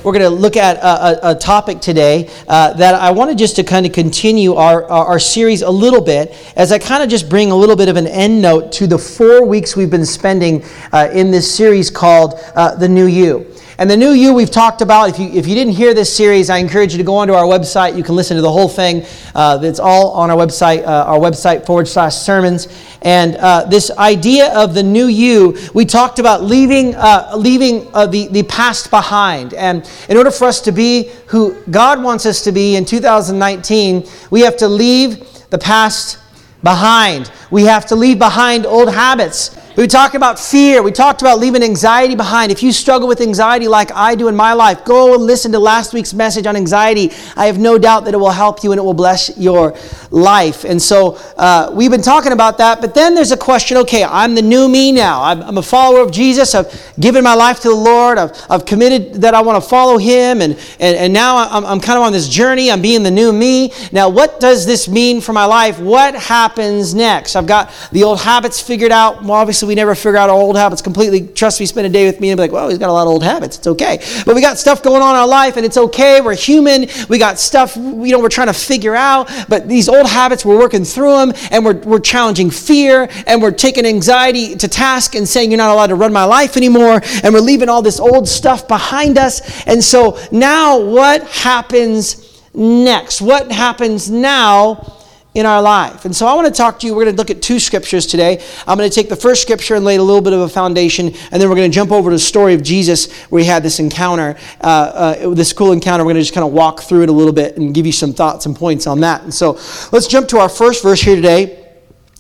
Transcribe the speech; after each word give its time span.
We're 0.03 0.11
going 0.11 0.23
to 0.23 0.29
look 0.29 0.57
at 0.57 0.77
a, 0.77 1.27
a, 1.27 1.31
a 1.31 1.35
topic 1.35 1.81
today 1.81 2.31
uh, 2.47 2.73
that 2.73 2.95
I 2.95 3.11
wanted 3.11 3.37
just 3.37 3.55
to 3.57 3.63
kind 3.63 3.85
of 3.85 3.91
continue 3.91 4.55
our, 4.55 4.83
our, 4.85 5.05
our 5.05 5.19
series 5.19 5.61
a 5.61 5.69
little 5.69 6.01
bit 6.01 6.33
as 6.55 6.71
I 6.71 6.79
kind 6.79 7.03
of 7.03 7.09
just 7.09 7.29
bring 7.29 7.51
a 7.51 7.55
little 7.55 7.75
bit 7.75 7.89
of 7.89 7.95
an 7.95 8.07
end 8.07 8.41
note 8.41 8.71
to 8.73 8.87
the 8.87 8.97
four 8.97 9.45
weeks 9.45 9.75
we've 9.75 9.91
been 9.91 10.05
spending 10.05 10.63
uh, 10.91 11.09
in 11.13 11.29
this 11.29 11.55
series 11.55 11.91
called 11.91 12.39
uh, 12.55 12.73
The 12.75 12.89
New 12.89 13.05
You. 13.05 13.52
And 13.79 13.89
the 13.89 13.97
new 13.97 14.11
you 14.11 14.35
we've 14.35 14.51
talked 14.51 14.81
about, 14.81 15.09
if 15.09 15.17
you, 15.17 15.29
if 15.29 15.47
you 15.47 15.55
didn't 15.55 15.73
hear 15.73 15.95
this 15.95 16.15
series, 16.15 16.51
I 16.51 16.57
encourage 16.57 16.91
you 16.91 16.99
to 16.99 17.03
go 17.03 17.15
onto 17.15 17.33
our 17.33 17.45
website. 17.45 17.97
You 17.97 18.03
can 18.03 18.15
listen 18.15 18.35
to 18.35 18.41
the 18.41 18.51
whole 18.51 18.69
thing. 18.69 19.03
Uh, 19.33 19.59
it's 19.63 19.79
all 19.79 20.11
on 20.11 20.29
our 20.29 20.37
website, 20.37 20.83
uh, 20.83 21.05
our 21.05 21.17
website 21.17 21.65
forward 21.65 21.87
slash 21.87 22.15
sermons. 22.15 22.67
And 23.01 23.35
uh, 23.35 23.65
this 23.65 23.89
idea 23.91 24.53
of 24.53 24.75
the 24.75 24.83
new 24.83 25.07
you, 25.07 25.57
we 25.73 25.85
talked 25.85 26.19
about 26.19 26.43
leaving, 26.43 26.93
uh, 26.93 27.33
leaving 27.35 27.89
uh, 27.95 28.05
the, 28.05 28.27
the 28.27 28.43
past 28.43 28.91
behind. 28.91 29.55
And 29.55 29.89
in 30.07 30.17
order 30.17 30.29
for 30.29 30.45
us 30.45 30.61
to 30.61 30.71
be 30.71 31.09
who 31.27 31.59
God 31.71 32.03
wants 32.03 32.27
us 32.27 32.43
to 32.43 32.51
be 32.51 32.75
in 32.75 32.85
2019, 32.85 34.07
we 34.29 34.41
have 34.41 34.57
to 34.57 34.67
leave 34.67 35.49
the 35.49 35.57
past 35.57 36.19
behind. 36.61 37.31
We 37.49 37.63
have 37.63 37.87
to 37.87 37.95
leave 37.95 38.19
behind 38.19 38.65
old 38.65 38.93
habits. 38.93 39.57
We 39.75 39.87
talked 39.87 40.13
about 40.13 40.39
fear. 40.39 40.83
We 40.83 40.91
talked 40.91 41.21
about 41.21 41.39
leaving 41.39 41.63
anxiety 41.63 42.13
behind. 42.13 42.51
If 42.51 42.61
you 42.61 42.71
struggle 42.71 43.07
with 43.07 43.21
anxiety 43.21 43.67
like 43.67 43.91
I 43.91 44.13
do 44.13 44.27
in 44.27 44.35
my 44.35 44.53
life, 44.53 44.85
go 44.85 45.15
and 45.15 45.23
listen 45.23 45.51
to 45.53 45.59
last 45.59 45.93
week's 45.93 46.13
message 46.13 46.45
on 46.45 46.55
anxiety. 46.55 47.11
I 47.35 47.47
have 47.47 47.57
no 47.57 47.79
doubt 47.79 48.05
that 48.05 48.13
it 48.13 48.17
will 48.17 48.29
help 48.29 48.63
you 48.63 48.71
and 48.71 48.77
it 48.77 48.83
will 48.83 48.93
bless 48.93 49.35
your 49.35 49.75
life. 50.11 50.63
And 50.63 50.79
so 50.79 51.15
uh, 51.37 51.71
we've 51.73 51.89
been 51.89 52.03
talking 52.03 52.33
about 52.33 52.59
that. 52.59 52.81
But 52.81 52.93
then 52.93 53.15
there's 53.15 53.31
a 53.31 53.37
question 53.37 53.77
okay, 53.77 54.03
I'm 54.03 54.35
the 54.35 54.43
new 54.43 54.69
me 54.69 54.91
now. 54.91 55.23
I'm, 55.23 55.41
I'm 55.41 55.57
a 55.57 55.63
follower 55.63 56.01
of 56.01 56.11
Jesus. 56.11 56.53
I've 56.53 56.93
given 56.99 57.23
my 57.23 57.33
life 57.33 57.59
to 57.61 57.69
the 57.69 57.75
Lord. 57.75 58.19
I've, 58.19 58.39
I've 58.51 58.65
committed 58.65 59.21
that 59.23 59.33
I 59.33 59.41
want 59.41 59.63
to 59.63 59.67
follow 59.67 59.97
Him. 59.97 60.43
And, 60.43 60.53
and, 60.79 60.97
and 60.97 61.11
now 61.11 61.47
I'm, 61.49 61.65
I'm 61.65 61.79
kind 61.79 61.97
of 61.97 62.03
on 62.03 62.11
this 62.13 62.27
journey. 62.27 62.69
I'm 62.69 62.81
being 62.83 63.01
the 63.01 63.11
new 63.11 63.33
me. 63.33 63.73
Now, 63.91 64.07
what 64.07 64.39
does 64.39 64.67
this 64.67 64.87
mean 64.87 65.19
for 65.19 65.33
my 65.33 65.45
life? 65.45 65.79
What 65.79 66.13
happens 66.13 66.93
next? 66.93 67.35
I've 67.35 67.47
got 67.47 67.73
the 67.91 68.03
old 68.03 68.21
habits 68.21 68.61
figured 68.61 68.91
out. 68.91 69.23
Well, 69.23 69.31
obviously, 69.31 69.62
we 69.67 69.75
never 69.75 69.95
figure 69.95 70.17
out 70.17 70.29
our 70.29 70.35
old 70.35 70.55
habits 70.55 70.81
completely. 70.81 71.27
Trust 71.27 71.59
me, 71.59 71.65
spend 71.65 71.87
a 71.87 71.89
day 71.89 72.05
with 72.05 72.19
me 72.19 72.29
and 72.29 72.37
be 72.37 72.43
like, 72.43 72.51
well, 72.51 72.69
he's 72.69 72.77
got 72.77 72.89
a 72.89 72.93
lot 72.93 73.03
of 73.03 73.09
old 73.09 73.23
habits. 73.23 73.57
It's 73.57 73.67
okay. 73.67 74.03
But 74.25 74.35
we 74.35 74.41
got 74.41 74.57
stuff 74.57 74.83
going 74.83 75.01
on 75.01 75.15
in 75.15 75.21
our 75.21 75.27
life 75.27 75.57
and 75.57 75.65
it's 75.65 75.77
okay. 75.77 76.21
We're 76.21 76.35
human. 76.35 76.87
We 77.09 77.17
got 77.17 77.39
stuff, 77.39 77.75
you 77.75 78.11
know, 78.11 78.19
we're 78.19 78.29
trying 78.29 78.47
to 78.47 78.53
figure 78.53 78.95
out. 78.95 79.29
But 79.47 79.67
these 79.67 79.89
old 79.89 80.07
habits, 80.07 80.45
we're 80.45 80.57
working 80.57 80.83
through 80.83 81.17
them 81.17 81.33
and 81.51 81.65
we're, 81.65 81.79
we're 81.79 81.99
challenging 81.99 82.49
fear 82.49 83.09
and 83.27 83.41
we're 83.41 83.51
taking 83.51 83.85
anxiety 83.85 84.55
to 84.55 84.67
task 84.67 85.15
and 85.15 85.27
saying, 85.27 85.51
you're 85.51 85.57
not 85.57 85.71
allowed 85.71 85.87
to 85.87 85.95
run 85.95 86.13
my 86.13 86.25
life 86.25 86.57
anymore. 86.57 87.01
And 87.23 87.33
we're 87.33 87.41
leaving 87.41 87.69
all 87.69 87.81
this 87.81 87.99
old 87.99 88.27
stuff 88.27 88.67
behind 88.67 89.17
us. 89.17 89.65
And 89.67 89.83
so 89.83 90.19
now 90.31 90.79
what 90.79 91.23
happens 91.23 92.41
next? 92.53 93.21
What 93.21 93.51
happens 93.51 94.09
now? 94.09 95.02
In 95.33 95.47
our 95.47 95.61
life. 95.61 96.05
And 96.05 96.15
so 96.15 96.27
I 96.27 96.35
want 96.35 96.47
to 96.47 96.53
talk 96.53 96.79
to 96.79 96.87
you. 96.87 96.93
We're 96.93 97.05
going 97.05 97.15
to 97.15 97.17
look 97.19 97.31
at 97.31 97.41
two 97.41 97.59
scriptures 97.59 98.05
today. 98.05 98.43
I'm 98.67 98.77
going 98.77 98.89
to 98.89 98.93
take 98.93 99.09
the 99.09 99.15
first 99.15 99.41
scripture 99.41 99.75
and 99.75 99.83
lay 99.83 99.95
a 99.95 100.03
little 100.03 100.21
bit 100.21 100.33
of 100.33 100.41
a 100.41 100.49
foundation, 100.49 101.07
and 101.07 101.41
then 101.41 101.49
we're 101.49 101.55
going 101.55 101.71
to 101.71 101.73
jump 101.73 101.91
over 101.91 102.11
to 102.11 102.15
the 102.15 102.19
story 102.19 102.53
of 102.53 102.61
Jesus 102.61 103.11
where 103.23 103.41
he 103.41 103.47
had 103.47 103.63
this 103.63 103.79
encounter, 103.79 104.37
uh, 104.61 104.67
uh, 104.67 105.29
this 105.33 105.51
cool 105.51 105.71
encounter. 105.71 106.03
We're 106.03 106.13
going 106.13 106.17
to 106.17 106.21
just 106.21 106.33
kind 106.33 106.45
of 106.45 106.53
walk 106.53 106.81
through 106.81 107.03
it 107.03 107.09
a 107.09 107.13
little 107.13 107.33
bit 107.33 107.57
and 107.57 107.73
give 107.73 107.85
you 107.85 107.91
some 107.91 108.13
thoughts 108.13 108.45
and 108.45 108.55
points 108.55 108.85
on 108.85 108.99
that. 108.99 109.23
And 109.23 109.33
so 109.33 109.53
let's 109.91 110.07
jump 110.07 110.27
to 110.29 110.37
our 110.37 110.49
first 110.49 110.83
verse 110.83 111.01
here 111.01 111.15
today. 111.15 111.59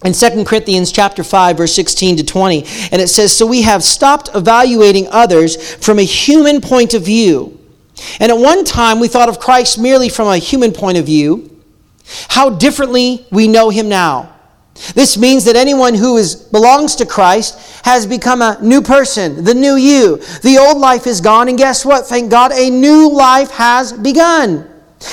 In 0.03 0.11
2 0.11 0.43
Corinthians 0.43 0.91
chapter 0.91 1.23
5 1.23 1.55
verse 1.55 1.73
16 1.75 2.17
to 2.17 2.25
20 2.25 2.57
and 2.91 3.01
it 3.01 3.07
says 3.07 3.33
so 3.37 3.45
we 3.45 3.61
have 3.61 3.81
stopped 3.81 4.29
evaluating 4.35 5.07
others 5.09 5.75
from 5.75 5.97
a 5.97 6.03
human 6.03 6.59
point 6.59 6.93
of 6.93 7.05
view 7.05 7.57
and 8.19 8.29
at 8.29 8.37
one 8.37 8.65
time 8.65 8.99
we 8.99 9.07
thought 9.07 9.29
of 9.29 9.39
Christ 9.39 9.79
merely 9.79 10.09
from 10.09 10.27
a 10.27 10.37
human 10.37 10.73
point 10.73 10.97
of 10.97 11.05
view 11.05 11.52
how 12.29 12.49
differently 12.49 13.25
we 13.31 13.47
know 13.47 13.69
him 13.69 13.89
now. 13.89 14.33
This 14.95 15.17
means 15.17 15.45
that 15.45 15.55
anyone 15.55 15.93
who 15.93 16.17
is, 16.17 16.35
belongs 16.35 16.95
to 16.95 17.05
Christ 17.05 17.85
has 17.85 18.07
become 18.07 18.41
a 18.41 18.57
new 18.61 18.81
person, 18.81 19.43
the 19.43 19.53
new 19.53 19.75
you. 19.75 20.17
The 20.41 20.57
old 20.59 20.79
life 20.79 21.05
is 21.05 21.21
gone, 21.21 21.47
and 21.47 21.57
guess 21.57 21.85
what? 21.85 22.07
Thank 22.07 22.31
God, 22.31 22.51
a 22.51 22.69
new 22.69 23.09
life 23.09 23.51
has 23.51 23.93
begun. 23.93 24.69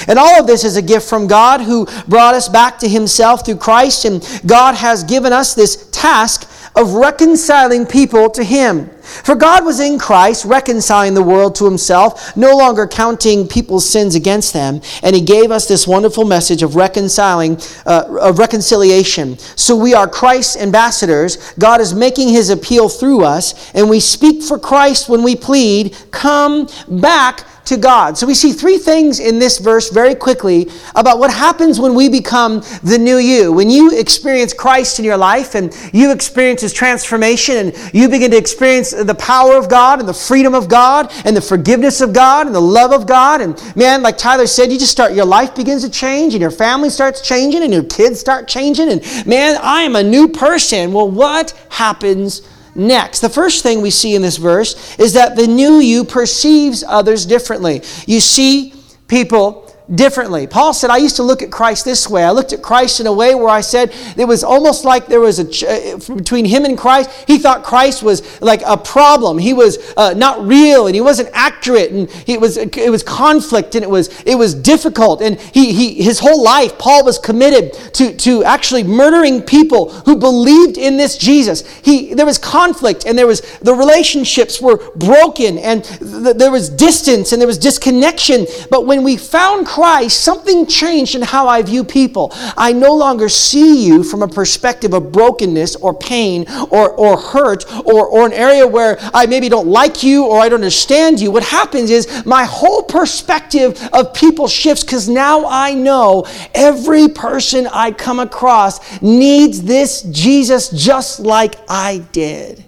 And 0.08 0.18
all 0.18 0.40
of 0.40 0.46
this 0.46 0.64
is 0.64 0.76
a 0.76 0.82
gift 0.82 1.08
from 1.08 1.26
God 1.26 1.60
who 1.60 1.86
brought 2.06 2.34
us 2.34 2.48
back 2.48 2.78
to 2.78 2.88
Himself 2.88 3.44
through 3.44 3.56
Christ, 3.56 4.04
and 4.04 4.22
God 4.46 4.74
has 4.76 5.04
given 5.04 5.32
us 5.32 5.54
this 5.54 5.88
task 5.90 6.50
of 6.74 6.94
reconciling 6.94 7.84
people 7.86 8.30
to 8.30 8.44
Him. 8.44 8.90
For 9.24 9.34
God 9.34 9.64
was 9.64 9.80
in 9.80 9.98
Christ, 9.98 10.44
reconciling 10.44 11.14
the 11.14 11.22
world 11.22 11.54
to 11.56 11.64
himself, 11.64 12.36
no 12.36 12.56
longer 12.56 12.86
counting 12.86 13.46
people's 13.46 13.88
sins 13.88 14.14
against 14.14 14.52
them, 14.52 14.80
and 15.02 15.14
he 15.14 15.22
gave 15.22 15.50
us 15.50 15.66
this 15.66 15.86
wonderful 15.86 16.24
message 16.24 16.62
of 16.62 16.76
reconciling, 16.76 17.58
uh, 17.86 18.18
of 18.20 18.38
reconciliation. 18.38 19.38
So 19.56 19.76
we 19.76 19.94
are 19.94 20.08
Christ's 20.08 20.56
ambassadors. 20.56 21.52
God 21.58 21.80
is 21.80 21.94
making 21.94 22.28
his 22.28 22.50
appeal 22.50 22.88
through 22.88 23.24
us, 23.24 23.70
and 23.72 23.90
we 23.90 24.00
speak 24.00 24.42
for 24.42 24.58
Christ 24.58 25.08
when 25.08 25.22
we 25.22 25.36
plead, 25.36 25.96
Come 26.10 26.68
back 26.88 27.46
to 27.70 27.76
God. 27.76 28.18
So 28.18 28.26
we 28.26 28.34
see 28.34 28.52
three 28.52 28.78
things 28.78 29.20
in 29.20 29.38
this 29.38 29.58
verse 29.58 29.90
very 29.90 30.14
quickly 30.14 30.68
about 30.96 31.20
what 31.20 31.32
happens 31.32 31.78
when 31.78 31.94
we 31.94 32.08
become 32.08 32.62
the 32.82 32.98
new 32.98 33.18
you. 33.18 33.52
When 33.52 33.70
you 33.70 33.96
experience 33.96 34.52
Christ 34.52 34.98
in 34.98 35.04
your 35.04 35.16
life 35.16 35.54
and 35.54 35.72
you 35.92 36.10
experience 36.10 36.62
his 36.62 36.72
transformation 36.72 37.56
and 37.56 37.90
you 37.94 38.08
begin 38.08 38.32
to 38.32 38.36
experience 38.36 38.90
the 39.04 39.14
power 39.14 39.56
of 39.56 39.68
God 39.68 40.00
and 40.00 40.08
the 40.08 40.14
freedom 40.14 40.54
of 40.54 40.68
God 40.68 41.12
and 41.24 41.36
the 41.36 41.40
forgiveness 41.40 42.00
of 42.00 42.12
God 42.12 42.46
and 42.46 42.54
the 42.54 42.60
love 42.60 42.92
of 42.92 43.06
God. 43.06 43.40
And 43.40 43.60
man, 43.76 44.02
like 44.02 44.18
Tyler 44.18 44.46
said, 44.46 44.72
you 44.72 44.78
just 44.78 44.92
start, 44.92 45.12
your 45.12 45.24
life 45.24 45.54
begins 45.54 45.82
to 45.84 45.90
change 45.90 46.34
and 46.34 46.40
your 46.40 46.50
family 46.50 46.90
starts 46.90 47.20
changing 47.20 47.62
and 47.62 47.72
your 47.72 47.84
kids 47.84 48.20
start 48.20 48.48
changing. 48.48 48.90
And 48.90 49.26
man, 49.26 49.58
I 49.62 49.82
am 49.82 49.96
a 49.96 50.02
new 50.02 50.28
person. 50.28 50.92
Well, 50.92 51.10
what 51.10 51.52
happens 51.70 52.42
next. 52.74 53.20
The 53.20 53.28
first 53.28 53.62
thing 53.62 53.80
we 53.80 53.90
see 53.90 54.14
in 54.14 54.22
this 54.22 54.36
verse 54.36 54.98
is 54.98 55.12
that 55.14 55.36
the 55.36 55.46
new 55.46 55.78
you 55.78 56.04
perceives 56.04 56.84
others 56.86 57.26
differently. 57.26 57.82
You 58.06 58.20
see 58.20 58.74
people 59.08 59.69
differently. 59.94 60.46
Paul 60.46 60.72
said, 60.72 60.90
I 60.90 60.98
used 60.98 61.16
to 61.16 61.22
look 61.22 61.42
at 61.42 61.50
Christ 61.50 61.84
this 61.84 62.08
way. 62.08 62.24
I 62.24 62.30
looked 62.30 62.52
at 62.52 62.62
Christ 62.62 63.00
in 63.00 63.06
a 63.06 63.12
way 63.12 63.34
where 63.34 63.48
I 63.48 63.60
said 63.60 63.92
it 64.16 64.24
was 64.24 64.44
almost 64.44 64.84
like 64.84 65.06
there 65.06 65.20
was 65.20 65.38
a, 65.38 65.48
ch- 65.48 65.64
uh, 65.64 65.98
between 66.14 66.44
him 66.44 66.64
and 66.64 66.78
Christ, 66.78 67.10
he 67.26 67.38
thought 67.38 67.64
Christ 67.64 68.02
was 68.02 68.40
like 68.40 68.62
a 68.64 68.76
problem. 68.76 69.38
He 69.38 69.52
was 69.52 69.78
uh, 69.96 70.14
not 70.14 70.46
real 70.46 70.86
and 70.86 70.94
he 70.94 71.00
wasn't 71.00 71.30
accurate 71.32 71.90
and 71.90 72.10
he 72.10 72.38
was, 72.38 72.56
it 72.56 72.90
was 72.90 73.02
conflict 73.02 73.74
and 73.74 73.82
it 73.82 73.90
was, 73.90 74.22
it 74.22 74.36
was 74.36 74.54
difficult. 74.54 75.22
And 75.22 75.40
he, 75.40 75.72
he, 75.72 75.94
his 76.02 76.20
whole 76.20 76.42
life, 76.42 76.78
Paul 76.78 77.04
was 77.04 77.18
committed 77.18 77.72
to, 77.94 78.14
to 78.14 78.44
actually 78.44 78.84
murdering 78.84 79.42
people 79.42 79.90
who 79.90 80.16
believed 80.16 80.78
in 80.78 80.96
this 80.96 81.18
Jesus. 81.18 81.68
He, 81.78 82.14
there 82.14 82.26
was 82.26 82.38
conflict 82.38 83.06
and 83.06 83.18
there 83.18 83.26
was, 83.26 83.40
the 83.58 83.74
relationships 83.74 84.60
were 84.60 84.78
broken 84.94 85.58
and 85.58 85.82
th- 85.84 86.36
there 86.36 86.52
was 86.52 86.70
distance 86.70 87.32
and 87.32 87.40
there 87.40 87.48
was 87.48 87.58
disconnection. 87.58 88.46
But 88.70 88.86
when 88.86 89.02
we 89.02 89.16
found 89.16 89.66
Christ, 89.66 89.79
Christ, 89.80 90.20
something 90.20 90.66
changed 90.66 91.14
in 91.14 91.22
how 91.22 91.48
I 91.48 91.62
view 91.62 91.84
people. 91.84 92.32
I 92.34 92.70
no 92.72 92.94
longer 92.94 93.30
see 93.30 93.86
you 93.86 94.04
from 94.04 94.22
a 94.22 94.28
perspective 94.28 94.92
of 94.92 95.10
brokenness 95.10 95.76
or 95.76 95.94
pain 95.94 96.44
or, 96.70 96.90
or 96.90 97.16
hurt 97.16 97.64
or, 97.86 98.06
or 98.06 98.26
an 98.26 98.34
area 98.34 98.66
where 98.66 98.98
I 99.14 99.24
maybe 99.24 99.48
don't 99.48 99.68
like 99.68 100.02
you 100.02 100.26
or 100.26 100.38
I 100.38 100.50
don't 100.50 100.60
understand 100.60 101.18
you. 101.18 101.30
What 101.30 101.44
happens 101.44 101.90
is 101.90 102.26
my 102.26 102.44
whole 102.44 102.82
perspective 102.82 103.80
of 103.94 104.12
people 104.12 104.48
shifts 104.48 104.84
because 104.84 105.08
now 105.08 105.46
I 105.46 105.72
know 105.72 106.26
every 106.54 107.08
person 107.08 107.66
I 107.66 107.92
come 107.92 108.20
across 108.20 109.00
needs 109.00 109.62
this 109.62 110.02
Jesus 110.02 110.68
just 110.68 111.20
like 111.20 111.54
I 111.70 112.04
did. 112.12 112.66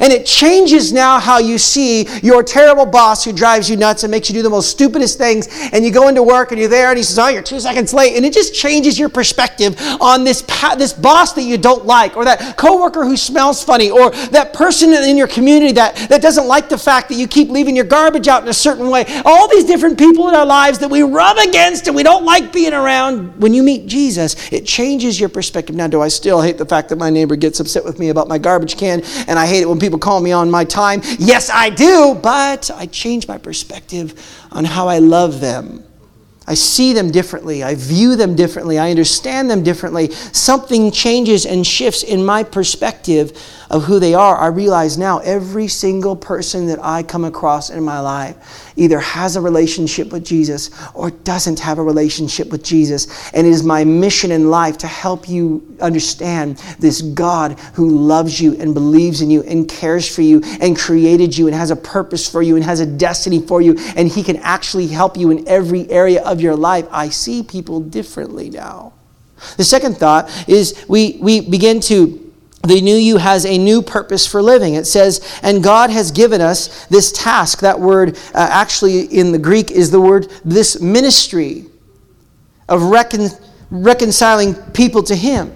And 0.00 0.12
it 0.12 0.24
changes 0.24 0.92
now 0.92 1.18
how 1.18 1.38
you 1.38 1.58
see 1.58 2.06
your 2.20 2.42
terrible 2.42 2.86
boss 2.86 3.24
who 3.24 3.32
drives 3.32 3.68
you 3.68 3.76
nuts 3.76 4.04
and 4.04 4.10
makes 4.10 4.28
you 4.28 4.34
do 4.34 4.42
the 4.42 4.50
most 4.50 4.70
stupidest 4.70 5.18
things. 5.18 5.48
And 5.72 5.84
you 5.84 5.90
go 5.90 6.08
into 6.08 6.22
work 6.22 6.52
and 6.52 6.60
you're 6.60 6.68
there 6.68 6.90
and 6.90 6.96
he 6.96 7.02
says, 7.02 7.18
Oh, 7.18 7.28
you're 7.28 7.42
two 7.42 7.60
seconds 7.60 7.92
late. 7.92 8.16
And 8.16 8.24
it 8.24 8.32
just 8.32 8.54
changes 8.54 8.98
your 8.98 9.08
perspective 9.08 9.76
on 10.00 10.24
this, 10.24 10.42
this 10.76 10.92
boss 10.92 11.32
that 11.34 11.42
you 11.42 11.58
don't 11.58 11.86
like, 11.86 12.16
or 12.16 12.24
that 12.24 12.56
coworker 12.56 13.04
who 13.04 13.16
smells 13.16 13.64
funny, 13.64 13.90
or 13.90 14.10
that 14.10 14.52
person 14.52 14.92
in 14.92 15.16
your 15.16 15.28
community 15.28 15.72
that, 15.72 15.96
that 16.08 16.22
doesn't 16.22 16.46
like 16.46 16.68
the 16.68 16.78
fact 16.78 17.08
that 17.08 17.16
you 17.16 17.26
keep 17.26 17.48
leaving 17.48 17.74
your 17.74 17.84
garbage 17.84 18.28
out 18.28 18.42
in 18.42 18.48
a 18.48 18.54
certain 18.54 18.88
way. 18.88 19.04
All 19.24 19.48
these 19.48 19.64
different 19.64 19.98
people 19.98 20.28
in 20.28 20.34
our 20.34 20.46
lives 20.46 20.78
that 20.78 20.90
we 20.90 21.02
rub 21.02 21.36
against 21.38 21.86
and 21.86 21.96
we 21.96 22.02
don't 22.02 22.24
like 22.24 22.52
being 22.52 22.72
around. 22.72 23.40
When 23.40 23.52
you 23.54 23.62
meet 23.62 23.86
Jesus, 23.86 24.52
it 24.52 24.66
changes 24.66 25.18
your 25.18 25.28
perspective. 25.28 25.74
Now, 25.74 25.88
do 25.88 26.00
I 26.00 26.08
still 26.08 26.40
hate 26.40 26.58
the 26.58 26.66
fact 26.66 26.88
that 26.90 26.96
my 26.96 27.10
neighbor 27.10 27.36
gets 27.36 27.60
upset 27.60 27.84
with 27.84 27.98
me 27.98 28.10
about 28.10 28.28
my 28.28 28.38
garbage 28.38 28.76
can 28.76 29.02
and 29.26 29.38
I 29.38 29.46
hate 29.46 29.63
when 29.68 29.78
people 29.78 29.98
call 29.98 30.20
me 30.20 30.32
on 30.32 30.50
my 30.50 30.64
time. 30.64 31.00
Yes, 31.18 31.50
I 31.50 31.70
do, 31.70 32.18
but 32.22 32.70
I 32.74 32.86
change 32.86 33.28
my 33.28 33.38
perspective 33.38 34.46
on 34.52 34.64
how 34.64 34.88
I 34.88 34.98
love 34.98 35.40
them. 35.40 35.84
I 36.46 36.54
see 36.54 36.92
them 36.92 37.10
differently. 37.10 37.62
I 37.62 37.74
view 37.74 38.16
them 38.16 38.34
differently. 38.34 38.78
I 38.78 38.90
understand 38.90 39.50
them 39.50 39.62
differently. 39.62 40.10
Something 40.10 40.90
changes 40.90 41.46
and 41.46 41.66
shifts 41.66 42.02
in 42.02 42.24
my 42.24 42.42
perspective 42.42 43.32
of 43.70 43.84
who 43.84 43.98
they 43.98 44.14
are. 44.14 44.36
I 44.36 44.48
realize 44.48 44.98
now 44.98 45.18
every 45.18 45.68
single 45.68 46.16
person 46.16 46.66
that 46.66 46.78
I 46.82 47.02
come 47.02 47.24
across 47.24 47.70
in 47.70 47.82
my 47.82 48.00
life 48.00 48.72
either 48.76 48.98
has 48.98 49.36
a 49.36 49.40
relationship 49.40 50.12
with 50.12 50.24
Jesus 50.24 50.70
or 50.94 51.10
doesn't 51.10 51.60
have 51.60 51.78
a 51.78 51.82
relationship 51.82 52.50
with 52.50 52.62
Jesus. 52.62 53.32
And 53.32 53.46
it 53.46 53.50
is 53.50 53.62
my 53.62 53.84
mission 53.84 54.30
in 54.30 54.50
life 54.50 54.78
to 54.78 54.86
help 54.86 55.28
you 55.28 55.76
understand 55.80 56.56
this 56.78 57.02
God 57.02 57.58
who 57.74 57.88
loves 57.90 58.40
you 58.40 58.54
and 58.60 58.74
believes 58.74 59.20
in 59.20 59.30
you 59.30 59.42
and 59.44 59.68
cares 59.68 60.12
for 60.12 60.22
you 60.22 60.42
and 60.60 60.76
created 60.76 61.36
you 61.36 61.46
and 61.46 61.54
has 61.54 61.70
a 61.70 61.76
purpose 61.76 62.30
for 62.30 62.42
you 62.42 62.56
and 62.56 62.64
has 62.64 62.80
a 62.80 62.86
destiny 62.86 63.40
for 63.40 63.60
you. 63.60 63.76
And 63.96 64.08
He 64.08 64.22
can 64.22 64.36
actually 64.38 64.88
help 64.88 65.16
you 65.16 65.30
in 65.30 65.46
every 65.48 65.88
area 65.90 66.22
of 66.24 66.40
your 66.40 66.56
life. 66.56 66.86
I 66.90 67.08
see 67.08 67.42
people 67.42 67.80
differently 67.80 68.50
now. 68.50 68.92
The 69.56 69.64
second 69.64 69.96
thought 69.96 70.30
is 70.48 70.84
we, 70.88 71.18
we 71.20 71.40
begin 71.40 71.80
to 71.82 72.23
the 72.66 72.80
new 72.80 72.96
you 72.96 73.18
has 73.18 73.44
a 73.44 73.58
new 73.58 73.82
purpose 73.82 74.26
for 74.26 74.42
living. 74.42 74.74
It 74.74 74.86
says, 74.86 75.38
and 75.42 75.62
God 75.62 75.90
has 75.90 76.10
given 76.10 76.40
us 76.40 76.86
this 76.86 77.12
task. 77.12 77.60
That 77.60 77.78
word 77.78 78.16
uh, 78.34 78.48
actually 78.50 79.02
in 79.02 79.32
the 79.32 79.38
Greek 79.38 79.70
is 79.70 79.90
the 79.90 80.00
word 80.00 80.30
this 80.44 80.80
ministry 80.80 81.66
of 82.68 82.82
recon- 82.82 83.30
reconciling 83.70 84.54
people 84.72 85.02
to 85.04 85.14
Him. 85.14 85.52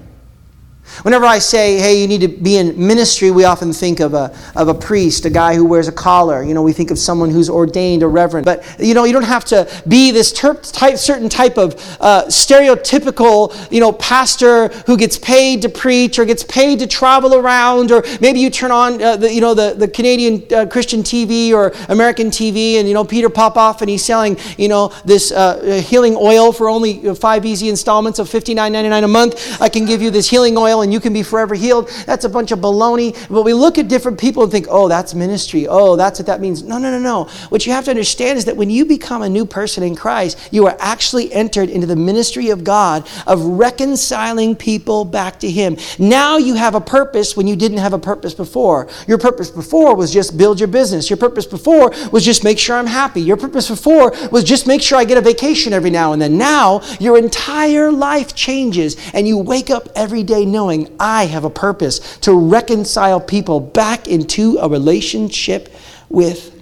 Whenever 1.03 1.25
I 1.27 1.39
say, 1.39 1.79
hey, 1.79 2.01
you 2.01 2.09
need 2.09 2.21
to 2.23 2.29
be 2.29 2.57
in 2.57 2.75
ministry, 2.87 3.31
we 3.31 3.45
often 3.45 3.73
think 3.73 4.01
of 4.01 4.15
a, 4.15 4.35
of 4.57 4.69
a 4.69 4.75
priest, 4.75 5.25
a 5.25 5.31
guy 5.31 5.55
who 5.55 5.65
wears 5.65 5.89
a 5.89 5.93
collar. 5.93 6.43
You 6.43 6.55
know, 6.55 6.63
we 6.63 6.73
think 6.73 6.91
of 6.91 6.99
someone 6.99 7.31
who's 7.31 7.49
ordained, 7.49 8.03
a 8.03 8.09
reverend. 8.09 8.45
But, 8.45 8.65
you 8.79 8.95
know, 8.95 9.05
you 9.05 9.13
don't 9.13 9.23
have 9.23 9.45
to 9.47 9.69
be 9.87 10.11
this 10.11 10.33
type, 10.33 10.65
certain 10.65 11.29
type 11.29 11.59
of 11.59 11.75
uh, 12.01 12.25
stereotypical, 12.27 13.55
you 13.71 13.81
know, 13.81 13.93
pastor 13.93 14.69
who 14.87 14.97
gets 14.97 15.19
paid 15.19 15.63
to 15.63 15.69
preach 15.69 16.19
or 16.19 16.25
gets 16.25 16.43
paid 16.43 16.79
to 16.81 16.87
travel 16.87 17.35
around. 17.35 17.93
Or 17.93 18.03
maybe 18.21 18.41
you 18.41 18.51
turn 18.51 18.71
on, 18.71 19.03
uh, 19.03 19.17
the, 19.17 19.33
you 19.33 19.41
know, 19.41 19.55
the, 19.55 19.75
the 19.75 19.89
Canadian 19.89 20.43
uh, 20.53 20.67
Christian 20.67 21.03
TV 21.03 21.53
or 21.53 21.73
American 21.89 22.29
TV 22.29 22.75
and, 22.75 22.89
you 22.89 22.95
know, 22.95 23.05
Peter 23.05 23.29
Popoff 23.29 23.83
and 23.83 23.91
he's 23.91 24.05
selling, 24.05 24.37
you 24.57 24.69
know, 24.69 24.93
this 25.05 25.33
uh, 25.33 25.83
healing 25.87 26.17
oil 26.17 26.53
for 26.53 26.69
only 26.69 27.15
five 27.15 27.45
easy 27.45 27.69
installments 27.69 28.19
of 28.19 28.29
$59.99 28.29 29.05
a 29.05 29.09
month. 29.09 29.61
I 29.61 29.69
can 29.69 29.85
give 29.85 30.03
you 30.03 30.11
this 30.11 30.29
healing 30.29 30.57
oil 30.57 30.78
and 30.83 30.93
you 30.93 31.01
can 31.01 31.13
be 31.13 31.23
forever 31.23 31.55
healed. 31.55 31.89
That's 32.07 32.25
a 32.25 32.29
bunch 32.29 32.53
of 32.53 32.61
baloney. 32.61 33.17
But 33.29 33.43
we 33.43 33.55
look 33.55 33.79
at 33.79 33.89
different 33.89 34.19
people 34.19 34.43
and 34.43 34.53
think, 34.53 34.67
oh, 34.69 34.89
that's 34.89 35.15
ministry. 35.15 35.67
Oh, 35.67 35.97
that's 35.97 36.19
what 36.19 36.27
that 36.27 36.41
means. 36.41 36.63
No, 36.63 36.79
no, 36.79 36.91
no, 36.91 36.99
no. 36.99 37.25
What 37.49 37.67
you 37.67 37.73
have 37.73 37.85
to 37.85 37.91
understand 37.91 38.39
is 38.39 38.45
that 38.47 38.57
when 38.57 38.71
you 38.71 38.85
become 38.85 39.23
a 39.23 39.29
new 39.29 39.45
person 39.45 39.83
in 39.83 39.97
Christ, 39.97 40.49
you 40.51 40.67
are 40.67 40.77
actually 40.79 41.33
entered 41.33 41.69
into 41.69 41.87
the 41.87 41.97
ministry 41.97 42.51
of 42.51 42.65
God 42.65 43.09
of 43.27 43.43
reconciling 43.43 44.57
people 44.57 45.05
back 45.05 45.41
to 45.41 45.51
Him. 45.51 45.77
Now 45.99 46.37
you 46.37 46.55
have 46.55 46.75
a 46.75 46.81
purpose 46.81 47.37
when 47.37 47.47
you 47.47 47.57
didn't 47.57 47.79
have 47.79 47.93
a 47.93 47.99
purpose 47.99 48.35
before. 48.35 48.89
Your 49.07 49.19
purpose 49.19 49.51
before 49.51 49.95
was 49.97 50.13
just 50.13 50.37
build 50.37 50.61
your 50.61 50.69
business. 50.69 51.11
Your 51.11 51.17
purpose 51.17 51.47
before 51.47 51.93
was 52.13 52.25
just 52.25 52.45
make 52.45 52.59
sure 52.59 52.77
I'm 52.77 52.87
happy. 52.87 53.21
Your 53.21 53.37
purpose 53.37 53.69
before 53.69 54.13
was 54.31 54.45
just 54.45 54.67
make 54.67 54.83
sure 54.83 54.99
I 54.99 55.05
get 55.05 55.19
a 55.19 55.23
vacation 55.23 55.73
every 55.73 55.91
now 55.91 56.13
and 56.13 56.21
then. 56.21 56.39
Now 56.39 56.83
your 57.01 57.19
entire 57.19 57.91
life 57.91 58.35
changes 58.35 58.97
and 59.15 59.27
you 59.27 59.39
wake 59.39 59.71
up 59.71 59.89
every 59.95 60.23
day 60.23 60.45
knowing 60.45 60.68
knowing 60.69 60.95
I 61.01 61.25
have 61.25 61.45
a 61.45 61.51
purpose 61.51 62.19
to 62.19 62.35
reconcile 62.35 63.21
people 63.21 63.59
back 63.59 64.07
into 64.07 64.59
a 64.61 64.69
relationship 64.69 65.73
with 66.11 66.55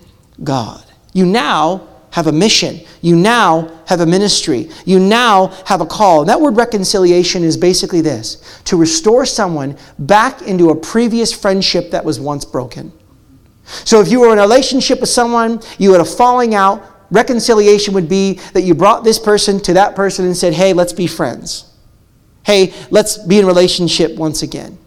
God. 0.44 0.84
You 1.12 1.26
now 1.26 1.88
have 2.12 2.28
a 2.28 2.32
mission. 2.32 2.80
You 3.02 3.16
now 3.16 3.82
have 3.86 4.00
a 4.00 4.06
ministry. 4.06 4.70
You 4.84 5.00
now 5.00 5.48
have 5.66 5.80
a 5.80 5.86
call. 5.86 6.20
And 6.20 6.28
that 6.28 6.40
word 6.40 6.56
reconciliation 6.56 7.42
is 7.42 7.56
basically 7.56 8.00
this 8.00 8.60
to 8.64 8.76
restore 8.76 9.26
someone 9.26 9.76
back 9.98 10.42
into 10.42 10.70
a 10.70 10.76
previous 10.76 11.32
friendship 11.32 11.90
that 11.90 12.04
was 12.04 12.20
once 12.20 12.44
broken. 12.44 12.92
So 13.64 14.00
if 14.00 14.08
you 14.08 14.20
were 14.20 14.32
in 14.32 14.38
a 14.38 14.42
relationship 14.42 15.00
with 15.00 15.10
someone, 15.10 15.60
you 15.78 15.90
had 15.92 16.00
a 16.00 16.04
falling 16.04 16.54
out, 16.54 16.84
reconciliation 17.10 17.92
would 17.94 18.08
be 18.08 18.34
that 18.52 18.62
you 18.62 18.74
brought 18.74 19.02
this 19.02 19.18
person 19.18 19.58
to 19.60 19.74
that 19.74 19.96
person 19.96 20.24
and 20.24 20.36
said, 20.36 20.52
hey, 20.52 20.72
let's 20.72 20.92
be 20.92 21.08
friends 21.08 21.75
hey, 22.46 22.72
let's 22.90 23.18
be 23.18 23.40
in 23.40 23.46
relationship 23.46 24.16
once 24.16 24.42
again. 24.42 24.78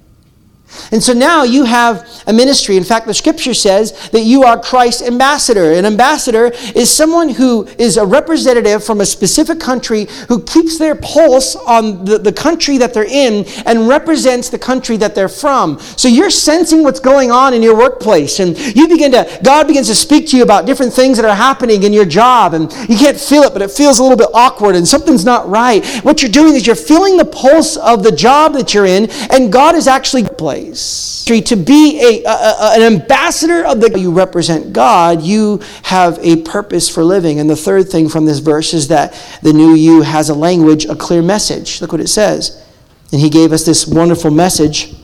And 0.91 1.03
so 1.03 1.13
now 1.13 1.43
you 1.43 1.65
have 1.65 2.07
a 2.27 2.33
ministry. 2.33 2.77
In 2.77 2.83
fact, 2.83 3.05
the 3.05 3.13
scripture 3.13 3.53
says 3.53 4.09
that 4.09 4.21
you 4.21 4.43
are 4.43 4.59
Christ's 4.59 5.03
ambassador. 5.03 5.73
An 5.73 5.85
ambassador 5.85 6.51
is 6.75 6.89
someone 6.89 7.29
who 7.29 7.67
is 7.77 7.97
a 7.97 8.05
representative 8.05 8.83
from 8.83 9.01
a 9.01 9.05
specific 9.05 9.59
country 9.59 10.07
who 10.27 10.41
keeps 10.43 10.77
their 10.77 10.95
pulse 10.95 11.55
on 11.55 12.05
the, 12.05 12.17
the 12.17 12.33
country 12.33 12.77
that 12.77 12.93
they're 12.93 13.03
in 13.03 13.45
and 13.65 13.87
represents 13.87 14.49
the 14.49 14.59
country 14.59 14.97
that 14.97 15.15
they're 15.15 15.29
from. 15.29 15.79
So 15.79 16.07
you're 16.07 16.29
sensing 16.29 16.83
what's 16.83 16.99
going 16.99 17.31
on 17.31 17.53
in 17.53 17.61
your 17.61 17.77
workplace 17.77 18.39
and 18.39 18.57
you 18.75 18.87
begin 18.87 19.11
to, 19.11 19.39
God 19.43 19.67
begins 19.67 19.87
to 19.87 19.95
speak 19.95 20.27
to 20.29 20.37
you 20.37 20.43
about 20.43 20.65
different 20.65 20.93
things 20.93 21.17
that 21.17 21.25
are 21.25 21.35
happening 21.35 21.83
in 21.83 21.93
your 21.93 22.05
job 22.05 22.53
and 22.53 22.71
you 22.89 22.97
can't 22.97 23.19
feel 23.19 23.43
it, 23.43 23.53
but 23.53 23.61
it 23.61 23.71
feels 23.71 23.99
a 23.99 24.03
little 24.03 24.17
bit 24.17 24.29
awkward 24.33 24.75
and 24.75 24.87
something's 24.87 25.25
not 25.25 25.47
right. 25.49 25.85
What 26.03 26.21
you're 26.21 26.31
doing 26.31 26.55
is 26.55 26.65
you're 26.65 26.75
feeling 26.75 27.17
the 27.17 27.25
pulse 27.25 27.75
of 27.77 28.03
the 28.03 28.11
job 28.11 28.53
that 28.53 28.73
you're 28.73 28.85
in 28.85 29.09
and 29.31 29.51
God 29.51 29.75
is 29.75 29.87
actually 29.87 30.23
place 30.23 30.58
place. 30.61 31.25
To 31.25 31.55
be 31.55 31.99
a, 32.01 32.27
a, 32.27 32.73
an 32.75 32.81
ambassador 32.81 33.65
of 33.65 33.81
the 33.81 33.99
you 33.99 34.11
represent 34.11 34.73
God, 34.73 35.21
you 35.21 35.61
have 35.83 36.17
a 36.19 36.41
purpose 36.43 36.89
for 36.89 37.03
living. 37.03 37.39
And 37.39 37.49
the 37.49 37.55
third 37.55 37.89
thing 37.89 38.09
from 38.09 38.25
this 38.25 38.39
verse 38.39 38.73
is 38.73 38.87
that 38.87 39.13
the 39.43 39.53
new 39.53 39.73
you 39.73 40.01
has 40.01 40.29
a 40.29 40.33
language, 40.33 40.85
a 40.85 40.95
clear 40.95 41.21
message. 41.21 41.81
Look 41.81 41.91
what 41.91 42.01
it 42.01 42.07
says. 42.07 42.65
And 43.11 43.21
he 43.21 43.29
gave 43.29 43.51
us 43.51 43.65
this 43.65 43.87
wonderful 43.87 44.31
message 44.31 44.95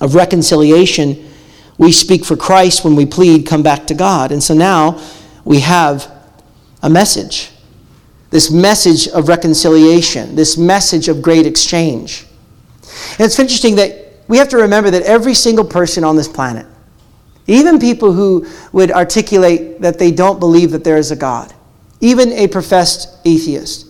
of 0.00 0.14
reconciliation. 0.14 1.30
We 1.76 1.92
speak 1.92 2.24
for 2.24 2.36
Christ 2.36 2.84
when 2.84 2.96
we 2.96 3.06
plead, 3.06 3.46
come 3.46 3.62
back 3.62 3.86
to 3.88 3.94
God. 3.94 4.32
And 4.32 4.42
so 4.42 4.54
now 4.54 5.02
we 5.44 5.60
have 5.60 6.10
a 6.82 6.90
message. 6.90 7.50
This 8.30 8.50
message 8.50 9.08
of 9.08 9.28
reconciliation, 9.28 10.34
this 10.34 10.56
message 10.58 11.08
of 11.08 11.22
great 11.22 11.46
exchange. 11.46 12.26
And 13.12 13.20
it's 13.20 13.38
interesting 13.38 13.76
that 13.76 14.07
we 14.28 14.36
have 14.36 14.48
to 14.50 14.58
remember 14.58 14.90
that 14.90 15.02
every 15.02 15.34
single 15.34 15.64
person 15.64 16.04
on 16.04 16.16
this 16.16 16.28
planet, 16.28 16.66
even 17.46 17.78
people 17.78 18.12
who 18.12 18.46
would 18.72 18.90
articulate 18.90 19.80
that 19.80 19.98
they 19.98 20.10
don't 20.10 20.38
believe 20.38 20.70
that 20.70 20.84
there 20.84 20.98
is 20.98 21.10
a 21.10 21.16
God, 21.16 21.52
even 22.00 22.32
a 22.32 22.46
professed 22.46 23.18
atheist, 23.24 23.86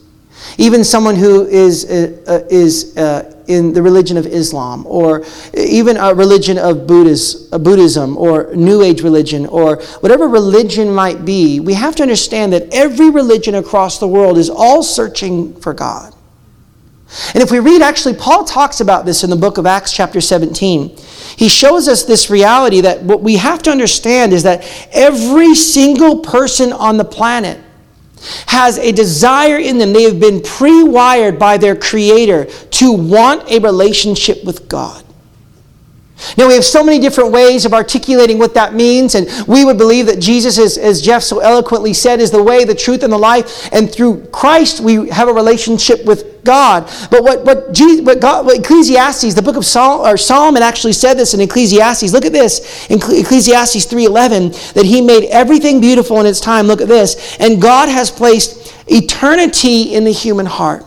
even 0.56 0.84
someone 0.84 1.16
who 1.16 1.46
is, 1.46 1.84
uh, 1.84 2.16
uh, 2.26 2.46
is 2.48 2.96
uh, 2.96 3.34
in 3.48 3.72
the 3.72 3.82
religion 3.82 4.16
of 4.16 4.26
Islam, 4.26 4.86
or 4.86 5.24
even 5.54 5.96
a 5.96 6.14
religion 6.14 6.58
of 6.58 6.82
uh, 6.82 7.58
Buddhism, 7.58 8.16
or 8.16 8.54
New 8.54 8.82
Age 8.82 9.02
religion, 9.02 9.46
or 9.46 9.82
whatever 10.00 10.28
religion 10.28 10.92
might 10.92 11.24
be, 11.24 11.58
we 11.58 11.74
have 11.74 11.96
to 11.96 12.02
understand 12.02 12.52
that 12.52 12.72
every 12.72 13.10
religion 13.10 13.56
across 13.56 13.98
the 13.98 14.06
world 14.06 14.38
is 14.38 14.48
all 14.48 14.82
searching 14.82 15.58
for 15.60 15.74
God. 15.74 16.14
And 17.34 17.42
if 17.42 17.50
we 17.50 17.58
read, 17.58 17.80
actually, 17.80 18.14
Paul 18.14 18.44
talks 18.44 18.80
about 18.80 19.06
this 19.06 19.24
in 19.24 19.30
the 19.30 19.36
book 19.36 19.56
of 19.56 19.64
Acts, 19.64 19.92
chapter 19.92 20.20
17. 20.20 20.96
He 21.36 21.48
shows 21.48 21.88
us 21.88 22.04
this 22.04 22.28
reality 22.28 22.82
that 22.82 23.02
what 23.02 23.22
we 23.22 23.36
have 23.36 23.62
to 23.62 23.70
understand 23.70 24.32
is 24.32 24.42
that 24.42 24.64
every 24.92 25.54
single 25.54 26.20
person 26.20 26.72
on 26.72 26.98
the 26.98 27.04
planet 27.04 27.58
has 28.46 28.78
a 28.78 28.92
desire 28.92 29.58
in 29.58 29.78
them. 29.78 29.92
They 29.92 30.02
have 30.02 30.20
been 30.20 30.42
pre 30.42 30.82
wired 30.82 31.38
by 31.38 31.56
their 31.56 31.76
Creator 31.76 32.46
to 32.46 32.92
want 32.92 33.50
a 33.50 33.58
relationship 33.58 34.44
with 34.44 34.68
God. 34.68 35.04
Now, 36.36 36.48
we 36.48 36.54
have 36.54 36.64
so 36.64 36.82
many 36.82 36.98
different 36.98 37.30
ways 37.32 37.64
of 37.64 37.72
articulating 37.72 38.38
what 38.38 38.54
that 38.54 38.74
means, 38.74 39.14
and 39.14 39.28
we 39.46 39.64
would 39.64 39.78
believe 39.78 40.06
that 40.06 40.18
Jesus, 40.18 40.58
is, 40.58 40.76
as 40.76 41.00
Jeff 41.00 41.22
so 41.22 41.38
eloquently 41.38 41.94
said, 41.94 42.20
is 42.20 42.30
the 42.30 42.42
way, 42.42 42.64
the 42.64 42.74
truth, 42.74 43.02
and 43.02 43.12
the 43.12 43.18
life, 43.18 43.68
and 43.72 43.90
through 43.90 44.24
Christ 44.26 44.80
we 44.80 45.08
have 45.10 45.28
a 45.28 45.32
relationship 45.32 46.04
with 46.04 46.42
God. 46.44 46.90
But 47.10 47.22
what, 47.22 47.44
what, 47.44 47.72
Jesus, 47.72 48.04
what, 48.04 48.20
God, 48.20 48.46
what 48.46 48.58
Ecclesiastes, 48.58 49.34
the 49.34 49.42
book 49.42 49.56
of 49.56 49.64
Sol, 49.64 50.06
or 50.06 50.16
Solomon 50.16 50.62
actually 50.62 50.94
said 50.94 51.14
this 51.14 51.34
in 51.34 51.40
Ecclesiastes. 51.40 52.12
Look 52.12 52.24
at 52.24 52.32
this, 52.32 52.88
in 52.90 52.98
Ecclesiastes 52.98 53.86
3.11, 53.86 54.72
that 54.72 54.84
he 54.84 55.00
made 55.00 55.28
everything 55.28 55.80
beautiful 55.80 56.18
in 56.20 56.26
its 56.26 56.40
time. 56.40 56.66
Look 56.66 56.80
at 56.80 56.88
this. 56.88 57.36
And 57.38 57.60
God 57.60 57.88
has 57.88 58.10
placed 58.10 58.74
eternity 58.88 59.94
in 59.94 60.04
the 60.04 60.12
human 60.12 60.46
heart. 60.46 60.84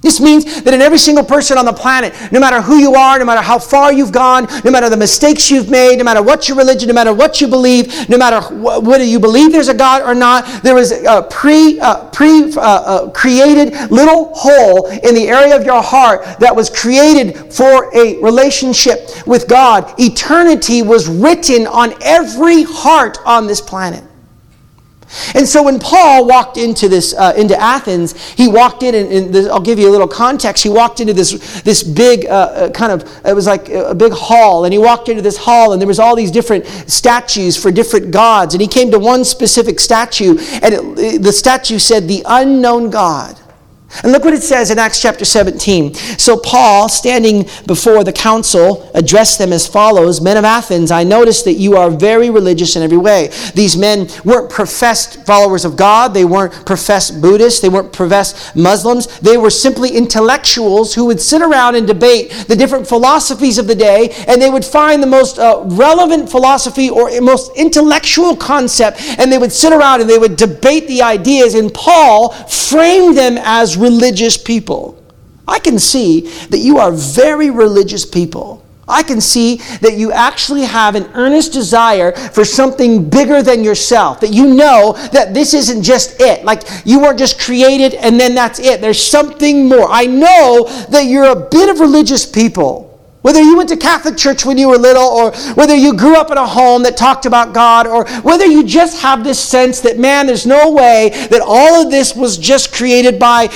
This 0.00 0.20
means 0.20 0.62
that 0.62 0.72
in 0.72 0.80
every 0.80 0.98
single 0.98 1.24
person 1.24 1.58
on 1.58 1.64
the 1.64 1.72
planet, 1.72 2.14
no 2.30 2.38
matter 2.38 2.62
who 2.62 2.76
you 2.76 2.94
are, 2.94 3.18
no 3.18 3.24
matter 3.24 3.40
how 3.42 3.58
far 3.58 3.92
you've 3.92 4.12
gone, 4.12 4.46
no 4.64 4.70
matter 4.70 4.88
the 4.88 4.96
mistakes 4.96 5.50
you've 5.50 5.70
made, 5.70 5.96
no 5.98 6.04
matter 6.04 6.22
what 6.22 6.48
your 6.48 6.56
religion, 6.56 6.86
no 6.86 6.94
matter 6.94 7.12
what 7.12 7.40
you 7.40 7.48
believe, 7.48 8.08
no 8.08 8.16
matter 8.16 8.40
wh- 8.40 8.82
whether 8.82 9.02
you 9.02 9.18
believe 9.18 9.50
there's 9.50 9.68
a 9.68 9.74
God 9.74 10.02
or 10.02 10.14
not, 10.14 10.62
there 10.62 10.78
is 10.78 10.92
a 10.92 11.22
pre, 11.28 11.80
uh, 11.80 12.08
pre 12.10 12.52
uh, 12.52 12.60
uh, 12.60 13.10
created 13.10 13.90
little 13.90 14.32
hole 14.34 14.86
in 14.86 15.16
the 15.16 15.26
area 15.26 15.56
of 15.56 15.64
your 15.64 15.82
heart 15.82 16.22
that 16.38 16.54
was 16.54 16.70
created 16.70 17.52
for 17.52 17.92
a 17.92 18.22
relationship 18.22 19.10
with 19.26 19.48
God. 19.48 19.92
Eternity 19.98 20.82
was 20.82 21.08
written 21.08 21.66
on 21.66 21.92
every 22.02 22.62
heart 22.62 23.18
on 23.26 23.48
this 23.48 23.60
planet. 23.60 24.04
And 25.34 25.48
so 25.48 25.62
when 25.62 25.78
Paul 25.78 26.26
walked 26.26 26.56
into 26.56 26.88
this 26.88 27.14
uh, 27.14 27.32
into 27.36 27.58
Athens, 27.58 28.20
he 28.32 28.48
walked 28.48 28.82
in, 28.82 28.94
and, 28.94 29.12
and 29.12 29.34
this, 29.34 29.46
I'll 29.46 29.60
give 29.60 29.78
you 29.78 29.88
a 29.88 29.92
little 29.92 30.08
context. 30.08 30.62
He 30.62 30.68
walked 30.68 31.00
into 31.00 31.14
this 31.14 31.62
this 31.62 31.82
big 31.82 32.26
uh, 32.26 32.28
uh, 32.28 32.70
kind 32.70 32.92
of 32.92 33.08
it 33.24 33.34
was 33.34 33.46
like 33.46 33.68
a 33.70 33.94
big 33.94 34.12
hall, 34.12 34.64
and 34.64 34.72
he 34.72 34.78
walked 34.78 35.08
into 35.08 35.22
this 35.22 35.36
hall, 35.36 35.72
and 35.72 35.80
there 35.80 35.88
was 35.88 35.98
all 35.98 36.14
these 36.14 36.30
different 36.30 36.66
statues 36.66 37.56
for 37.56 37.70
different 37.70 38.10
gods, 38.10 38.54
and 38.54 38.60
he 38.60 38.68
came 38.68 38.90
to 38.90 38.98
one 38.98 39.24
specific 39.24 39.80
statue, 39.80 40.36
and 40.62 40.98
it, 40.98 41.22
the 41.22 41.32
statue 41.32 41.78
said, 41.78 42.08
"The 42.08 42.22
unknown 42.26 42.90
God." 42.90 43.38
And 44.02 44.12
look 44.12 44.22
what 44.22 44.34
it 44.34 44.42
says 44.42 44.70
in 44.70 44.78
Acts 44.78 45.00
chapter 45.00 45.24
17. 45.24 45.94
So 45.94 46.38
Paul, 46.38 46.90
standing 46.90 47.48
before 47.66 48.04
the 48.04 48.12
council, 48.12 48.90
addressed 48.94 49.38
them 49.38 49.50
as 49.50 49.66
follows 49.66 50.20
Men 50.20 50.36
of 50.36 50.44
Athens, 50.44 50.90
I 50.90 51.04
notice 51.04 51.42
that 51.44 51.54
you 51.54 51.76
are 51.76 51.90
very 51.90 52.28
religious 52.28 52.76
in 52.76 52.82
every 52.82 52.98
way. 52.98 53.32
These 53.54 53.78
men 53.78 54.08
weren't 54.24 54.50
professed 54.50 55.24
followers 55.24 55.64
of 55.64 55.76
God, 55.76 56.12
they 56.12 56.26
weren't 56.26 56.66
professed 56.66 57.22
Buddhists, 57.22 57.60
they 57.60 57.70
weren't 57.70 57.92
professed 57.92 58.54
Muslims. 58.54 59.06
They 59.20 59.38
were 59.38 59.50
simply 59.50 59.90
intellectuals 59.90 60.94
who 60.94 61.06
would 61.06 61.20
sit 61.20 61.40
around 61.40 61.74
and 61.74 61.86
debate 61.86 62.30
the 62.46 62.56
different 62.56 62.86
philosophies 62.86 63.56
of 63.56 63.66
the 63.66 63.74
day, 63.74 64.10
and 64.28 64.40
they 64.40 64.50
would 64.50 64.66
find 64.66 65.02
the 65.02 65.06
most 65.06 65.38
uh, 65.38 65.62
relevant 65.64 66.30
philosophy 66.30 66.90
or 66.90 67.08
most 67.22 67.56
intellectual 67.56 68.36
concept, 68.36 69.00
and 69.18 69.32
they 69.32 69.38
would 69.38 69.52
sit 69.52 69.72
around 69.72 70.02
and 70.02 70.10
they 70.10 70.18
would 70.18 70.36
debate 70.36 70.86
the 70.88 71.00
ideas. 71.00 71.54
And 71.54 71.72
Paul 71.72 72.32
framed 72.44 73.16
them 73.16 73.38
as 73.38 73.77
religious 73.78 74.36
people. 74.36 75.02
I 75.46 75.58
can 75.58 75.78
see 75.78 76.28
that 76.50 76.58
you 76.58 76.78
are 76.78 76.92
very 76.92 77.50
religious 77.50 78.04
people. 78.04 78.64
I 78.88 79.02
can 79.02 79.20
see 79.20 79.56
that 79.82 79.98
you 79.98 80.12
actually 80.12 80.62
have 80.62 80.94
an 80.94 81.10
earnest 81.14 81.52
desire 81.52 82.12
for 82.12 82.44
something 82.44 83.08
bigger 83.08 83.42
than 83.42 83.62
yourself. 83.62 84.20
That 84.20 84.32
you 84.32 84.46
know 84.54 84.94
that 85.12 85.34
this 85.34 85.52
isn't 85.52 85.82
just 85.82 86.20
it. 86.20 86.44
Like 86.44 86.62
you 86.86 87.00
weren't 87.00 87.18
just 87.18 87.38
created 87.38 87.94
and 87.94 88.18
then 88.18 88.34
that's 88.34 88.58
it. 88.58 88.80
There's 88.80 89.02
something 89.02 89.68
more. 89.68 89.86
I 89.88 90.06
know 90.06 90.64
that 90.88 91.02
you're 91.02 91.30
a 91.30 91.36
bit 91.36 91.68
of 91.68 91.80
religious 91.80 92.24
people. 92.24 92.87
Whether 93.28 93.42
you 93.42 93.58
went 93.58 93.68
to 93.68 93.76
Catholic 93.76 94.16
church 94.16 94.46
when 94.46 94.56
you 94.56 94.70
were 94.70 94.78
little, 94.78 95.02
or 95.02 95.32
whether 95.52 95.76
you 95.76 95.94
grew 95.94 96.16
up 96.16 96.30
in 96.30 96.38
a 96.38 96.46
home 96.46 96.82
that 96.84 96.96
talked 96.96 97.26
about 97.26 97.52
God, 97.52 97.86
or 97.86 98.06
whether 98.22 98.46
you 98.46 98.64
just 98.64 99.02
have 99.02 99.22
this 99.22 99.38
sense 99.38 99.80
that, 99.80 99.98
man, 99.98 100.26
there's 100.26 100.46
no 100.46 100.70
way 100.70 101.10
that 101.28 101.42
all 101.44 101.82
of 101.84 101.90
this 101.90 102.16
was 102.16 102.38
just 102.38 102.72
created 102.72 103.18
by, 103.18 103.48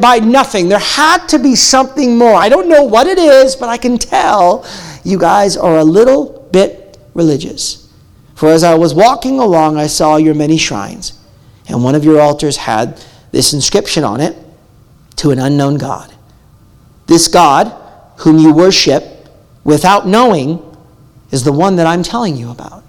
by 0.00 0.20
nothing. 0.20 0.70
There 0.70 0.78
had 0.78 1.26
to 1.26 1.38
be 1.38 1.56
something 1.56 2.16
more. 2.16 2.36
I 2.36 2.48
don't 2.48 2.70
know 2.70 2.84
what 2.84 3.06
it 3.06 3.18
is, 3.18 3.54
but 3.54 3.68
I 3.68 3.76
can 3.76 3.98
tell 3.98 4.64
you 5.04 5.18
guys 5.18 5.58
are 5.58 5.76
a 5.76 5.84
little 5.84 6.48
bit 6.50 6.96
religious. 7.12 7.92
For 8.34 8.48
as 8.48 8.64
I 8.64 8.76
was 8.76 8.94
walking 8.94 9.40
along, 9.40 9.76
I 9.76 9.88
saw 9.88 10.16
your 10.16 10.34
many 10.34 10.56
shrines, 10.56 11.12
and 11.68 11.84
one 11.84 11.94
of 11.94 12.02
your 12.02 12.18
altars 12.18 12.56
had 12.56 13.04
this 13.30 13.52
inscription 13.52 14.04
on 14.04 14.22
it 14.22 14.38
to 15.16 15.32
an 15.32 15.38
unknown 15.38 15.76
God. 15.76 16.14
This 17.04 17.28
God, 17.28 17.74
whom 18.20 18.38
you 18.38 18.54
worship 18.54 19.16
without 19.68 20.08
knowing 20.08 20.64
is 21.30 21.44
the 21.44 21.52
one 21.52 21.76
that 21.76 21.86
I'm 21.86 22.02
telling 22.02 22.36
you 22.36 22.50
about. 22.50 22.82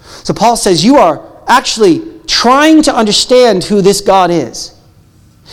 So 0.00 0.32
Paul 0.32 0.56
says, 0.56 0.82
You 0.82 0.96
are 0.96 1.22
actually 1.46 2.18
trying 2.26 2.80
to 2.84 2.96
understand 2.96 3.62
who 3.62 3.82
this 3.82 4.00
God 4.00 4.30
is. 4.30 4.74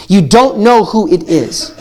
You 0.07 0.21
don't 0.21 0.60
know 0.60 0.86
who 0.86 1.12
it 1.12 1.24
is. 1.24 1.75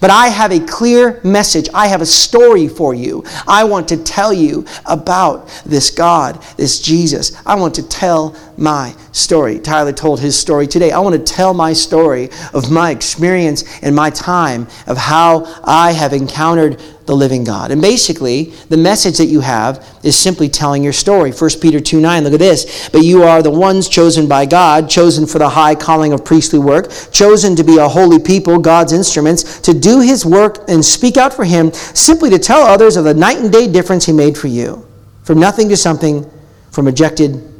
But 0.00 0.08
I 0.08 0.28
have 0.28 0.50
a 0.50 0.60
clear 0.60 1.20
message. 1.22 1.68
I 1.74 1.88
have 1.88 2.00
a 2.00 2.06
story 2.06 2.68
for 2.68 2.94
you. 2.94 3.22
I 3.46 3.64
want 3.64 3.86
to 3.88 4.02
tell 4.02 4.32
you 4.32 4.64
about 4.86 5.46
this 5.66 5.90
God, 5.90 6.42
this 6.56 6.80
Jesus. 6.80 7.36
I 7.44 7.54
want 7.56 7.74
to 7.74 7.86
tell 7.86 8.34
my 8.56 8.94
story. 9.12 9.58
Tyler 9.58 9.92
told 9.92 10.20
his 10.20 10.38
story 10.38 10.66
today. 10.66 10.90
I 10.90 10.98
want 11.00 11.14
to 11.14 11.32
tell 11.32 11.54
my 11.54 11.72
story 11.72 12.30
of 12.52 12.70
my 12.70 12.90
experience 12.90 13.64
and 13.82 13.94
my 13.94 14.10
time 14.10 14.66
of 14.86 14.96
how 14.96 15.44
I 15.64 15.92
have 15.92 16.12
encountered 16.12 16.80
the 17.06 17.14
living 17.14 17.44
God. 17.44 17.70
And 17.70 17.82
basically, 17.82 18.44
the 18.70 18.76
message 18.76 19.18
that 19.18 19.26
you 19.26 19.40
have 19.40 19.86
is 20.02 20.16
simply 20.16 20.48
telling 20.48 20.82
your 20.82 20.92
story. 20.92 21.32
1 21.32 21.50
Peter 21.60 21.80
2 21.80 22.00
9, 22.00 22.24
look 22.24 22.32
at 22.32 22.38
this. 22.38 22.88
But 22.88 23.02
you 23.02 23.22
are 23.22 23.42
the 23.42 23.50
ones 23.50 23.88
chosen 23.88 24.26
by 24.26 24.46
God, 24.46 24.88
chosen 24.88 25.26
for 25.26 25.38
the 25.38 25.48
high 25.48 25.74
calling 25.74 26.12
of 26.12 26.24
priestly 26.24 26.58
work, 26.58 26.90
chosen 27.12 27.56
to 27.56 27.64
be 27.64 27.76
a 27.76 27.88
holy 27.88 28.18
people, 28.18 28.58
God's 28.58 28.92
instruments, 28.92 29.60
to 29.60 29.74
do 29.74 30.00
his 30.00 30.24
work 30.24 30.64
and 30.68 30.84
speak 30.84 31.16
out 31.16 31.34
for 31.34 31.44
him, 31.44 31.72
simply 31.72 32.30
to 32.30 32.38
tell 32.38 32.62
others 32.62 32.96
of 32.96 33.04
the 33.04 33.14
night 33.14 33.38
and 33.38 33.52
day 33.52 33.70
difference 33.70 34.06
he 34.06 34.12
made 34.12 34.38
for 34.38 34.48
you. 34.48 34.86
From 35.22 35.38
nothing 35.38 35.68
to 35.68 35.76
something, 35.76 36.30
from 36.70 36.86
rejected 36.86 37.53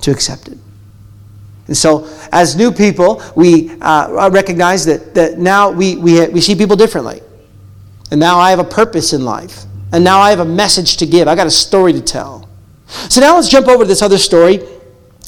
to 0.00 0.10
accepted. 0.10 0.58
And 1.68 1.76
so, 1.76 2.08
as 2.32 2.56
new 2.56 2.72
people, 2.72 3.22
we 3.36 3.70
uh, 3.82 4.30
recognize 4.32 4.86
that, 4.86 5.14
that 5.14 5.38
now 5.38 5.70
we, 5.70 5.96
we, 5.96 6.26
we 6.28 6.40
see 6.40 6.54
people 6.54 6.76
differently. 6.76 7.20
And 8.10 8.18
now 8.18 8.38
I 8.38 8.50
have 8.50 8.58
a 8.58 8.64
purpose 8.64 9.12
in 9.12 9.24
life. 9.24 9.64
And 9.92 10.02
now 10.02 10.20
I 10.20 10.30
have 10.30 10.40
a 10.40 10.44
message 10.44 10.96
to 10.98 11.06
give. 11.06 11.28
I 11.28 11.34
got 11.34 11.46
a 11.46 11.50
story 11.50 11.92
to 11.92 12.00
tell. 12.00 12.48
So 12.86 13.20
now 13.20 13.36
let's 13.36 13.48
jump 13.48 13.68
over 13.68 13.84
to 13.84 13.88
this 13.88 14.00
other 14.00 14.16
story 14.16 14.60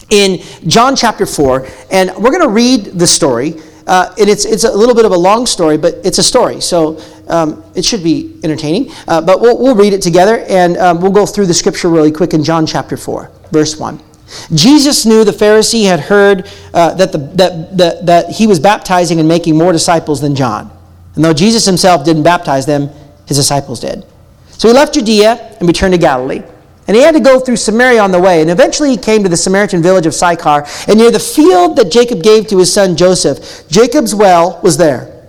in 0.09 0.41
John 0.67 0.97
chapter 0.97 1.27
4. 1.27 1.67
And 1.91 2.11
we're 2.17 2.31
going 2.31 2.43
to 2.43 2.49
read 2.49 2.87
the 2.87 3.07
story. 3.07 3.61
Uh, 3.87 4.15
and 4.19 4.31
it's, 4.31 4.47
it's 4.47 4.65
a 4.65 4.73
little 4.73 4.95
bit 4.95 5.05
of 5.05 5.13
a 5.13 5.17
long 5.17 5.47
story, 5.47 5.77
but 5.77 5.95
it's 6.05 6.19
a 6.19 6.23
story. 6.23 6.61
So 6.61 7.03
um, 7.29 7.63
it 7.75 7.85
should 7.85 8.03
be 8.03 8.39
entertaining. 8.43 8.93
Uh, 9.09 9.21
but 9.21 9.43
we'll, 9.43 9.59
we'll 9.59 9.77
read 9.77 9.93
it 9.93 10.01
together 10.01 10.39
and 10.49 10.79
um, 10.79 11.01
we'll 11.03 11.13
go 11.13 11.27
through 11.27 11.47
the 11.47 11.55
scripture 11.55 11.91
really 11.91 12.13
quick 12.13 12.33
in 12.33 12.43
John 12.43 12.67
chapter 12.67 12.97
4, 12.97 13.31
verse 13.51 13.79
1. 13.79 14.10
Jesus 14.55 15.07
knew 15.07 15.25
the 15.25 15.33
Pharisee 15.33 15.87
had 15.87 16.01
heard 16.01 16.49
uh, 16.73 16.95
that, 16.95 17.13
the, 17.13 17.19
that, 17.19 17.77
that, 17.77 18.07
that 18.07 18.31
he 18.31 18.47
was 18.47 18.61
baptizing 18.61 19.19
and 19.19 19.29
making 19.29 19.57
more 19.57 19.73
disciples 19.73 20.21
than 20.21 20.35
John. 20.35 20.71
And 21.15 21.25
though 21.25 21.35
Jesus 21.35 21.65
himself 21.65 22.05
didn't 22.05 22.23
baptize 22.23 22.67
them, 22.67 22.91
his 23.27 23.37
disciples 23.37 23.81
did. 23.81 24.05
So 24.51 24.69
he 24.69 24.75
left 24.75 24.95
Judea 24.95 25.57
and 25.59 25.67
returned 25.67 25.95
to 25.95 25.99
Galilee. 25.99 26.43
And 26.87 26.97
he 26.97 27.03
had 27.03 27.15
to 27.15 27.21
go 27.21 27.39
through 27.39 27.57
Samaria 27.57 28.03
on 28.03 28.11
the 28.11 28.21
way. 28.21 28.41
And 28.41 28.51
eventually 28.51 28.91
he 28.91 28.97
came 28.97 29.23
to 29.23 29.29
the 29.29 29.37
Samaritan 29.37 29.83
village 29.83 30.07
of 30.07 30.15
Sychar. 30.15 30.67
And 30.89 30.99
near 30.99 31.11
the 31.11 31.21
field 31.21 31.77
that 31.77 31.91
Jacob 31.91 32.23
gave 32.23 32.49
to 32.49 32.59
his 32.59 32.73
son 32.73 32.97
Joseph, 32.97 33.69
Jacob's 33.69 34.15
well 34.15 34.61
was 34.63 34.77
there. 34.77 35.29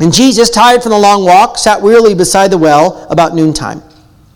And 0.00 0.12
Jesus, 0.12 0.50
tired 0.50 0.82
from 0.82 0.90
the 0.90 0.98
long 0.98 1.24
walk, 1.24 1.58
sat 1.58 1.80
wearily 1.80 2.14
beside 2.14 2.50
the 2.50 2.58
well 2.58 3.06
about 3.10 3.34
noontime. 3.34 3.82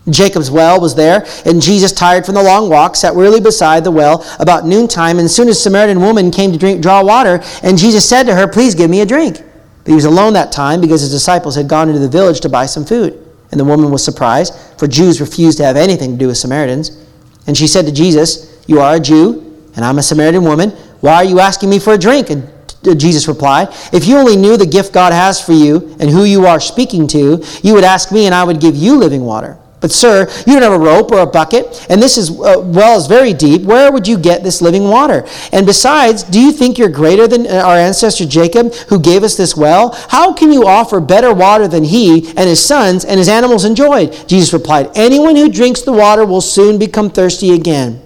Jacob's 0.09 0.51
well 0.51 0.79
was 0.79 0.95
there, 0.95 1.25
and 1.45 1.61
Jesus, 1.61 1.91
tired 1.91 2.25
from 2.25 2.35
the 2.35 2.43
long 2.43 2.69
walk, 2.69 2.95
sat 2.95 3.15
wearily 3.15 3.41
beside 3.41 3.83
the 3.83 3.91
well 3.91 4.25
about 4.39 4.65
noontime. 4.65 5.17
And 5.17 5.29
soon 5.29 5.49
a 5.49 5.53
Samaritan 5.53 5.99
woman 5.99 6.29
came 6.31 6.51
to 6.51 6.57
drink, 6.57 6.81
draw 6.81 7.03
water, 7.03 7.41
and 7.63 7.77
Jesus 7.77 8.07
said 8.07 8.23
to 8.23 8.35
her, 8.35 8.47
Please 8.47 8.75
give 8.75 8.89
me 8.89 9.01
a 9.01 9.05
drink. 9.05 9.41
But 9.83 9.91
he 9.91 9.95
was 9.95 10.05
alone 10.05 10.33
that 10.33 10.51
time 10.51 10.81
because 10.81 11.01
his 11.01 11.11
disciples 11.11 11.55
had 11.55 11.67
gone 11.67 11.89
into 11.89 11.99
the 11.99 12.09
village 12.09 12.39
to 12.41 12.49
buy 12.49 12.65
some 12.65 12.85
food. 12.85 13.21
And 13.51 13.59
the 13.59 13.65
woman 13.65 13.91
was 13.91 14.03
surprised, 14.03 14.53
for 14.77 14.87
Jews 14.87 15.21
refused 15.21 15.57
to 15.59 15.63
have 15.63 15.77
anything 15.77 16.11
to 16.11 16.17
do 16.17 16.27
with 16.27 16.37
Samaritans. 16.37 17.03
And 17.47 17.57
she 17.57 17.67
said 17.67 17.85
to 17.85 17.91
Jesus, 17.91 18.63
You 18.67 18.81
are 18.81 18.95
a 18.95 18.99
Jew, 18.99 19.41
and 19.75 19.85
I'm 19.85 19.97
a 19.97 20.03
Samaritan 20.03 20.43
woman. 20.43 20.71
Why 21.01 21.15
are 21.15 21.23
you 21.23 21.39
asking 21.39 21.69
me 21.69 21.79
for 21.79 21.93
a 21.93 21.97
drink? 21.97 22.29
And 22.29 22.49
uh, 22.87 22.95
Jesus 22.95 23.27
replied, 23.27 23.69
If 23.93 24.07
you 24.07 24.17
only 24.17 24.35
knew 24.35 24.57
the 24.57 24.65
gift 24.65 24.93
God 24.93 25.13
has 25.13 25.39
for 25.39 25.53
you 25.53 25.95
and 25.99 26.09
who 26.09 26.23
you 26.23 26.45
are 26.45 26.59
speaking 26.59 27.07
to, 27.09 27.43
you 27.63 27.73
would 27.73 27.83
ask 27.83 28.11
me, 28.11 28.25
and 28.25 28.33
I 28.33 28.43
would 28.43 28.59
give 28.59 28.75
you 28.75 28.97
living 28.97 29.23
water. 29.23 29.57
But, 29.81 29.91
sir, 29.91 30.27
you 30.47 30.53
don't 30.53 30.61
have 30.63 30.73
a 30.73 30.79
rope 30.79 31.11
or 31.11 31.19
a 31.19 31.25
bucket, 31.25 31.85
and 31.89 32.01
this 32.01 32.17
is, 32.17 32.31
uh, 32.31 32.59
well 32.63 32.97
is 32.97 33.07
very 33.07 33.33
deep. 33.33 33.63
Where 33.63 33.91
would 33.91 34.07
you 34.07 34.17
get 34.17 34.43
this 34.43 34.61
living 34.61 34.85
water? 34.85 35.27
And 35.51 35.65
besides, 35.65 36.23
do 36.23 36.39
you 36.39 36.51
think 36.51 36.77
you're 36.77 36.89
greater 36.89 37.27
than 37.27 37.45
uh, 37.45 37.61
our 37.65 37.75
ancestor 37.75 38.25
Jacob, 38.25 38.73
who 38.89 38.99
gave 38.99 39.23
us 39.23 39.35
this 39.35 39.55
well? 39.55 39.91
How 40.09 40.33
can 40.33 40.51
you 40.51 40.65
offer 40.65 40.99
better 40.99 41.33
water 41.33 41.67
than 41.67 41.83
he 41.83 42.29
and 42.29 42.49
his 42.49 42.63
sons 42.63 43.05
and 43.05 43.19
his 43.19 43.29
animals 43.29 43.65
enjoyed? 43.65 44.27
Jesus 44.27 44.53
replied, 44.53 44.89
Anyone 44.95 45.35
who 45.35 45.49
drinks 45.49 45.81
the 45.81 45.93
water 45.93 46.25
will 46.25 46.41
soon 46.41 46.79
become 46.79 47.09
thirsty 47.09 47.51
again. 47.51 48.01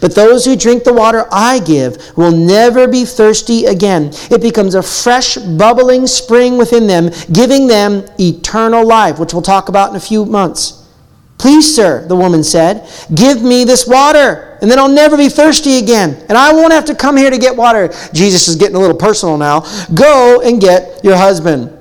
But 0.00 0.14
those 0.14 0.44
who 0.44 0.56
drink 0.56 0.84
the 0.84 0.92
water 0.92 1.26
I 1.32 1.58
give 1.60 2.16
will 2.16 2.30
never 2.30 2.86
be 2.86 3.04
thirsty 3.04 3.64
again. 3.66 4.10
It 4.30 4.42
becomes 4.42 4.74
a 4.74 4.82
fresh, 4.82 5.36
bubbling 5.36 6.06
spring 6.06 6.58
within 6.58 6.86
them, 6.86 7.10
giving 7.32 7.66
them 7.66 8.04
eternal 8.18 8.86
life, 8.86 9.18
which 9.18 9.32
we'll 9.32 9.42
talk 9.42 9.68
about 9.68 9.90
in 9.90 9.96
a 9.96 10.00
few 10.00 10.24
months. 10.24 10.81
Please, 11.42 11.74
sir, 11.74 12.06
the 12.06 12.14
woman 12.14 12.44
said, 12.44 12.88
give 13.12 13.42
me 13.42 13.64
this 13.64 13.84
water 13.84 14.52
and 14.62 14.70
then 14.70 14.78
I'll 14.78 14.88
never 14.88 15.16
be 15.16 15.28
thirsty 15.28 15.78
again, 15.78 16.24
and 16.28 16.38
I 16.38 16.52
won't 16.52 16.72
have 16.72 16.84
to 16.84 16.94
come 16.94 17.16
here 17.16 17.30
to 17.30 17.36
get 17.36 17.56
water. 17.56 17.92
Jesus 18.12 18.46
is 18.46 18.54
getting 18.54 18.76
a 18.76 18.78
little 18.78 18.96
personal 18.96 19.36
now. 19.36 19.64
Go 19.92 20.40
and 20.40 20.60
get 20.60 21.02
your 21.02 21.16
husband. 21.16 21.76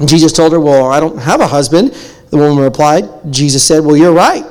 And 0.00 0.08
Jesus 0.08 0.32
told 0.32 0.50
her, 0.50 0.58
Well, 0.58 0.90
I 0.90 0.98
don't 0.98 1.18
have 1.18 1.40
a 1.40 1.46
husband. 1.46 1.92
The 2.30 2.36
woman 2.36 2.58
replied, 2.58 3.04
Jesus 3.30 3.64
said, 3.64 3.84
Well, 3.84 3.96
you're 3.96 4.12
right. 4.12 4.44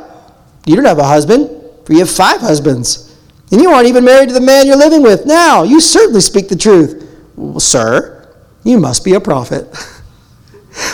You 0.65 0.77
don't 0.77 0.85
have 0.85 0.99
a 0.99 1.03
husband, 1.03 1.49
for 1.83 1.91
you 1.91 1.99
have 1.99 2.09
five 2.09 2.39
husbands. 2.39 3.13
And 3.51 3.59
you 3.59 3.69
aren't 3.71 3.89
even 3.89 4.05
married 4.05 4.29
to 4.29 4.33
the 4.33 4.39
man 4.39 4.65
you're 4.65 4.77
living 4.77 5.03
with. 5.03 5.25
Now, 5.25 5.63
you 5.63 5.81
certainly 5.81 6.21
speak 6.21 6.47
the 6.47 6.55
truth. 6.55 7.13
Well, 7.35 7.59
sir, 7.59 8.33
you 8.63 8.79
must 8.79 9.03
be 9.03 9.15
a 9.15 9.19
prophet. 9.19 9.67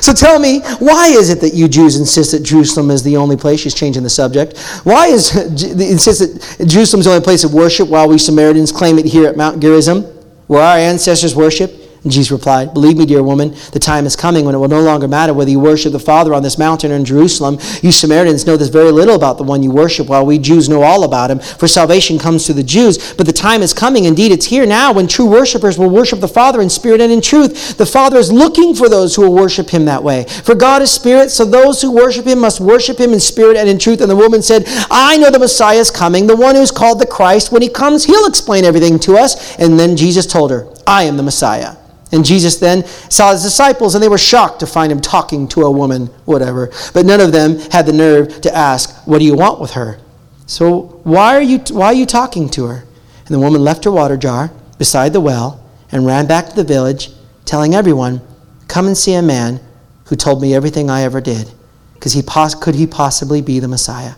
So 0.02 0.14
tell 0.14 0.40
me, 0.40 0.60
why 0.80 1.08
is 1.08 1.30
it 1.30 1.42
that 1.42 1.54
you 1.54 1.68
Jews 1.68 1.98
insist 1.98 2.32
that 2.32 2.44
Jerusalem 2.44 2.92
is 2.92 3.04
the 3.04 3.18
only 3.18 3.38
place? 3.38 3.60
She's 3.60 3.74
changing 3.74 4.04
the 4.04 4.10
subject. 4.10 4.58
Why 4.84 5.08
is 5.08 5.36
insist 5.92 6.20
that 6.20 6.68
Jerusalem 6.68 7.00
is 7.00 7.06
the 7.06 7.12
only 7.14 7.24
place 7.24 7.44
of 7.44 7.54
worship 7.54 7.88
while 7.88 8.08
we 8.08 8.18
Samaritans 8.18 8.72
claim 8.72 8.98
it 8.98 9.06
here 9.06 9.28
at 9.28 9.38
Mount 9.38 9.60
Gerizim, 9.62 10.04
where 10.48 10.62
our 10.62 10.78
ancestors 10.78 11.36
worship? 11.36 11.85
Jesus 12.08 12.32
replied, 12.32 12.74
Believe 12.74 12.98
me, 12.98 13.06
dear 13.06 13.24
woman, 13.24 13.56
the 13.72 13.80
time 13.80 14.06
is 14.06 14.16
coming 14.16 14.46
when 14.46 14.54
it 14.54 14.60
will 14.60 14.68
no 14.68 14.82
longer 14.82 15.08
matter 15.08 15.34
whether 15.34 15.50
you 15.50 15.60
worship 15.60 15.92
the 15.92 16.00
Father 16.00 16.36
on 16.36 16.44
this 16.44 16.58
mountain 16.58 16.92
or 16.92 16.96
in 16.96 17.04
Jerusalem. 17.06 17.58
You 17.82 17.92
Samaritans 17.92 18.46
know 18.46 18.58
this 18.58 18.70
very 18.70 18.92
little 18.92 19.16
about 19.16 19.40
the 19.40 19.44
one 19.44 19.64
you 19.64 19.72
worship, 19.72 20.08
while 20.08 20.26
we 20.26 20.38
Jews 20.38 20.70
know 20.70 20.84
all 20.84 21.04
about 21.04 21.32
him, 21.32 21.40
for 21.40 21.68
salvation 21.68 22.20
comes 22.20 22.46
through 22.46 22.56
the 22.56 22.64
Jews. 22.64 23.14
But 23.14 23.26
the 23.26 23.34
time 23.34 23.64
is 23.64 23.74
coming, 23.74 24.06
indeed, 24.06 24.32
it's 24.32 24.46
here 24.46 24.68
now, 24.68 24.94
when 24.94 25.08
true 25.08 25.26
worshippers 25.26 25.80
will 25.80 25.90
worship 25.90 26.20
the 26.20 26.28
Father 26.28 26.62
in 26.62 26.70
spirit 26.70 27.02
and 27.02 27.12
in 27.12 27.22
truth. 27.22 27.76
The 27.78 27.86
Father 27.88 28.18
is 28.18 28.32
looking 28.32 28.76
for 28.76 28.88
those 28.88 29.16
who 29.16 29.24
will 29.24 29.34
worship 29.34 29.70
him 29.72 29.86
that 29.86 30.04
way. 30.04 30.26
For 30.26 30.54
God 30.54 30.84
is 30.84 30.92
spirit, 30.92 31.32
so 31.32 31.44
those 31.44 31.82
who 31.82 31.92
worship 31.92 32.28
him 32.28 32.40
must 32.40 32.60
worship 32.60 33.00
him 33.00 33.14
in 33.14 33.20
spirit 33.20 33.58
and 33.58 33.68
in 33.68 33.80
truth. 33.80 34.02
And 34.02 34.12
the 34.12 34.16
woman 34.16 34.44
said, 34.44 34.64
I 34.92 35.18
know 35.18 35.32
the 35.32 35.40
Messiah 35.40 35.80
is 35.80 35.90
coming, 35.90 36.28
the 36.28 36.36
one 36.36 36.56
who's 36.56 36.72
called 36.72 37.00
the 37.00 37.08
Christ. 37.08 37.52
When 37.52 37.64
he 37.64 37.70
comes, 37.70 38.06
he'll 38.06 38.28
explain 38.28 38.64
everything 38.64 39.00
to 39.00 39.18
us. 39.18 39.58
And 39.58 39.80
then 39.80 39.98
Jesus 39.98 40.28
told 40.28 40.52
her, 40.52 40.68
I 40.86 41.04
am 41.04 41.18
the 41.18 41.24
Messiah. 41.24 41.78
And 42.16 42.24
Jesus 42.24 42.56
then 42.56 42.86
saw 43.10 43.34
his 43.34 43.44
disciples, 43.44 43.94
and 43.94 44.02
they 44.02 44.08
were 44.08 44.18
shocked 44.18 44.62
to 44.62 44.68
find 44.68 44.90
him 44.90 45.02
talking 45.02 45.50
to 45.50 45.64
a 45.64 45.72
woman, 45.72 46.08
whatever. 46.24 46.72
But 46.94 47.06
none 47.06 47.20
of 47.20 47.34
them 47.34 47.60
had 47.72 47.86
the 47.86 47.92
nerve 47.92 48.40
to 48.42 48.56
ask, 48.56 49.06
What 49.06 49.20
do 49.20 49.26
you 49.26 49.36
want 49.36 49.60
with 49.60 49.72
her? 49.72 50.00
So 50.46 51.02
why 51.04 51.36
are 51.36 51.42
you, 51.42 51.60
why 51.72 51.88
are 51.88 51.94
you 51.94 52.06
talking 52.06 52.48
to 52.52 52.68
her? 52.68 52.86
And 53.26 53.36
the 53.36 53.40
woman 53.40 53.62
left 53.62 53.84
her 53.84 53.92
water 53.92 54.16
jar 54.16 54.52
beside 54.78 55.12
the 55.12 55.20
well 55.20 55.62
and 55.92 56.06
ran 56.06 56.26
back 56.26 56.48
to 56.48 56.56
the 56.56 56.64
village, 56.64 57.10
telling 57.44 57.76
everyone, 57.76 58.22
Come 58.70 58.88
and 58.88 58.98
see 58.98 59.14
a 59.14 59.22
man 59.22 59.60
who 60.06 60.16
told 60.16 60.42
me 60.42 60.56
everything 60.56 60.90
I 60.90 61.02
ever 61.02 61.20
did. 61.20 61.52
Because 61.96 62.14
he 62.14 62.22
pos- 62.22 62.56
could 62.56 62.76
he 62.76 62.88
possibly 62.88 63.42
be 63.42 63.60
the 63.60 63.68
Messiah? 63.68 64.14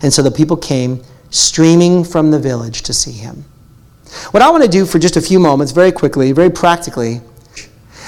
And 0.00 0.12
so 0.12 0.22
the 0.22 0.30
people 0.30 0.56
came 0.56 1.02
streaming 1.30 2.04
from 2.04 2.30
the 2.30 2.38
village 2.38 2.82
to 2.82 2.92
see 2.92 3.12
him. 3.12 3.44
What 4.30 4.42
I 4.42 4.50
want 4.50 4.62
to 4.62 4.68
do 4.68 4.84
for 4.84 4.98
just 5.00 5.16
a 5.16 5.20
few 5.20 5.40
moments, 5.40 5.72
very 5.72 5.90
quickly, 5.90 6.32
very 6.32 6.50
practically, 6.50 7.20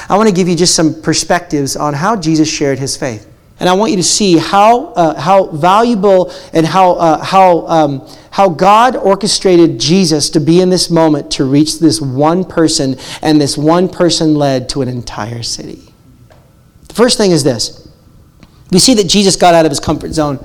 I 0.09 0.17
want 0.17 0.29
to 0.29 0.35
give 0.35 0.49
you 0.49 0.57
just 0.57 0.75
some 0.75 1.01
perspectives 1.03 1.77
on 1.77 1.95
how 1.95 2.17
Jesus 2.17 2.49
shared 2.49 2.79
his 2.79 2.97
faith. 2.97 3.31
And 3.61 3.69
I 3.69 3.73
want 3.75 3.93
you 3.93 3.97
to 3.99 4.03
see 4.03 4.37
how, 4.37 4.87
uh, 4.95 5.21
how 5.21 5.47
valuable 5.47 6.33
and 6.53 6.67
how, 6.67 6.93
uh, 6.93 7.23
how, 7.23 7.67
um, 7.69 8.09
how 8.31 8.49
God 8.49 8.97
orchestrated 8.97 9.79
Jesus 9.79 10.29
to 10.31 10.41
be 10.41 10.61
in 10.61 10.71
this 10.71 10.91
moment 10.91 11.31
to 11.33 11.45
reach 11.45 11.79
this 11.79 12.01
one 12.01 12.45
person, 12.45 12.97
and 13.23 13.41
this 13.41 13.57
one 13.57 13.89
person 13.89 14.35
led 14.35 14.69
to 14.71 14.83
an 14.83 14.89
entire 14.89 15.43
city. 15.43 15.95
The 16.89 16.95
first 16.95 17.17
thing 17.17 17.31
is 17.31 17.45
this 17.45 17.89
we 18.71 18.81
see 18.81 18.95
that 18.95 19.09
Jesus 19.09 19.37
got 19.37 19.55
out 19.55 19.65
of 19.65 19.71
his 19.71 19.81
comfort 19.81 20.13
zone. 20.13 20.45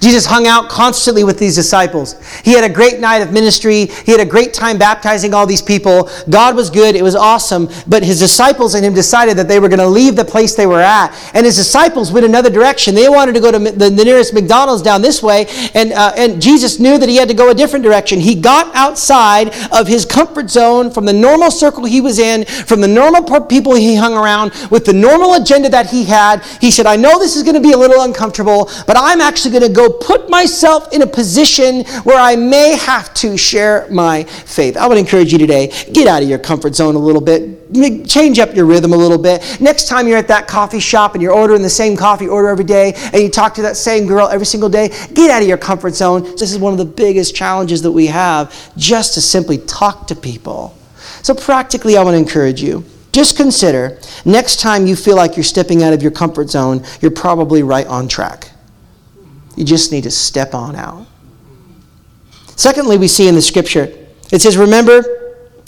Jesus 0.00 0.26
hung 0.26 0.46
out 0.46 0.68
constantly 0.68 1.24
with 1.24 1.38
these 1.38 1.54
disciples. 1.54 2.16
He 2.44 2.52
had 2.52 2.64
a 2.64 2.72
great 2.72 3.00
night 3.00 3.18
of 3.18 3.32
ministry. 3.32 3.86
He 3.86 4.12
had 4.12 4.20
a 4.20 4.26
great 4.26 4.52
time 4.52 4.78
baptizing 4.78 5.34
all 5.34 5.46
these 5.46 5.62
people. 5.62 6.10
God 6.28 6.56
was 6.56 6.70
good. 6.70 6.96
It 6.96 7.02
was 7.02 7.14
awesome. 7.14 7.68
But 7.86 8.02
his 8.02 8.18
disciples 8.18 8.74
and 8.74 8.84
him 8.84 8.94
decided 8.94 9.36
that 9.38 9.48
they 9.48 9.60
were 9.60 9.68
going 9.68 9.78
to 9.78 9.88
leave 9.88 10.16
the 10.16 10.24
place 10.24 10.54
they 10.54 10.66
were 10.66 10.80
at. 10.80 11.14
And 11.34 11.46
his 11.46 11.56
disciples 11.56 12.12
went 12.12 12.26
another 12.26 12.50
direction. 12.50 12.94
They 12.94 13.08
wanted 13.08 13.34
to 13.34 13.40
go 13.40 13.52
to 13.52 13.58
the, 13.58 13.90
nearest 13.90 14.34
McDonald's 14.34 14.82
down 14.82 15.02
this 15.02 15.22
way. 15.22 15.46
And, 15.74 15.92
uh, 15.92 16.12
and 16.16 16.40
Jesus 16.40 16.78
knew 16.78 16.98
that 16.98 17.08
he 17.08 17.16
had 17.16 17.28
to 17.28 17.34
go 17.34 17.50
a 17.50 17.54
different 17.54 17.84
direction. 17.84 18.20
He 18.20 18.34
got 18.34 18.74
outside 18.74 19.54
of 19.72 19.86
his 19.86 20.04
comfort 20.04 20.50
zone 20.50 20.90
from 20.90 21.04
the 21.04 21.12
normal 21.12 21.50
circle 21.50 21.84
he 21.84 22.00
was 22.00 22.18
in, 22.18 22.44
from 22.44 22.80
the 22.80 22.88
normal 22.88 23.22
people 23.42 23.74
he 23.74 23.94
hung 23.94 24.14
around, 24.14 24.52
with 24.70 24.84
the 24.84 24.92
normal 24.92 25.34
agenda 25.34 25.68
that 25.68 25.90
he 25.90 26.04
had. 26.04 26.44
He 26.60 26.70
said, 26.70 26.86
I 26.86 26.96
know 26.96 27.18
this 27.18 27.36
is 27.36 27.42
going 27.42 27.54
to 27.54 27.60
be 27.60 27.72
a 27.72 27.78
little 27.78 28.02
uncomfortable, 28.02 28.70
but 28.86 28.96
I'm 28.96 29.20
actually 29.20 29.52
going 29.52 29.62
to 29.62 29.67
to 29.68 29.74
go 29.74 29.90
put 29.90 30.28
myself 30.28 30.92
in 30.92 31.02
a 31.02 31.06
position 31.06 31.84
where 32.04 32.18
I 32.18 32.36
may 32.36 32.76
have 32.76 33.12
to 33.14 33.36
share 33.36 33.86
my 33.90 34.24
faith. 34.24 34.76
I 34.76 34.86
would 34.86 34.98
encourage 34.98 35.32
you 35.32 35.38
today 35.38 35.72
get 35.92 36.08
out 36.08 36.22
of 36.22 36.28
your 36.28 36.38
comfort 36.38 36.74
zone 36.74 36.94
a 36.94 36.98
little 36.98 37.20
bit, 37.20 38.06
change 38.06 38.38
up 38.38 38.54
your 38.54 38.66
rhythm 38.66 38.92
a 38.92 38.96
little 38.96 39.18
bit. 39.18 39.60
Next 39.60 39.88
time 39.88 40.08
you're 40.08 40.18
at 40.18 40.28
that 40.28 40.48
coffee 40.48 40.80
shop 40.80 41.14
and 41.14 41.22
you're 41.22 41.32
ordering 41.32 41.62
the 41.62 41.70
same 41.70 41.96
coffee 41.96 42.28
order 42.28 42.48
every 42.48 42.64
day 42.64 42.94
and 43.12 43.22
you 43.22 43.28
talk 43.28 43.54
to 43.54 43.62
that 43.62 43.76
same 43.76 44.06
girl 44.06 44.28
every 44.28 44.46
single 44.46 44.68
day, 44.68 44.88
get 45.14 45.30
out 45.30 45.42
of 45.42 45.48
your 45.48 45.58
comfort 45.58 45.94
zone. 45.94 46.22
This 46.22 46.52
is 46.52 46.58
one 46.58 46.72
of 46.72 46.78
the 46.78 46.84
biggest 46.84 47.34
challenges 47.34 47.82
that 47.82 47.92
we 47.92 48.06
have 48.06 48.54
just 48.76 49.14
to 49.14 49.20
simply 49.20 49.58
talk 49.58 50.06
to 50.08 50.16
people. 50.16 50.76
So, 51.22 51.34
practically, 51.34 51.96
I 51.96 52.02
want 52.02 52.14
to 52.14 52.18
encourage 52.18 52.62
you. 52.62 52.84
Just 53.12 53.36
consider 53.36 53.98
next 54.24 54.60
time 54.60 54.86
you 54.86 54.94
feel 54.94 55.16
like 55.16 55.36
you're 55.36 55.44
stepping 55.44 55.82
out 55.82 55.92
of 55.92 56.02
your 56.02 56.12
comfort 56.12 56.50
zone, 56.50 56.84
you're 57.00 57.10
probably 57.10 57.62
right 57.62 57.86
on 57.86 58.06
track. 58.06 58.50
You 59.58 59.64
just 59.64 59.90
need 59.90 60.04
to 60.04 60.10
step 60.12 60.54
on 60.54 60.76
out. 60.76 61.04
Secondly, 62.54 62.96
we 62.96 63.08
see 63.08 63.26
in 63.26 63.34
the 63.34 63.42
scripture, 63.42 63.92
it 64.30 64.40
says, 64.40 64.56
Remember, 64.56 65.02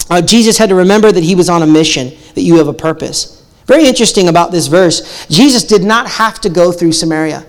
uh, 0.09 0.23
Jesus 0.23 0.57
had 0.57 0.69
to 0.69 0.77
remember 0.77 1.11
that 1.11 1.25
he 1.25 1.35
was 1.35 1.49
on 1.49 1.63
a 1.63 1.67
mission, 1.67 2.13
that 2.37 2.43
you 2.43 2.57
have 2.59 2.69
a 2.69 2.73
purpose. 2.73 3.45
Very 3.67 3.89
interesting 3.89 4.29
about 4.29 4.53
this 4.53 4.69
verse. 4.69 5.27
Jesus 5.27 5.65
did 5.65 5.83
not 5.83 6.09
have 6.09 6.41
to 6.43 6.49
go 6.49 6.71
through 6.71 6.93
Samaria. 6.93 7.45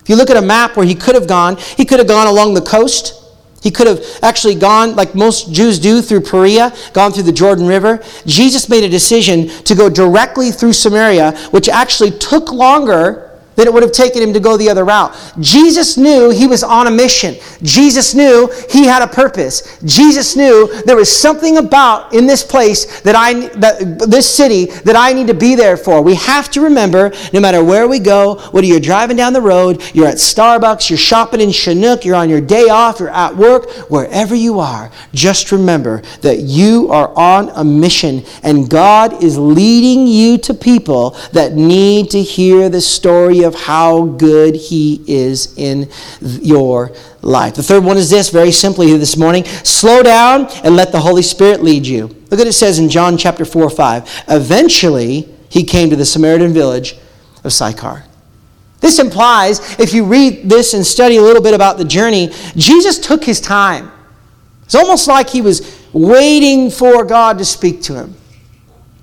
If 0.00 0.08
you 0.08 0.16
look 0.16 0.30
at 0.30 0.38
a 0.38 0.42
map 0.42 0.78
where 0.78 0.86
he 0.86 0.94
could 0.94 1.14
have 1.14 1.28
gone, 1.28 1.58
he 1.58 1.84
could 1.84 1.98
have 1.98 2.08
gone 2.08 2.26
along 2.26 2.54
the 2.54 2.62
coast. 2.62 3.22
He 3.62 3.70
could 3.70 3.86
have 3.86 4.02
actually 4.22 4.54
gone, 4.54 4.96
like 4.96 5.14
most 5.14 5.52
Jews 5.52 5.78
do, 5.78 6.00
through 6.00 6.22
Perea, 6.22 6.74
gone 6.94 7.12
through 7.12 7.24
the 7.24 7.32
Jordan 7.32 7.66
River. 7.66 8.02
Jesus 8.24 8.70
made 8.70 8.82
a 8.82 8.88
decision 8.88 9.48
to 9.64 9.74
go 9.74 9.90
directly 9.90 10.52
through 10.52 10.72
Samaria, 10.72 11.36
which 11.50 11.68
actually 11.68 12.12
took 12.12 12.50
longer 12.50 13.28
than 13.56 13.66
it 13.66 13.72
would 13.72 13.82
have 13.82 13.92
taken 13.92 14.22
him 14.22 14.32
to 14.32 14.40
go 14.40 14.56
the 14.56 14.68
other 14.68 14.84
route. 14.84 15.14
Jesus 15.40 15.96
knew 15.96 16.30
he 16.30 16.46
was 16.46 16.62
on 16.62 16.86
a 16.86 16.90
mission. 16.90 17.36
Jesus 17.62 18.14
knew 18.14 18.50
he 18.70 18.84
had 18.84 19.02
a 19.02 19.06
purpose. 19.06 19.78
Jesus 19.84 20.36
knew 20.36 20.82
there 20.82 20.96
was 20.96 21.14
something 21.14 21.58
about 21.58 22.12
in 22.14 22.26
this 22.26 22.42
place 22.42 23.00
that 23.02 23.14
I 23.14 23.48
that 23.58 24.06
this 24.08 24.28
city 24.28 24.66
that 24.84 24.96
I 24.96 25.12
need 25.12 25.26
to 25.28 25.34
be 25.34 25.54
there 25.54 25.76
for. 25.76 26.02
We 26.02 26.14
have 26.16 26.50
to 26.52 26.60
remember 26.60 27.12
no 27.32 27.40
matter 27.40 27.62
where 27.62 27.88
we 27.88 27.98
go, 27.98 28.40
whether 28.50 28.66
you're 28.66 28.80
driving 28.80 29.16
down 29.16 29.32
the 29.32 29.40
road, 29.40 29.82
you're 29.94 30.06
at 30.06 30.16
Starbucks, 30.16 30.90
you're 30.90 30.98
shopping 30.98 31.40
in 31.40 31.52
Chinook, 31.52 32.04
you're 32.04 32.16
on 32.16 32.28
your 32.28 32.40
day 32.40 32.68
off, 32.68 33.00
you're 33.00 33.08
at 33.10 33.36
work, 33.36 33.70
wherever 33.90 34.34
you 34.34 34.60
are, 34.60 34.90
just 35.12 35.52
remember 35.52 36.02
that 36.20 36.40
you 36.40 36.90
are 36.90 37.12
on 37.16 37.50
a 37.50 37.64
mission 37.64 38.24
and 38.42 38.68
God 38.68 39.22
is 39.22 39.38
leading 39.38 40.06
you 40.06 40.38
to 40.38 40.54
people 40.54 41.10
that 41.32 41.52
need 41.54 42.10
to 42.10 42.22
hear 42.22 42.68
the 42.68 42.80
story 42.80 43.41
of 43.42 43.54
how 43.54 44.04
good 44.06 44.54
He 44.54 45.02
is 45.06 45.56
in 45.56 45.88
your 46.20 46.94
life. 47.22 47.54
The 47.54 47.62
third 47.62 47.84
one 47.84 47.96
is 47.96 48.10
this 48.10 48.30
very 48.30 48.52
simply 48.52 48.96
this 48.96 49.16
morning 49.16 49.44
slow 49.44 50.02
down 50.02 50.46
and 50.64 50.76
let 50.76 50.92
the 50.92 51.00
Holy 51.00 51.22
Spirit 51.22 51.62
lead 51.62 51.86
you. 51.86 52.08
Look 52.30 52.40
at 52.40 52.46
it 52.46 52.52
says 52.52 52.78
in 52.78 52.88
John 52.88 53.16
chapter 53.16 53.44
4 53.44 53.70
5. 53.70 54.24
Eventually, 54.28 55.28
he 55.48 55.64
came 55.64 55.90
to 55.90 55.96
the 55.96 56.06
Samaritan 56.06 56.52
village 56.52 56.96
of 57.44 57.52
Sychar. 57.52 58.04
This 58.80 58.98
implies, 58.98 59.78
if 59.78 59.94
you 59.94 60.04
read 60.04 60.48
this 60.48 60.74
and 60.74 60.84
study 60.84 61.16
a 61.16 61.22
little 61.22 61.42
bit 61.42 61.54
about 61.54 61.78
the 61.78 61.84
journey, 61.84 62.32
Jesus 62.56 62.98
took 62.98 63.22
his 63.22 63.40
time. 63.40 63.92
It's 64.64 64.74
almost 64.74 65.06
like 65.06 65.30
he 65.30 65.40
was 65.40 65.78
waiting 65.92 66.70
for 66.70 67.04
God 67.04 67.38
to 67.38 67.44
speak 67.44 67.82
to 67.82 67.94
him. 67.94 68.14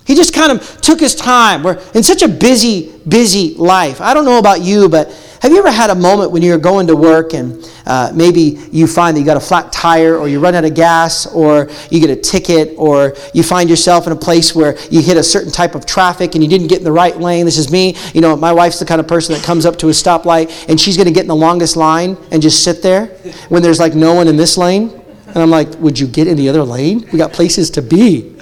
He 0.10 0.16
just 0.16 0.34
kind 0.34 0.52
of 0.52 0.82
took 0.82 1.00
his 1.00 1.14
time. 1.14 1.62
We're 1.62 1.80
in 1.94 2.02
such 2.02 2.24
a 2.24 2.28
busy, 2.28 2.92
busy 3.08 3.54
life. 3.54 4.02
I 4.02 4.16
don't 4.16 4.26
know 4.26 4.40
about 4.40 4.60
you, 4.60 4.90
but 4.90 5.12
have 5.40 5.52
you 5.52 5.60
ever 5.60 5.70
had 5.70 5.92
a 5.92 5.96
moment 5.96 6.32
when 6.32 6.42
you're 6.42 6.58
going 6.58 6.88
to 6.88 6.96
work 6.96 7.36
and 7.36 7.64
uh, 7.86 8.12
maybe 8.16 8.58
you 8.72 8.88
find 8.88 9.16
that 9.16 9.20
you 9.20 9.26
got 9.28 9.38
a 9.38 9.40
flat 9.40 9.72
tire 9.72 10.18
or 10.18 10.28
you 10.28 10.40
run 10.40 10.56
out 10.56 10.66
of 10.66 10.74
gas 10.74 11.28
or 11.28 11.70
you 11.92 12.00
get 12.00 12.10
a 12.10 12.16
ticket 12.16 12.74
or 12.76 13.14
you 13.36 13.44
find 13.44 13.70
yourself 13.70 14.08
in 14.08 14.12
a 14.12 14.16
place 14.16 14.56
where 14.56 14.80
you 14.90 15.00
hit 15.00 15.16
a 15.16 15.22
certain 15.22 15.52
type 15.52 15.76
of 15.76 15.86
traffic 15.86 16.34
and 16.34 16.44
you 16.44 16.50
didn't 16.50 16.70
get 16.70 16.80
in 16.80 16.86
the 16.86 16.92
right 16.92 17.20
lane? 17.20 17.46
This 17.46 17.60
is 17.60 17.72
me. 17.72 17.96
You 18.16 18.22
know, 18.22 18.36
my 18.36 18.52
wife's 18.52 18.80
the 18.80 18.86
kind 18.86 19.00
of 19.00 19.08
person 19.08 19.36
that 19.36 19.44
comes 19.44 19.64
up 19.64 19.78
to 19.78 19.90
a 19.90 19.92
stoplight 19.92 20.68
and 20.68 20.82
she's 20.82 20.98
going 20.98 21.06
to 21.06 21.14
get 21.14 21.22
in 21.22 21.28
the 21.28 21.36
longest 21.36 21.78
line 21.78 22.18
and 22.32 22.42
just 22.42 22.64
sit 22.64 22.82
there 22.82 23.06
when 23.50 23.62
there's 23.62 23.80
like 23.80 23.94
no 23.94 24.16
one 24.16 24.28
in 24.28 24.38
this 24.38 24.58
lane. 24.58 24.90
And 25.28 25.38
I'm 25.38 25.52
like, 25.52 25.70
would 25.76 26.00
you 26.00 26.08
get 26.08 26.26
in 26.26 26.36
the 26.36 26.50
other 26.50 26.64
lane? 26.64 27.08
We 27.14 27.20
got 27.20 27.32
places 27.32 27.70
to 27.72 27.84
be. 27.84 28.36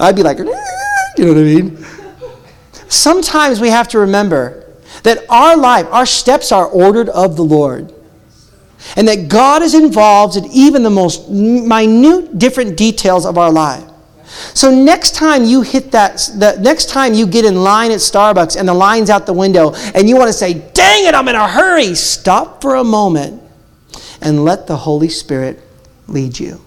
I'd 0.00 0.16
be 0.16 0.22
like, 0.22 0.38
you 1.22 1.32
know 1.32 1.34
what 1.34 1.40
I 1.40 1.54
mean? 1.54 1.86
Sometimes 2.88 3.60
we 3.60 3.68
have 3.68 3.88
to 3.88 3.98
remember 4.00 4.74
that 5.04 5.24
our 5.28 5.56
life, 5.56 5.86
our 5.90 6.06
steps 6.06 6.52
are 6.52 6.66
ordered 6.66 7.08
of 7.08 7.36
the 7.36 7.44
Lord. 7.44 7.94
And 8.96 9.06
that 9.06 9.28
God 9.28 9.62
is 9.62 9.74
involved 9.74 10.36
in 10.36 10.44
even 10.46 10.82
the 10.82 10.90
most 10.90 11.30
minute 11.30 12.38
different 12.38 12.76
details 12.76 13.24
of 13.24 13.38
our 13.38 13.52
life. 13.52 13.84
So 14.54 14.74
next 14.74 15.14
time 15.14 15.44
you 15.44 15.62
hit 15.62 15.92
that, 15.92 16.16
the 16.36 16.58
next 16.60 16.88
time 16.88 17.14
you 17.14 17.26
get 17.26 17.44
in 17.44 17.62
line 17.62 17.92
at 17.92 17.98
Starbucks 17.98 18.58
and 18.58 18.66
the 18.66 18.74
line's 18.74 19.08
out 19.08 19.24
the 19.24 19.32
window 19.32 19.74
and 19.94 20.08
you 20.08 20.16
want 20.16 20.28
to 20.28 20.32
say, 20.32 20.54
dang 20.72 21.06
it, 21.06 21.14
I'm 21.14 21.28
in 21.28 21.36
a 21.36 21.46
hurry, 21.46 21.94
stop 21.94 22.60
for 22.60 22.74
a 22.74 22.84
moment 22.84 23.40
and 24.20 24.44
let 24.44 24.66
the 24.66 24.76
Holy 24.76 25.08
Spirit 25.08 25.60
lead 26.08 26.40
you. 26.40 26.60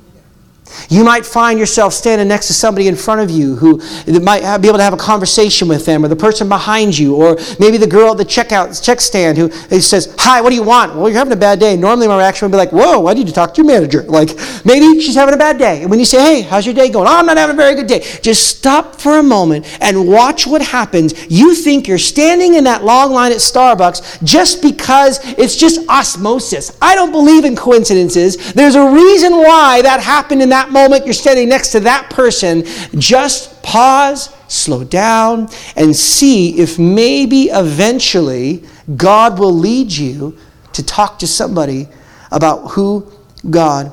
You 0.89 1.03
might 1.03 1.25
find 1.25 1.59
yourself 1.59 1.93
standing 1.93 2.27
next 2.27 2.47
to 2.47 2.53
somebody 2.53 2.87
in 2.87 2.95
front 2.95 3.21
of 3.21 3.29
you 3.29 3.55
who 3.55 3.79
might 4.21 4.41
be 4.59 4.67
able 4.67 4.77
to 4.77 4.83
have 4.83 4.93
a 4.93 4.97
conversation 4.97 5.67
with 5.67 5.85
them, 5.85 6.03
or 6.03 6.07
the 6.07 6.15
person 6.15 6.49
behind 6.49 6.97
you, 6.97 7.15
or 7.15 7.37
maybe 7.59 7.77
the 7.77 7.87
girl 7.87 8.11
at 8.11 8.17
the 8.17 8.25
checkout 8.25 8.83
check 8.83 8.99
stand 8.99 9.37
who 9.37 9.49
says, 9.79 10.13
"Hi, 10.19 10.41
what 10.41 10.49
do 10.49 10.55
you 10.55 10.63
want?" 10.63 10.95
Well, 10.95 11.07
you're 11.07 11.17
having 11.17 11.33
a 11.33 11.37
bad 11.37 11.59
day. 11.59 11.75
Normally, 11.77 12.07
my 12.07 12.17
reaction 12.17 12.45
would 12.45 12.51
be 12.51 12.57
like, 12.57 12.71
"Whoa, 12.71 13.07
I 13.07 13.13
need 13.13 13.27
to 13.27 13.33
talk 13.33 13.53
to 13.53 13.61
your 13.61 13.67
manager." 13.67 14.05
Like 14.07 14.37
maybe 14.63 15.01
she's 15.01 15.15
having 15.15 15.33
a 15.33 15.37
bad 15.37 15.57
day, 15.57 15.81
and 15.81 15.89
when 15.89 15.99
you 15.99 16.05
say, 16.05 16.19
"Hey, 16.19 16.41
how's 16.41 16.65
your 16.65 16.75
day 16.75 16.89
going?" 16.89 17.07
"Oh, 17.07 17.15
I'm 17.15 17.25
not 17.25 17.37
having 17.37 17.55
a 17.55 17.57
very 17.57 17.75
good 17.75 17.87
day." 17.87 18.03
Just 18.21 18.47
stop 18.47 18.99
for 18.99 19.19
a 19.19 19.23
moment 19.23 19.65
and 19.81 20.07
watch 20.07 20.47
what 20.47 20.61
happens. 20.61 21.13
You 21.29 21.53
think 21.55 21.87
you're 21.87 21.97
standing 21.97 22.55
in 22.55 22.63
that 22.65 22.83
long 22.83 23.13
line 23.13 23.31
at 23.31 23.37
Starbucks 23.37 24.23
just 24.23 24.61
because 24.61 25.19
it's 25.37 25.55
just 25.55 25.79
osmosis. 25.89 26.71
I 26.81 26.95
don't 26.95 27.11
believe 27.11 27.45
in 27.45 27.55
coincidences. 27.55 28.37
There's 28.53 28.75
a 28.75 28.85
reason 28.89 29.37
why 29.37 29.81
that 29.83 29.99
happened 29.99 30.41
in 30.41 30.49
that 30.49 30.54
that 30.55 30.71
moment 30.71 31.05
you're 31.05 31.13
standing 31.13 31.49
next 31.49 31.71
to 31.73 31.81
that 31.81 32.09
person, 32.09 32.63
just 32.97 33.61
pause, 33.61 34.35
slow 34.47 34.83
down, 34.83 35.49
and 35.75 35.95
see 35.95 36.59
if 36.59 36.79
maybe 36.79 37.43
eventually 37.51 38.63
God 38.95 39.37
will 39.37 39.53
lead 39.53 39.91
you 39.91 40.37
to 40.73 40.83
talk 40.83 41.19
to 41.19 41.27
somebody 41.27 41.87
about 42.31 42.71
who 42.71 43.11
God 43.49 43.91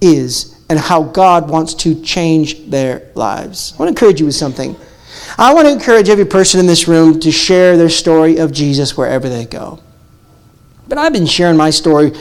is 0.00 0.54
and 0.68 0.78
how 0.78 1.02
God 1.02 1.48
wants 1.48 1.74
to 1.74 2.00
change 2.02 2.66
their 2.66 3.10
lives. 3.14 3.74
I 3.74 3.82
want 3.82 3.88
to 3.88 3.90
encourage 3.90 4.20
you 4.20 4.26
with 4.26 4.34
something. 4.34 4.76
I 5.38 5.52
want 5.54 5.66
to 5.66 5.72
encourage 5.72 6.08
every 6.08 6.24
person 6.24 6.60
in 6.60 6.66
this 6.66 6.86
room 6.86 7.18
to 7.20 7.30
share 7.32 7.76
their 7.76 7.88
story 7.88 8.38
of 8.38 8.52
Jesus 8.52 8.96
wherever 8.96 9.28
they 9.28 9.46
go. 9.46 9.80
But 10.86 10.98
I've 10.98 11.12
been 11.12 11.26
sharing 11.26 11.56
my 11.56 11.70
story 11.70 12.12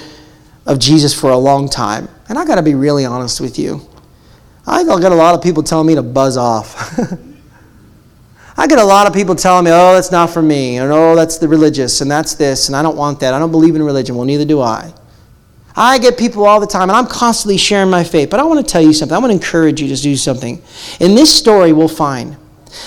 of 0.66 0.80
Jesus 0.80 1.14
for 1.14 1.32
a 1.32 1.38
long 1.38 1.70
time. 1.70 2.08
And 2.30 2.38
I 2.38 2.46
got 2.46 2.56
to 2.56 2.64
be 2.64 2.76
really 2.76 3.06
honest 3.06 3.42
with 3.42 3.60
you. 3.60 3.82
I 4.66 4.84
got 4.84 5.12
a 5.12 5.16
lot 5.16 5.36
of 5.36 5.42
people 5.42 5.62
telling 5.62 5.88
me 5.88 5.96
to 5.96 6.04
buzz 6.04 6.38
off. 6.38 6.98
I 8.58 8.68
get 8.68 8.78
a 8.78 8.84
lot 8.84 9.08
of 9.08 9.14
people 9.14 9.36
telling 9.36 9.66
me, 9.66 9.72
oh, 9.72 9.94
that's 9.94 10.12
not 10.12 10.30
for 10.30 10.42
me, 10.42 10.80
or 10.80 10.92
oh, 10.92 11.16
that's 11.16 11.38
the 11.38 11.48
religious, 11.48 12.02
and 12.02 12.10
that's 12.10 12.36
this, 12.36 12.68
and 12.68 12.76
I 12.76 12.84
don't 12.84 12.96
want 12.96 13.20
that. 13.22 13.34
I 13.34 13.40
don't 13.40 13.52
believe 13.52 13.76
in 13.76 13.84
religion. 13.84 14.16
Well, 14.16 14.26
neither 14.26 14.46
do 14.46 14.62
I. 14.62 14.94
I 15.76 15.98
get 15.98 16.20
people 16.20 16.46
all 16.46 16.60
the 16.60 16.68
time, 16.68 16.84
and 16.84 16.92
I'm 16.92 17.08
constantly 17.08 17.58
sharing 17.58 17.90
my 17.90 18.04
faith. 18.04 18.30
But 18.30 18.40
I 18.40 18.44
want 18.44 18.66
to 18.66 18.72
tell 18.72 18.82
you 18.82 18.94
something. 18.94 19.16
I 19.16 19.20
want 19.20 19.32
to 19.32 19.36
encourage 19.36 19.82
you 19.82 19.94
to 19.94 20.00
do 20.02 20.16
something. 20.16 20.62
In 21.00 21.16
this 21.16 21.36
story, 21.36 21.74
we'll 21.74 21.88
find 21.88 22.38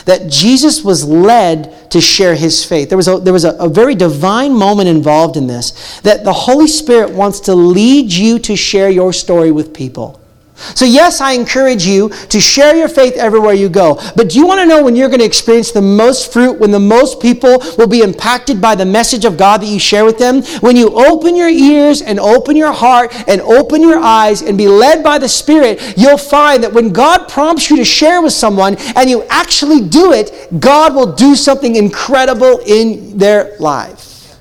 that 0.04 0.30
Jesus 0.30 0.84
was 0.84 1.04
led 1.04 1.75
to 1.90 2.00
share 2.00 2.34
his 2.34 2.64
faith. 2.64 2.88
There 2.88 2.96
was, 2.96 3.08
a, 3.08 3.18
there 3.18 3.32
was 3.32 3.44
a, 3.44 3.52
a, 3.56 3.68
very 3.68 3.94
divine 3.94 4.52
moment 4.52 4.88
involved 4.88 5.36
in 5.36 5.46
this, 5.46 6.00
that 6.00 6.24
the 6.24 6.32
Holy 6.32 6.66
Spirit 6.66 7.10
wants 7.10 7.40
to 7.40 7.54
lead 7.54 8.12
you 8.12 8.38
to 8.40 8.56
share 8.56 8.90
your 8.90 9.12
story 9.12 9.50
with 9.50 9.74
people. 9.74 10.20
So, 10.56 10.86
yes, 10.86 11.20
I 11.20 11.32
encourage 11.32 11.84
you 11.84 12.08
to 12.08 12.40
share 12.40 12.74
your 12.74 12.88
faith 12.88 13.14
everywhere 13.16 13.52
you 13.52 13.68
go. 13.68 14.00
But 14.16 14.30
do 14.30 14.38
you 14.38 14.46
want 14.46 14.60
to 14.60 14.66
know 14.66 14.82
when 14.82 14.96
you're 14.96 15.10
going 15.10 15.20
to 15.20 15.26
experience 15.26 15.70
the 15.70 15.82
most 15.82 16.32
fruit, 16.32 16.58
when 16.58 16.70
the 16.70 16.80
most 16.80 17.20
people 17.20 17.58
will 17.76 17.86
be 17.86 18.00
impacted 18.00 18.58
by 18.58 18.74
the 18.74 18.86
message 18.86 19.26
of 19.26 19.36
God 19.36 19.60
that 19.60 19.66
you 19.66 19.78
share 19.78 20.06
with 20.06 20.18
them? 20.18 20.42
When 20.60 20.74
you 20.74 20.88
open 20.94 21.36
your 21.36 21.50
ears 21.50 22.00
and 22.00 22.18
open 22.18 22.56
your 22.56 22.72
heart 22.72 23.14
and 23.28 23.42
open 23.42 23.82
your 23.82 23.98
eyes 23.98 24.40
and 24.40 24.56
be 24.56 24.66
led 24.66 25.04
by 25.04 25.18
the 25.18 25.28
Spirit, 25.28 25.94
you'll 25.96 26.16
find 26.16 26.62
that 26.64 26.72
when 26.72 26.90
God 26.90 27.28
prompts 27.28 27.68
you 27.68 27.76
to 27.76 27.84
share 27.84 28.22
with 28.22 28.32
someone 28.32 28.76
and 28.96 29.10
you 29.10 29.24
actually 29.24 29.86
do 29.86 30.12
it, 30.12 30.48
God 30.58 30.94
will 30.94 31.12
do 31.12 31.36
something 31.36 31.76
incredible 31.76 32.60
in 32.66 33.18
their 33.18 33.56
life. 33.58 34.38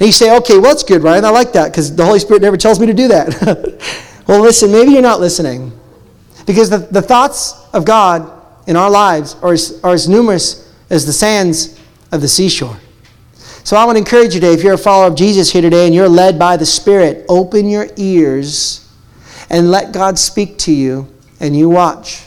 And 0.00 0.08
you 0.08 0.12
say, 0.12 0.36
okay, 0.38 0.54
well, 0.54 0.72
that's 0.72 0.82
good, 0.82 1.02
Ryan. 1.02 1.24
I 1.24 1.30
like 1.30 1.52
that 1.52 1.70
because 1.70 1.94
the 1.94 2.04
Holy 2.04 2.18
Spirit 2.18 2.42
never 2.42 2.56
tells 2.56 2.80
me 2.80 2.86
to 2.86 2.94
do 2.94 3.06
that. 3.08 4.10
Well, 4.26 4.40
listen, 4.40 4.72
maybe 4.72 4.92
you're 4.92 5.02
not 5.02 5.20
listening. 5.20 5.72
Because 6.46 6.70
the, 6.70 6.78
the 6.78 7.02
thoughts 7.02 7.66
of 7.72 7.84
God 7.84 8.30
in 8.66 8.76
our 8.76 8.90
lives 8.90 9.36
are 9.42 9.52
as, 9.52 9.80
are 9.82 9.92
as 9.92 10.08
numerous 10.08 10.72
as 10.90 11.06
the 11.06 11.12
sands 11.12 11.80
of 12.12 12.20
the 12.20 12.28
seashore. 12.28 12.78
So 13.64 13.76
I 13.76 13.84
want 13.84 13.96
to 13.96 14.00
encourage 14.00 14.34
you 14.34 14.40
today, 14.40 14.52
if 14.52 14.62
you're 14.62 14.74
a 14.74 14.78
follower 14.78 15.06
of 15.06 15.14
Jesus 15.14 15.50
here 15.50 15.62
today 15.62 15.86
and 15.86 15.94
you're 15.94 16.08
led 16.08 16.38
by 16.38 16.56
the 16.56 16.66
Spirit, 16.66 17.24
open 17.28 17.68
your 17.68 17.88
ears 17.96 18.86
and 19.48 19.70
let 19.70 19.92
God 19.92 20.18
speak 20.18 20.58
to 20.58 20.72
you 20.72 21.08
and 21.40 21.56
you 21.56 21.70
watch. 21.70 22.24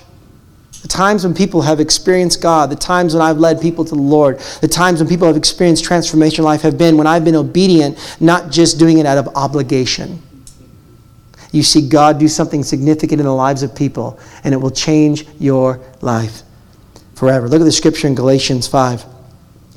The 0.81 0.87
times 0.87 1.23
when 1.23 1.35
people 1.35 1.61
have 1.61 1.79
experienced 1.79 2.41
God, 2.41 2.71
the 2.71 2.75
times 2.75 3.13
when 3.13 3.21
I've 3.21 3.37
led 3.37 3.61
people 3.61 3.85
to 3.85 3.93
the 3.93 4.01
Lord, 4.01 4.39
the 4.61 4.67
times 4.67 4.99
when 4.99 5.07
people 5.07 5.27
have 5.27 5.37
experienced 5.37 5.83
transformation 5.83 6.43
life 6.43 6.61
have 6.61 6.77
been 6.77 6.97
when 6.97 7.07
I've 7.07 7.25
been 7.25 7.35
obedient, 7.35 7.97
not 8.19 8.51
just 8.51 8.79
doing 8.79 8.97
it 8.97 9.05
out 9.05 9.17
of 9.17 9.27
obligation 9.35 10.21
you 11.57 11.63
see 11.63 11.89
God 11.89 12.19
do 12.19 12.27
something 12.27 12.63
significant 12.63 13.19
in 13.19 13.25
the 13.25 13.33
lives 13.33 13.63
of 13.63 13.75
people, 13.75 14.19
and 14.43 14.53
it 14.53 14.57
will 14.57 14.71
change 14.71 15.25
your 15.39 15.81
life 16.01 16.43
forever. 17.15 17.49
Look 17.49 17.59
at 17.59 17.65
the 17.65 17.71
scripture 17.71 18.07
in 18.07 18.15
Galatians 18.15 18.67
5. 18.67 19.03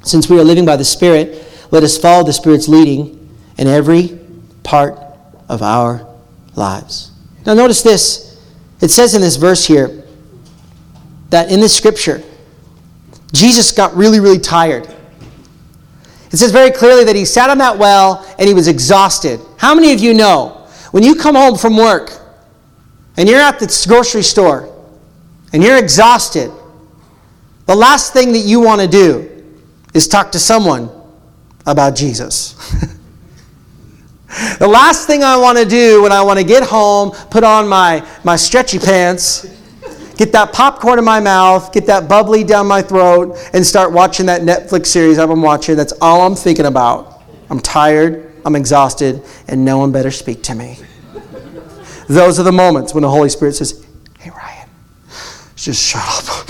Since 0.02 0.28
we 0.28 0.38
are 0.38 0.44
living 0.44 0.64
by 0.64 0.76
the 0.76 0.84
Spirit, 0.84 1.44
let 1.70 1.82
us 1.82 1.98
follow 1.98 2.24
the 2.24 2.32
Spirit's 2.32 2.68
leading 2.68 3.16
in 3.58 3.66
every 3.66 4.18
part 4.62 4.98
of 5.48 5.62
our 5.62 6.06
lives. 6.54 7.10
Now, 7.46 7.54
notice 7.54 7.82
this. 7.82 8.40
It 8.80 8.90
says 8.90 9.14
in 9.14 9.20
this 9.20 9.36
verse 9.36 9.66
here 9.66 10.04
that 11.30 11.50
in 11.50 11.60
this 11.60 11.76
scripture, 11.76 12.22
Jesus 13.32 13.72
got 13.72 13.94
really, 13.94 14.20
really 14.20 14.38
tired. 14.38 14.88
It 16.32 16.36
says 16.36 16.52
very 16.52 16.70
clearly 16.70 17.04
that 17.04 17.16
he 17.16 17.24
sat 17.24 17.50
on 17.50 17.58
that 17.58 17.78
well 17.78 18.24
and 18.38 18.46
he 18.46 18.54
was 18.54 18.68
exhausted. 18.68 19.40
How 19.56 19.74
many 19.74 19.92
of 19.92 20.00
you 20.00 20.14
know 20.14 20.59
when 20.90 21.02
you 21.02 21.14
come 21.14 21.34
home 21.34 21.56
from 21.56 21.76
work 21.76 22.12
and 23.16 23.28
you're 23.28 23.40
at 23.40 23.58
the 23.58 23.86
grocery 23.88 24.22
store 24.22 24.74
and 25.52 25.62
you're 25.62 25.78
exhausted, 25.78 26.50
the 27.66 27.76
last 27.76 28.12
thing 28.12 28.32
that 28.32 28.40
you 28.40 28.60
want 28.60 28.80
to 28.80 28.88
do 28.88 29.30
is 29.94 30.08
talk 30.08 30.32
to 30.32 30.38
someone 30.38 30.90
about 31.66 31.94
Jesus. 31.94 32.54
the 34.58 34.66
last 34.66 35.06
thing 35.06 35.22
I 35.22 35.36
want 35.36 35.58
to 35.58 35.64
do 35.64 36.02
when 36.02 36.12
I 36.12 36.22
want 36.22 36.38
to 36.38 36.44
get 36.44 36.62
home, 36.62 37.12
put 37.30 37.44
on 37.44 37.68
my, 37.68 38.06
my 38.24 38.36
stretchy 38.36 38.78
pants, 38.78 39.46
get 40.16 40.32
that 40.32 40.52
popcorn 40.52 40.98
in 40.98 41.04
my 41.04 41.20
mouth, 41.20 41.72
get 41.72 41.86
that 41.86 42.08
bubbly 42.08 42.44
down 42.44 42.66
my 42.66 42.82
throat, 42.82 43.36
and 43.52 43.64
start 43.64 43.92
watching 43.92 44.26
that 44.26 44.42
Netflix 44.42 44.86
series 44.86 45.18
I've 45.18 45.28
been 45.28 45.42
watching. 45.42 45.76
That's 45.76 45.92
all 46.00 46.22
I'm 46.22 46.34
thinking 46.34 46.66
about. 46.66 47.22
I'm 47.50 47.60
tired. 47.60 48.29
I'm 48.44 48.56
exhausted, 48.56 49.22
and 49.48 49.64
no 49.64 49.78
one 49.78 49.92
better 49.92 50.10
speak 50.10 50.42
to 50.44 50.54
me. 50.54 50.78
Those 52.08 52.40
are 52.40 52.42
the 52.42 52.52
moments 52.52 52.92
when 52.92 53.02
the 53.02 53.08
Holy 53.08 53.28
Spirit 53.28 53.54
says, 53.54 53.86
Hey, 54.18 54.30
Ryan, 54.30 54.68
just 55.54 55.82
shut 55.82 56.02
up. 56.02 56.46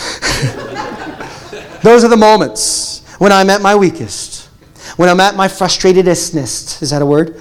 Those 1.83 2.05
are 2.05 2.09
the 2.09 2.17
moments 2.17 3.05
when 3.19 3.33
I'm 3.33 3.51
at 3.51 3.61
my 3.61 3.77
weakest, 3.77 4.49
when 4.97 5.09
I'm 5.09 5.21
at 5.21 5.35
my 5.35 5.49
frustratedest. 5.49 6.83
Is 6.83 6.91
that 6.91 7.03
a 7.03 7.07
word? 7.07 7.37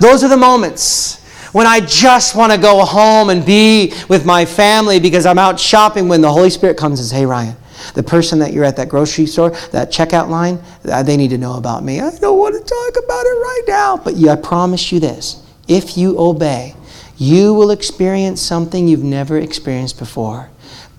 Those 0.00 0.24
are 0.24 0.28
the 0.28 0.36
moments 0.36 1.22
when 1.52 1.66
I 1.66 1.80
just 1.80 2.36
want 2.36 2.52
to 2.52 2.58
go 2.58 2.84
home 2.84 3.30
and 3.30 3.44
be 3.44 3.92
with 4.08 4.26
my 4.26 4.44
family 4.44 5.00
because 5.00 5.26
I'm 5.26 5.38
out 5.38 5.58
shopping 5.58 6.08
when 6.08 6.20
the 6.20 6.30
Holy 6.30 6.50
Spirit 6.50 6.76
comes 6.76 7.00
and 7.00 7.08
says, 7.08 7.18
Hey, 7.18 7.26
Ryan, 7.26 7.56
the 7.94 8.02
person 8.02 8.38
that 8.40 8.52
you're 8.52 8.64
at 8.64 8.76
that 8.76 8.88
grocery 8.88 9.26
store, 9.26 9.50
that 9.72 9.90
checkout 9.90 10.28
line, 10.28 10.58
uh, 10.84 11.02
they 11.02 11.16
need 11.16 11.30
to 11.30 11.38
know 11.38 11.56
about 11.56 11.84
me. 11.84 12.00
I 12.00 12.10
don't 12.16 12.38
want 12.38 12.54
to 12.54 12.60
talk 12.60 13.04
about 13.04 13.24
it 13.24 13.38
right 13.38 13.62
now. 13.68 13.96
But 13.96 14.16
I 14.28 14.36
promise 14.36 14.92
you 14.92 15.00
this 15.00 15.42
if 15.68 15.96
you 15.96 16.18
obey, 16.18 16.74
you 17.16 17.54
will 17.54 17.70
experience 17.70 18.40
something 18.40 18.86
you've 18.86 19.02
never 19.02 19.38
experienced 19.38 19.98
before. 19.98 20.50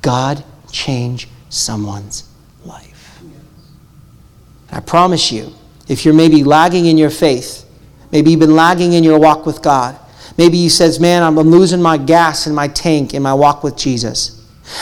God 0.01 0.43
change 0.71 1.27
someone's 1.49 2.29
life. 2.65 3.21
I 4.71 4.79
promise 4.79 5.31
you, 5.31 5.53
if 5.87 6.03
you're 6.05 6.13
maybe 6.13 6.43
lagging 6.43 6.85
in 6.85 6.97
your 6.97 7.09
faith, 7.09 7.65
maybe 8.11 8.31
you've 8.31 8.39
been 8.39 8.55
lagging 8.55 8.93
in 8.93 9.03
your 9.03 9.19
walk 9.19 9.45
with 9.45 9.61
God, 9.61 9.97
maybe 10.37 10.57
you 10.57 10.69
says, 10.69 10.99
"Man, 10.99 11.23
I'm 11.23 11.37
losing 11.39 11.81
my 11.81 11.97
gas 11.97 12.47
in 12.47 12.53
my 12.53 12.67
tank 12.67 13.13
in 13.13 13.23
my 13.23 13.33
walk 13.33 13.63
with 13.63 13.75
Jesus." 13.75 14.36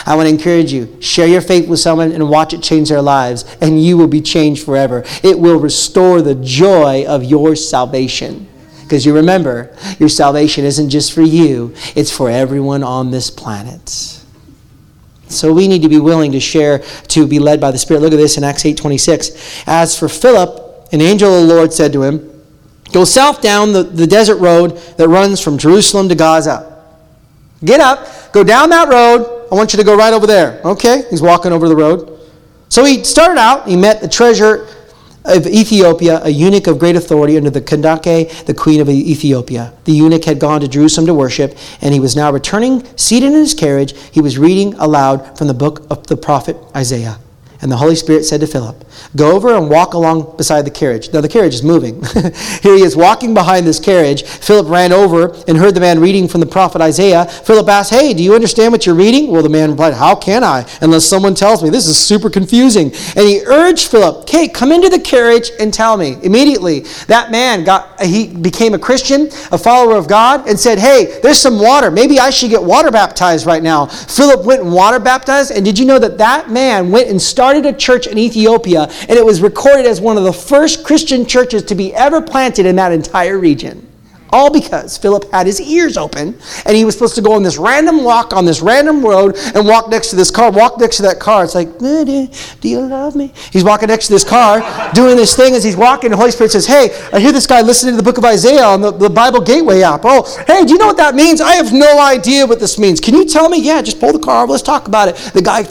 I 0.05 0.15
want 0.15 0.27
to 0.27 0.33
encourage 0.33 0.71
you 0.73 0.97
share 1.01 1.27
your 1.27 1.41
faith 1.41 1.67
with 1.67 1.79
someone 1.79 2.11
and 2.11 2.29
watch 2.29 2.53
it 2.53 2.63
change 2.63 2.89
their 2.89 3.01
lives, 3.01 3.45
and 3.61 3.83
you 3.83 3.97
will 3.97 4.07
be 4.07 4.21
changed 4.21 4.65
forever. 4.65 5.03
It 5.23 5.39
will 5.39 5.59
restore 5.59 6.21
the 6.21 6.35
joy 6.35 7.05
of 7.07 7.23
your 7.23 7.55
salvation. 7.55 8.47
Because 8.83 9.05
you 9.05 9.15
remember, 9.15 9.75
your 9.97 10.09
salvation 10.09 10.63
isn't 10.63 10.89
just 10.89 11.13
for 11.13 11.23
you, 11.23 11.73
it's 11.95 12.15
for 12.15 12.29
everyone 12.29 12.83
on 12.83 13.09
this 13.09 13.31
planet. 13.31 13.89
So 15.27 15.51
we 15.51 15.67
need 15.67 15.81
to 15.81 15.89
be 15.89 15.99
willing 15.99 16.31
to 16.33 16.39
share, 16.39 16.79
to 17.09 17.27
be 17.27 17.39
led 17.39 17.59
by 17.59 17.71
the 17.71 17.79
Spirit. 17.79 18.01
Look 18.01 18.13
at 18.13 18.17
this 18.17 18.37
in 18.37 18.43
Acts 18.43 18.63
8 18.63 18.77
26. 18.77 19.63
As 19.67 19.97
for 19.97 20.07
Philip, 20.07 20.87
an 20.91 21.01
angel 21.01 21.33
of 21.33 21.47
the 21.47 21.53
Lord 21.53 21.73
said 21.73 21.93
to 21.93 22.03
him, 22.03 22.31
Go 22.91 23.03
south 23.03 23.41
down 23.41 23.73
the, 23.73 23.83
the 23.83 24.05
desert 24.05 24.37
road 24.37 24.77
that 24.97 25.07
runs 25.07 25.41
from 25.41 25.57
Jerusalem 25.57 26.07
to 26.09 26.15
Gaza. 26.15 26.83
Get 27.63 27.79
up, 27.79 28.31
go 28.31 28.43
down 28.43 28.69
that 28.69 28.87
road. 28.89 29.34
I 29.51 29.55
want 29.55 29.73
you 29.73 29.77
to 29.77 29.85
go 29.85 29.95
right 29.95 30.13
over 30.13 30.27
there. 30.27 30.61
Okay, 30.65 31.03
he's 31.09 31.21
walking 31.21 31.51
over 31.51 31.67
the 31.67 31.75
road. 31.75 32.19
So 32.69 32.83
he 32.83 33.03
started 33.03 33.39
out, 33.39 33.67
he 33.67 33.75
met 33.75 34.01
the 34.01 34.07
treasurer 34.07 34.67
of 35.25 35.47
Ethiopia, 35.47 36.21
a 36.23 36.29
eunuch 36.29 36.67
of 36.67 36.77
great 36.77 36.95
authority 36.95 37.35
under 37.37 37.49
the 37.49 37.61
Kandake, 37.61 38.45
the 38.45 38.53
queen 38.53 38.79
of 38.79 38.89
Ethiopia. 38.89 39.73
The 39.85 39.91
eunuch 39.91 40.25
had 40.25 40.39
gone 40.39 40.61
to 40.61 40.67
Jerusalem 40.67 41.07
to 41.07 41.13
worship, 41.13 41.57
and 41.81 41.93
he 41.93 41.99
was 41.99 42.15
now 42.15 42.31
returning, 42.31 42.85
seated 42.95 43.27
in 43.27 43.33
his 43.33 43.53
carriage. 43.53 43.97
He 44.11 44.21
was 44.21 44.37
reading 44.37 44.75
aloud 44.75 45.37
from 45.37 45.47
the 45.47 45.53
book 45.53 45.85
of 45.89 46.05
the 46.07 46.17
prophet 46.17 46.57
Isaiah. 46.75 47.17
And 47.61 47.71
the 47.71 47.77
Holy 47.77 47.95
Spirit 47.95 48.25
said 48.25 48.41
to 48.41 48.47
Philip, 48.47 48.84
Go 49.15 49.31
over 49.33 49.55
and 49.55 49.69
walk 49.69 49.93
along 49.93 50.35
beside 50.35 50.65
the 50.65 50.71
carriage. 50.71 51.13
Now 51.13 51.21
the 51.21 51.29
carriage 51.29 51.53
is 51.53 51.63
moving. 51.63 52.03
Here 52.61 52.75
he 52.75 52.81
is 52.81 52.95
walking 52.95 53.33
behind 53.33 53.65
this 53.65 53.79
carriage. 53.79 54.23
Philip 54.23 54.67
ran 54.67 54.91
over 54.91 55.35
and 55.47 55.57
heard 55.57 55.73
the 55.73 55.79
man 55.79 55.99
reading 55.99 56.27
from 56.27 56.41
the 56.41 56.45
prophet 56.45 56.81
Isaiah. 56.81 57.25
Philip 57.25 57.67
asked, 57.69 57.91
Hey, 57.91 58.13
do 58.13 58.23
you 58.23 58.35
understand 58.35 58.71
what 58.71 58.85
you're 58.85 58.95
reading? 58.95 59.31
Well, 59.31 59.41
the 59.41 59.49
man 59.49 59.71
replied, 59.71 59.93
How 59.93 60.15
can 60.15 60.43
I? 60.43 60.69
Unless 60.81 61.05
someone 61.05 61.33
tells 61.33 61.63
me. 61.63 61.69
This 61.69 61.87
is 61.87 61.97
super 61.97 62.29
confusing. 62.29 62.87
And 63.15 63.27
he 63.27 63.43
urged 63.45 63.87
Philip, 63.87 64.23
Okay, 64.23 64.47
come 64.47 64.71
into 64.71 64.89
the 64.89 64.99
carriage 64.99 65.51
and 65.59 65.73
tell 65.73 65.95
me. 65.95 66.17
Immediately, 66.23 66.81
that 67.07 67.31
man 67.31 67.63
got 67.63 68.01
he 68.01 68.27
became 68.27 68.73
a 68.73 68.79
Christian, 68.79 69.29
a 69.51 69.57
follower 69.57 69.95
of 69.95 70.07
God, 70.07 70.47
and 70.49 70.59
said, 70.59 70.77
Hey, 70.77 71.19
there's 71.21 71.39
some 71.39 71.59
water. 71.59 71.89
Maybe 71.89 72.19
I 72.19 72.31
should 72.31 72.49
get 72.49 72.61
water 72.61 72.91
baptized 72.91 73.45
right 73.45 73.63
now. 73.63 73.85
Philip 73.85 74.45
went 74.45 74.61
and 74.61 74.73
water 74.73 74.99
baptized, 74.99 75.51
and 75.51 75.63
did 75.63 75.79
you 75.79 75.85
know 75.85 75.99
that 75.99 76.17
that 76.17 76.49
man 76.49 76.91
went 76.91 77.09
and 77.09 77.21
started 77.21 77.65
a 77.65 77.73
church 77.73 78.07
in 78.07 78.17
Ethiopia, 78.17 78.89
and 79.07 79.17
it 79.17 79.25
was 79.25 79.41
recorded 79.41 79.85
as 79.85 80.01
one 80.01 80.17
of 80.17 80.23
the 80.23 80.33
first 80.33 80.83
Christian 80.83 81.25
churches 81.25 81.63
to 81.63 81.75
be 81.75 81.93
ever 81.93 82.21
planted 82.21 82.65
in 82.65 82.75
that 82.77 82.91
entire 82.91 83.37
region. 83.37 83.87
All 84.35 84.51
because 84.51 84.97
Philip 84.97 85.31
had 85.31 85.47
his 85.47 85.61
ears 85.61 85.95
open 85.95 86.37
and 86.65 86.75
he 86.75 86.83
was 86.83 86.93
supposed 86.93 87.15
to 87.15 87.21
go 87.21 87.31
on 87.31 87.41
this 87.41 87.57
random 87.57 88.03
walk 88.03 88.33
on 88.33 88.43
this 88.43 88.59
random 88.59 89.01
road 89.01 89.37
and 89.55 89.65
walk 89.65 89.87
next 89.87 90.09
to 90.09 90.17
this 90.17 90.29
car, 90.29 90.51
walk 90.51 90.77
next 90.77 90.97
to 90.97 91.03
that 91.03 91.21
car. 91.21 91.45
It's 91.45 91.55
like, 91.55 91.69
eh, 91.81 92.27
do 92.59 92.67
you 92.67 92.81
love 92.81 93.15
me? 93.15 93.31
He's 93.53 93.63
walking 93.63 93.87
next 93.87 94.07
to 94.07 94.11
this 94.13 94.25
car, 94.25 94.59
doing 94.93 95.15
this 95.15 95.37
thing 95.37 95.53
as 95.53 95.63
he's 95.63 95.77
walking. 95.77 96.11
The 96.11 96.17
Holy 96.17 96.31
Spirit 96.31 96.51
says, 96.51 96.67
Hey, 96.67 96.89
I 97.13 97.21
hear 97.21 97.31
this 97.31 97.47
guy 97.47 97.61
listening 97.61 97.93
to 97.93 97.97
the 97.97 98.03
book 98.03 98.17
of 98.17 98.25
Isaiah 98.25 98.65
on 98.65 98.81
the, 98.81 98.91
the 98.91 99.09
Bible 99.09 99.39
Gateway 99.39 99.83
app. 99.83 100.01
Oh, 100.03 100.23
hey, 100.47 100.65
do 100.65 100.73
you 100.73 100.79
know 100.79 100.87
what 100.87 100.97
that 100.97 101.15
means? 101.15 101.39
I 101.39 101.53
have 101.53 101.71
no 101.71 102.01
idea 102.01 102.45
what 102.45 102.59
this 102.59 102.77
means. 102.77 102.99
Can 102.99 103.13
you 103.15 103.23
tell 103.23 103.47
me? 103.47 103.61
Yeah, 103.61 103.81
just 103.81 104.01
pull 104.01 104.11
the 104.11 104.19
car 104.19 104.43
over. 104.43 104.51
Let's 104.51 104.63
talk 104.63 104.89
about 104.89 105.07
it. 105.07 105.15
The 105.33 105.41
guy 105.41 105.63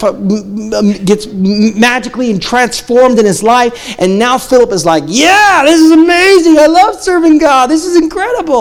gets 1.05 1.27
magically 1.27 2.38
transformed 2.38 3.18
in 3.18 3.27
his 3.27 3.42
life. 3.42 3.94
And 3.98 4.18
now 4.18 4.38
Philip 4.38 4.72
is 4.72 4.87
like, 4.87 5.05
Yeah, 5.07 5.64
this 5.66 5.83
is 5.83 5.90
amazing. 5.90 6.59
I 6.59 6.66
love 6.66 6.94
serving 6.98 7.37
God. 7.37 7.66
This 7.66 7.85
is 7.85 7.96
incredible. 7.96 8.53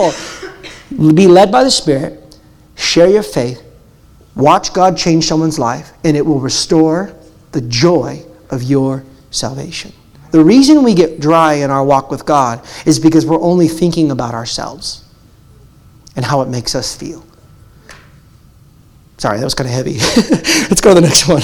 Be 1.14 1.26
led 1.26 1.50
by 1.50 1.64
the 1.64 1.70
Spirit, 1.70 2.38
share 2.76 3.08
your 3.08 3.22
faith, 3.22 3.62
watch 4.34 4.72
God 4.72 4.96
change 4.96 5.26
someone's 5.26 5.58
life, 5.58 5.92
and 6.04 6.16
it 6.16 6.24
will 6.24 6.40
restore 6.40 7.14
the 7.52 7.60
joy 7.62 8.22
of 8.50 8.62
your 8.62 9.04
salvation. 9.30 9.92
The 10.30 10.42
reason 10.42 10.82
we 10.82 10.94
get 10.94 11.20
dry 11.20 11.54
in 11.54 11.70
our 11.70 11.84
walk 11.84 12.10
with 12.10 12.26
God 12.26 12.66
is 12.86 12.98
because 12.98 13.24
we're 13.24 13.40
only 13.40 13.68
thinking 13.68 14.10
about 14.10 14.34
ourselves 14.34 15.04
and 16.16 16.24
how 16.24 16.42
it 16.42 16.48
makes 16.48 16.74
us 16.74 16.96
feel. 16.96 17.24
Sorry, 19.18 19.38
that 19.38 19.44
was 19.44 19.54
kind 19.54 19.68
of 19.68 19.74
heavy. 19.74 19.92
Let's 20.68 20.80
go 20.80 20.94
to 20.94 21.00
the 21.00 21.06
next 21.06 21.28
one. 21.28 21.42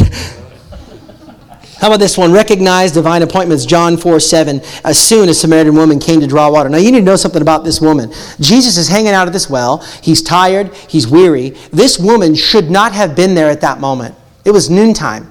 How 1.81 1.87
about 1.87 1.99
this 2.01 2.19
one? 2.19 2.31
Recognize 2.31 2.93
divine 2.93 3.23
appointments, 3.23 3.65
John 3.65 3.97
4 3.97 4.21
7. 4.21 4.61
As 4.85 4.99
soon 4.99 5.31
as 5.31 5.41
Samaritan 5.41 5.75
woman 5.75 5.99
came 5.99 6.21
to 6.21 6.27
draw 6.27 6.51
water. 6.51 6.69
Now, 6.69 6.77
you 6.77 6.93
need 6.93 6.99
to 6.99 7.05
know 7.05 7.17
something 7.17 7.41
about 7.41 7.65
this 7.65 7.81
woman. 7.81 8.13
Jesus 8.39 8.77
is 8.77 8.87
hanging 8.87 9.13
out 9.13 9.27
at 9.27 9.33
this 9.33 9.49
well. 9.49 9.79
He's 10.03 10.23
tired. 10.23 10.75
He's 10.75 11.09
weary. 11.09 11.51
This 11.73 11.99
woman 11.99 12.35
should 12.35 12.71
not 12.71 12.93
have 12.93 13.17
been 13.17 13.35
there 13.35 13.49
at 13.49 13.63
that 13.63 13.81
moment. 13.81 14.15
It 14.45 14.51
was 14.51 14.69
noontime. 14.69 15.30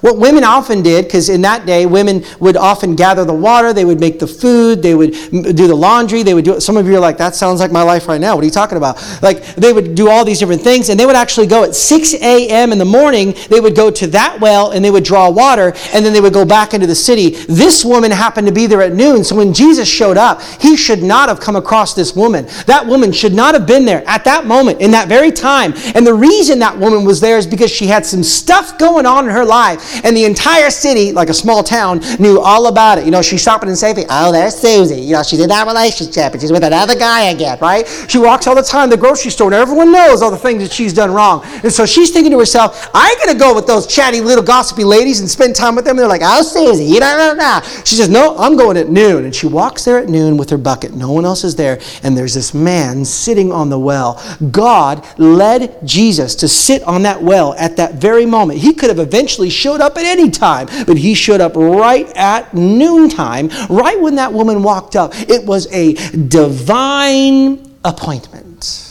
What 0.00 0.18
women 0.18 0.44
often 0.44 0.82
did, 0.82 1.04
because 1.06 1.28
in 1.28 1.42
that 1.42 1.66
day, 1.66 1.86
women 1.86 2.24
would 2.40 2.56
often 2.56 2.96
gather 2.96 3.24
the 3.24 3.34
water, 3.34 3.72
they 3.72 3.84
would 3.84 4.00
make 4.00 4.18
the 4.18 4.26
food, 4.26 4.82
they 4.82 4.94
would 4.94 5.12
do 5.12 5.66
the 5.66 5.74
laundry, 5.74 6.22
they 6.22 6.34
would 6.34 6.44
do 6.44 6.54
it. 6.54 6.60
Some 6.60 6.76
of 6.76 6.86
you 6.86 6.96
are 6.96 7.00
like, 7.00 7.18
that 7.18 7.34
sounds 7.34 7.60
like 7.60 7.72
my 7.72 7.82
life 7.82 8.08
right 8.08 8.20
now. 8.20 8.34
What 8.34 8.42
are 8.42 8.46
you 8.46 8.50
talking 8.50 8.78
about? 8.78 8.96
Like, 9.22 9.44
they 9.54 9.72
would 9.72 9.94
do 9.94 10.08
all 10.08 10.24
these 10.24 10.38
different 10.38 10.62
things, 10.62 10.88
and 10.88 10.98
they 10.98 11.06
would 11.06 11.16
actually 11.16 11.46
go 11.46 11.64
at 11.64 11.74
6 11.74 12.14
a.m. 12.14 12.72
in 12.72 12.78
the 12.78 12.84
morning, 12.84 13.34
they 13.48 13.60
would 13.60 13.76
go 13.76 13.90
to 13.90 14.06
that 14.08 14.40
well 14.40 14.72
and 14.72 14.84
they 14.84 14.90
would 14.90 15.04
draw 15.04 15.30
water, 15.30 15.72
and 15.92 16.04
then 16.04 16.12
they 16.12 16.20
would 16.20 16.32
go 16.32 16.44
back 16.44 16.74
into 16.74 16.86
the 16.86 16.94
city. 16.94 17.30
This 17.46 17.84
woman 17.84 18.10
happened 18.10 18.46
to 18.46 18.52
be 18.52 18.66
there 18.66 18.82
at 18.82 18.92
noon, 18.92 19.24
so 19.24 19.36
when 19.36 19.52
Jesus 19.52 19.88
showed 19.88 20.16
up, 20.16 20.42
he 20.60 20.76
should 20.76 21.02
not 21.02 21.28
have 21.28 21.40
come 21.40 21.56
across 21.56 21.94
this 21.94 22.14
woman. 22.14 22.46
That 22.66 22.86
woman 22.86 23.12
should 23.12 23.34
not 23.34 23.54
have 23.54 23.66
been 23.66 23.84
there 23.84 24.02
at 24.06 24.24
that 24.24 24.46
moment, 24.46 24.80
in 24.80 24.90
that 24.92 25.08
very 25.08 25.32
time. 25.32 25.72
And 25.94 26.06
the 26.06 26.14
reason 26.14 26.58
that 26.60 26.78
woman 26.78 27.04
was 27.04 27.20
there 27.20 27.38
is 27.38 27.46
because 27.46 27.70
she 27.70 27.86
had 27.86 28.04
some 28.04 28.22
stuff 28.22 28.78
going 28.78 29.06
on 29.06 29.26
in 29.26 29.30
her 29.30 29.44
life 29.44 29.85
and 30.04 30.16
the 30.16 30.24
entire 30.24 30.70
city, 30.70 31.12
like 31.12 31.28
a 31.28 31.34
small 31.34 31.62
town, 31.62 32.00
knew 32.18 32.40
all 32.40 32.66
about 32.66 32.98
it. 32.98 33.04
You 33.04 33.10
know, 33.10 33.22
she's 33.22 33.42
shopping 33.42 33.68
in 33.68 33.74
Safeway. 33.74 34.06
Oh, 34.08 34.32
there's 34.32 34.54
Susie. 34.54 35.00
You 35.00 35.12
know, 35.12 35.22
she's 35.22 35.40
in 35.40 35.48
that 35.48 35.66
relationship 35.66 36.32
and 36.32 36.40
she's 36.40 36.52
with 36.52 36.64
another 36.64 36.96
guy 36.96 37.26
again, 37.30 37.58
right? 37.60 37.86
She 38.08 38.18
walks 38.18 38.46
all 38.46 38.54
the 38.54 38.62
time 38.62 38.90
to 38.90 38.96
the 38.96 39.00
grocery 39.00 39.30
store 39.30 39.48
and 39.48 39.54
everyone 39.54 39.92
knows 39.92 40.22
all 40.22 40.30
the 40.30 40.36
things 40.36 40.62
that 40.62 40.72
she's 40.72 40.92
done 40.92 41.10
wrong. 41.10 41.42
And 41.62 41.72
so 41.72 41.86
she's 41.86 42.10
thinking 42.10 42.32
to 42.32 42.38
herself, 42.38 42.88
I 42.94 43.10
ain't 43.10 43.18
going 43.24 43.36
to 43.36 43.40
go 43.40 43.54
with 43.54 43.66
those 43.66 43.86
chatty 43.86 44.20
little 44.20 44.44
gossipy 44.44 44.84
ladies 44.84 45.20
and 45.20 45.28
spend 45.28 45.54
time 45.54 45.76
with 45.76 45.84
them. 45.84 45.92
And 45.92 46.00
they're 46.00 46.08
like, 46.08 46.22
oh, 46.24 46.42
Susie, 46.42 46.84
you 46.84 47.00
know 47.00 47.34
now. 47.36 47.60
She 47.60 47.94
says, 47.94 48.08
no, 48.08 48.36
I'm 48.36 48.56
going 48.56 48.76
at 48.76 48.88
noon. 48.88 49.24
And 49.24 49.34
she 49.34 49.46
walks 49.46 49.84
there 49.84 49.98
at 49.98 50.08
noon 50.08 50.36
with 50.36 50.50
her 50.50 50.58
bucket. 50.58 50.94
No 50.94 51.12
one 51.12 51.24
else 51.24 51.44
is 51.44 51.56
there. 51.56 51.80
And 52.02 52.16
there's 52.16 52.34
this 52.34 52.54
man 52.54 53.04
sitting 53.04 53.52
on 53.52 53.70
the 53.70 53.78
well. 53.78 54.22
God 54.50 55.06
led 55.18 55.78
Jesus 55.86 56.34
to 56.36 56.48
sit 56.48 56.82
on 56.84 57.02
that 57.02 57.22
well 57.22 57.54
at 57.54 57.76
that 57.76 57.94
very 57.94 58.26
moment. 58.26 58.60
He 58.60 58.74
could 58.74 58.88
have 58.88 58.98
eventually 58.98 59.50
showed 59.50 59.75
up 59.80 59.96
at 59.96 60.04
any 60.04 60.30
time, 60.30 60.68
but 60.86 60.96
he 60.96 61.14
showed 61.14 61.40
up 61.40 61.56
right 61.56 62.08
at 62.16 62.52
noontime, 62.54 63.48
right 63.68 64.00
when 64.00 64.16
that 64.16 64.32
woman 64.32 64.62
walked 64.62 64.96
up. 64.96 65.12
It 65.14 65.44
was 65.44 65.70
a 65.72 65.94
divine 66.28 67.76
appointment. 67.84 68.85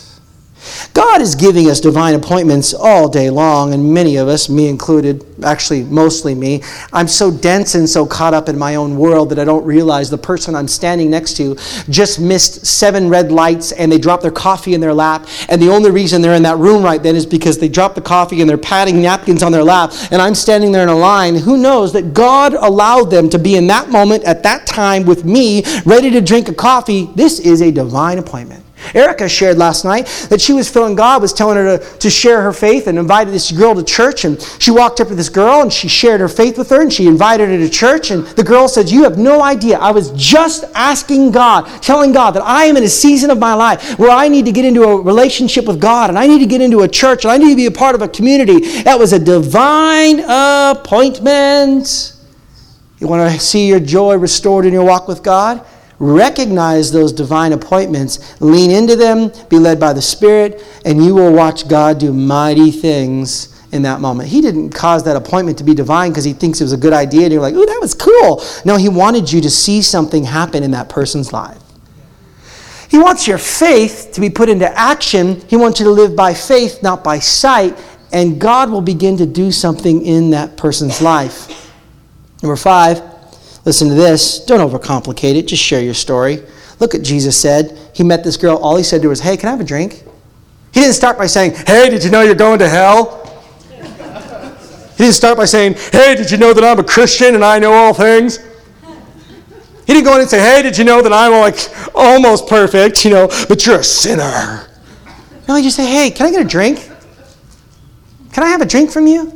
God 0.94 1.22
is 1.22 1.36
giving 1.36 1.70
us 1.70 1.80
divine 1.80 2.14
appointments 2.14 2.74
all 2.74 3.10
day 3.10 3.30
long, 3.30 3.74
and 3.74 3.94
many 3.94 4.18
of 4.18 4.28
us, 4.28 4.50
me 4.50 4.68
included, 4.68 5.26
actually 5.44 5.84
mostly 5.84 6.36
me, 6.36 6.62
I'm 6.94 7.08
so 7.08 7.32
dense 7.32 7.76
and 7.76 7.90
so 7.90 8.06
caught 8.06 8.34
up 8.34 8.50
in 8.50 8.58
my 8.58 8.76
own 8.76 8.98
world 8.98 9.30
that 9.30 9.40
I 9.40 9.46
don't 9.46 9.66
realize 9.66 10.10
the 10.10 10.18
person 10.18 10.56
I'm 10.56 10.68
standing 10.68 11.10
next 11.10 11.38
to 11.38 11.56
just 11.90 12.20
missed 12.20 12.66
seven 12.66 13.10
red 13.10 13.32
lights 13.32 13.72
and 13.72 13.92
they 13.92 13.98
dropped 13.98 14.24
their 14.24 14.32
coffee 14.32 14.74
in 14.74 14.82
their 14.82 14.94
lap. 14.94 15.28
And 15.50 15.62
the 15.62 15.70
only 15.70 15.92
reason 15.92 16.22
they're 16.22 16.36
in 16.36 16.44
that 16.44 16.58
room 16.58 16.84
right 16.84 17.02
then 17.02 17.16
is 17.16 17.26
because 17.26 17.58
they 17.58 17.70
dropped 17.70 17.96
the 17.96 18.02
coffee 18.02 18.42
and 18.42 18.50
they're 18.50 18.58
patting 18.58 19.02
napkins 19.02 19.44
on 19.44 19.52
their 19.52 19.64
lap. 19.64 19.94
And 20.12 20.22
I'm 20.22 20.36
standing 20.36 20.72
there 20.72 20.84
in 20.84 20.90
a 20.90 20.96
line. 20.96 21.36
Who 21.36 21.58
knows 21.58 21.94
that 21.94 22.14
God 22.14 22.54
allowed 22.54 23.06
them 23.06 23.30
to 23.30 23.40
be 23.40 23.56
in 23.56 23.68
that 23.68 23.90
moment 23.90 24.24
at 24.24 24.44
that 24.44 24.66
time 24.68 25.06
with 25.06 25.26
me, 25.26 25.64
ready 25.86 26.10
to 26.12 26.22
drink 26.22 26.50
a 26.50 26.54
coffee? 26.54 27.10
This 27.16 27.40
is 27.40 27.62
a 27.62 27.72
divine 27.72 28.18
appointment. 28.18 28.65
Erica 28.94 29.28
shared 29.28 29.58
last 29.58 29.86
night 29.86 30.06
that 30.30 30.42
she 30.42 30.54
was 30.54 30.70
feeling 30.70 30.96
God 30.96 31.22
was 31.22 31.34
telling 31.34 31.58
her 31.58 31.78
to, 31.78 31.98
to 32.00 32.10
share 32.10 32.42
her 32.42 32.54
faith 32.54 32.88
and 32.88 32.98
invited 32.98 33.34
this 33.34 33.52
girl 33.52 33.76
to 33.76 33.84
church. 33.84 34.26
And 34.26 34.42
she 34.60 34.72
walked 34.72 35.00
up 35.00 35.08
to 35.10 35.16
this 35.16 35.30
girl 35.30 35.62
and 35.62 35.72
she 35.72 35.88
shared 35.88 36.20
her 36.20 36.28
faith 36.28 36.58
with 36.58 36.70
her 36.70 36.82
and 36.82 36.92
she 36.92 37.08
invited 37.08 37.50
her 37.50 37.58
to 37.58 37.70
church. 37.70 38.12
And 38.12 38.26
the 38.28 38.44
girl 38.44 38.68
said, 38.68 38.90
You 38.90 39.04
have 39.04 39.18
no 39.18 39.42
idea. 39.42 39.78
I 39.78 39.92
was 39.92 40.12
just 40.12 40.66
asking 40.76 41.32
God, 41.32 41.66
telling 41.82 42.12
God 42.12 42.32
that 42.32 42.44
I 42.44 42.66
am 42.66 42.78
in 42.78 42.84
a 42.84 42.90
season 42.90 43.30
of 43.30 43.40
my 43.40 43.54
life 43.54 43.98
where 43.98 44.12
I 44.12 44.28
need 44.28 44.46
to 44.46 44.52
get 44.52 44.66
into 44.66 44.84
a 44.84 45.02
relationship 45.02 45.66
with 45.66 45.80
God 45.80 46.10
and 46.10 46.20
I 46.20 46.28
need 46.28 46.40
to 46.40 46.46
get 46.46 46.62
into 46.62 46.82
a 46.82 46.88
church 46.88 47.26
and 47.26 47.32
I 47.32 47.38
need 47.38 47.50
to 47.50 47.56
be 47.56 47.66
a 47.66 47.72
part 47.72 47.96
of 47.96 48.02
a 48.02 48.08
community. 48.08 48.84
That 48.84 49.00
was 49.00 49.14
a 49.14 49.20
divine 49.20 50.20
appointment. 50.28 52.14
You 53.00 53.08
want 53.08 53.32
to 53.32 53.40
see 53.40 53.68
your 53.68 53.80
joy 53.80 54.18
restored 54.18 54.66
in 54.66 54.74
your 54.74 54.86
walk 54.86 55.08
with 55.08 55.22
God? 55.24 55.66
Recognize 56.00 56.92
those 56.92 57.12
divine 57.12 57.54
appointments, 57.54 58.40
lean 58.42 58.72
into 58.72 58.96
them, 58.96 59.32
be 59.50 59.58
led 59.58 59.80
by 59.80 59.94
the 59.94 60.02
Spirit, 60.02 60.64
and 60.86 61.04
you 61.04 61.16
will 61.16 61.34
watch 61.34 61.68
God 61.68 62.00
do 62.00 62.14
mighty 62.14 62.72
things 62.72 63.52
in 63.72 63.82
that 63.84 64.00
moment. 64.00 64.30
He 64.30 64.42
didn't 64.42 64.70
cause 64.72 65.04
that 65.04 65.16
appointment 65.16 65.58
to 65.60 65.64
be 65.64 65.74
divine 65.74 66.12
because 66.12 66.24
he 66.24 66.34
thinks 66.34 66.62
it 66.62 66.64
was 66.64 66.74
a 66.74 66.78
good 66.78 66.94
idea 66.94 67.24
and 67.24 67.34
you're 67.34 67.42
like, 67.42 67.54
ooh, 67.54 67.66
that 67.66 67.80
was 67.82 67.94
cool. 67.94 68.44
No, 68.64 68.78
he 68.78 68.90
wanted 68.90 69.32
you 69.32 69.42
to 69.42 69.50
see 69.50 69.82
something 69.82 70.24
happen 70.24 70.64
in 70.64 70.72
that 70.72 70.90
person's 70.90 71.34
life. 71.34 71.62
He 72.90 72.98
wants 72.98 73.28
your 73.28 73.38
faith 73.38 74.12
to 74.14 74.22
be 74.22 74.30
put 74.30 74.48
into 74.48 74.68
action. 74.78 75.42
He 75.48 75.58
wants 75.58 75.80
you 75.80 75.86
to 75.86 75.92
live 75.92 76.16
by 76.16 76.34
faith, 76.34 76.82
not 76.82 77.04
by 77.04 77.20
sight, 77.20 77.78
and 78.14 78.40
God 78.40 78.70
will 78.70 78.82
begin 78.82 79.18
to 79.18 79.26
do 79.26 79.52
something 79.52 80.06
in 80.06 80.30
that 80.30 80.56
person's 80.56 81.02
life. 81.02 81.72
Number 82.42 82.56
five, 82.56 83.02
Listen 83.66 83.90
to 83.90 83.96
this. 83.96 84.46
Don't 84.46 84.60
overcomplicate 84.60 85.36
it. 85.36 85.48
Just 85.48 85.64
share 85.64 85.82
your 85.82 85.94
story. 85.94 86.44
Look 86.80 86.94
what 86.94 87.04
Jesus 87.04 87.36
said. 87.36 87.78
He 87.94 88.04
met 88.04 88.24
this 88.24 88.38
girl. 88.38 88.58
All 88.58 88.78
he 88.78 88.84
said 88.84 89.02
to 89.02 89.04
her 89.04 89.10
was, 89.10 89.22
Hey, 89.22 89.36
can 89.38 89.50
I 89.50 89.52
have 89.52 89.62
a 89.62 89.66
drink? 89.66 90.04
He 90.74 90.82
didn't 90.82 90.96
start 90.96 91.18
by 91.18 91.26
saying, 91.26 91.56
Hey, 91.66 91.90
did 91.90 92.04
you 92.04 92.12
know 92.12 92.22
you're 92.22 92.36
going 92.36 92.60
to 92.60 92.70
hell? 92.70 93.22
He 94.98 95.04
didn't 95.04 95.16
start 95.16 95.38
by 95.38 95.46
saying, 95.46 95.76
Hey, 95.92 96.16
did 96.16 96.32
you 96.32 96.38
know 96.38 96.54
that 96.54 96.64
I'm 96.64 96.80
a 96.80 96.84
Christian 96.84 97.36
and 97.36 97.44
I 97.44 97.60
know 97.60 97.74
all 97.74 97.94
things? 97.94 98.40
He 99.86 99.94
didn't 99.94 100.06
go 100.06 100.16
in 100.16 100.22
and 100.22 100.30
say, 100.30 100.40
hey, 100.40 100.64
did 100.64 100.78
you 100.78 100.84
know 100.84 101.02
that 101.02 101.14
I'm 101.14 101.32
like 101.32 101.60
almost 101.94 102.48
perfect, 102.48 103.06
you 103.06 103.12
know, 103.12 103.28
but 103.48 103.66
you're 103.66 103.80
a 103.80 103.84
sinner. 103.84 104.68
No, 105.48 105.56
he 105.56 105.64
just 105.64 105.76
said, 105.76 105.86
hey, 105.86 106.10
can 106.10 106.26
I 106.26 106.32
get 106.32 106.42
a 106.42 106.48
drink? 106.50 106.90
Can 108.34 108.44
I 108.44 108.48
have 108.48 108.62
a 108.62 108.66
drink 108.66 108.90
from 108.90 109.06
you? 109.06 109.35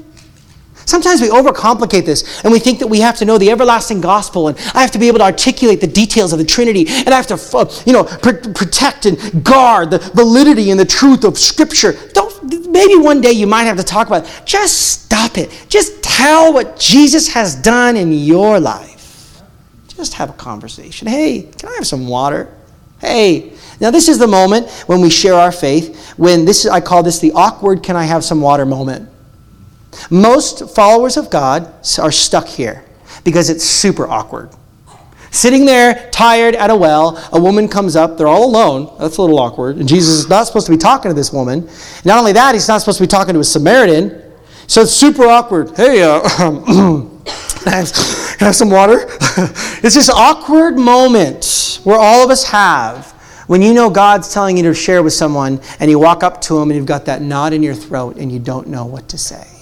Sometimes 0.89 1.21
we 1.21 1.29
overcomplicate 1.29 2.03
this 2.03 2.43
and 2.43 2.51
we 2.51 2.57
think 2.57 2.79
that 2.79 2.87
we 2.87 2.99
have 2.99 3.15
to 3.17 3.25
know 3.25 3.37
the 3.37 3.51
everlasting 3.51 4.01
gospel 4.01 4.47
and 4.47 4.57
I 4.73 4.81
have 4.81 4.89
to 4.91 4.97
be 4.97 5.07
able 5.07 5.19
to 5.19 5.23
articulate 5.23 5.81
the 5.81 5.87
details 5.87 6.33
of 6.33 6.39
the 6.39 6.45
Trinity 6.45 6.85
and 6.87 7.09
I 7.09 7.15
have 7.15 7.27
to, 7.27 7.57
uh, 7.57 7.71
you 7.85 7.93
know, 7.93 8.05
pr- 8.05 8.51
protect 8.55 9.05
and 9.05 9.43
guard 9.43 9.91
the 9.91 9.99
validity 9.99 10.71
and 10.71 10.79
the 10.79 10.85
truth 10.85 11.25
of 11.25 11.37
Scripture. 11.37 11.93
Don't, 12.13 12.71
maybe 12.71 12.95
one 12.95 13.21
day 13.21 13.31
you 13.31 13.45
might 13.45 13.65
have 13.65 13.77
to 13.77 13.83
talk 13.83 14.07
about 14.07 14.25
it. 14.25 14.41
Just 14.45 15.03
stop 15.03 15.37
it. 15.37 15.67
Just 15.69 16.01
tell 16.01 16.53
what 16.53 16.79
Jesus 16.79 17.27
has 17.27 17.53
done 17.53 17.95
in 17.95 18.11
your 18.11 18.59
life. 18.59 19.43
Just 19.89 20.15
have 20.15 20.31
a 20.31 20.33
conversation. 20.33 21.07
Hey, 21.07 21.43
can 21.43 21.69
I 21.69 21.73
have 21.75 21.85
some 21.85 22.07
water? 22.07 22.51
Hey, 22.99 23.53
now 23.79 23.91
this 23.91 24.09
is 24.09 24.17
the 24.17 24.27
moment 24.27 24.71
when 24.87 25.01
we 25.01 25.11
share 25.11 25.35
our 25.35 25.51
faith. 25.51 26.13
When 26.17 26.45
this, 26.45 26.65
I 26.65 26.81
call 26.81 27.03
this 27.03 27.19
the 27.19 27.31
awkward 27.33 27.83
"Can 27.83 27.95
I 27.95 28.05
have 28.05 28.23
some 28.23 28.41
water?" 28.41 28.65
moment. 28.65 29.07
Most 30.09 30.73
followers 30.75 31.17
of 31.17 31.29
God 31.29 31.73
are 31.99 32.11
stuck 32.11 32.47
here 32.47 32.83
because 33.23 33.49
it's 33.49 33.63
super 33.63 34.07
awkward. 34.07 34.49
Sitting 35.31 35.65
there, 35.65 36.09
tired 36.11 36.55
at 36.55 36.71
a 36.71 36.75
well, 36.75 37.23
a 37.31 37.39
woman 37.39 37.67
comes 37.67 37.95
up. 37.95 38.17
They're 38.17 38.27
all 38.27 38.45
alone. 38.45 38.95
That's 38.99 39.17
a 39.17 39.21
little 39.21 39.37
awkward. 39.39 39.77
And 39.77 39.87
Jesus 39.87 40.15
is 40.15 40.29
not 40.29 40.47
supposed 40.47 40.65
to 40.65 40.71
be 40.71 40.77
talking 40.77 41.09
to 41.09 41.13
this 41.13 41.31
woman. 41.31 41.69
Not 42.03 42.17
only 42.17 42.33
that, 42.33 42.55
he's 42.55 42.67
not 42.67 42.79
supposed 42.79 42.97
to 42.97 43.03
be 43.03 43.07
talking 43.07 43.35
to 43.35 43.39
a 43.39 43.43
Samaritan. 43.43 44.23
So 44.65 44.81
it's 44.81 44.91
super 44.91 45.25
awkward. 45.25 45.75
Hey, 45.77 46.01
uh, 46.01 46.21
can 46.37 47.67
I 47.67 47.85
have 48.39 48.55
some 48.55 48.71
water? 48.71 49.05
it's 49.83 49.95
this 49.95 50.09
awkward 50.09 50.77
moment 50.77 51.79
where 51.83 51.99
all 51.99 52.23
of 52.23 52.31
us 52.31 52.43
have 52.45 53.11
when 53.47 53.61
you 53.61 53.73
know 53.73 53.89
God's 53.89 54.33
telling 54.33 54.57
you 54.57 54.63
to 54.63 54.73
share 54.73 55.03
with 55.03 55.13
someone 55.13 55.59
and 55.79 55.91
you 55.91 55.99
walk 55.99 56.23
up 56.23 56.41
to 56.41 56.55
them 56.55 56.69
and 56.69 56.77
you've 56.77 56.85
got 56.85 57.05
that 57.05 57.21
knot 57.21 57.53
in 57.53 57.61
your 57.63 57.75
throat 57.75 58.17
and 58.17 58.31
you 58.31 58.39
don't 58.39 58.67
know 58.67 58.85
what 58.85 59.09
to 59.09 59.17
say. 59.17 59.58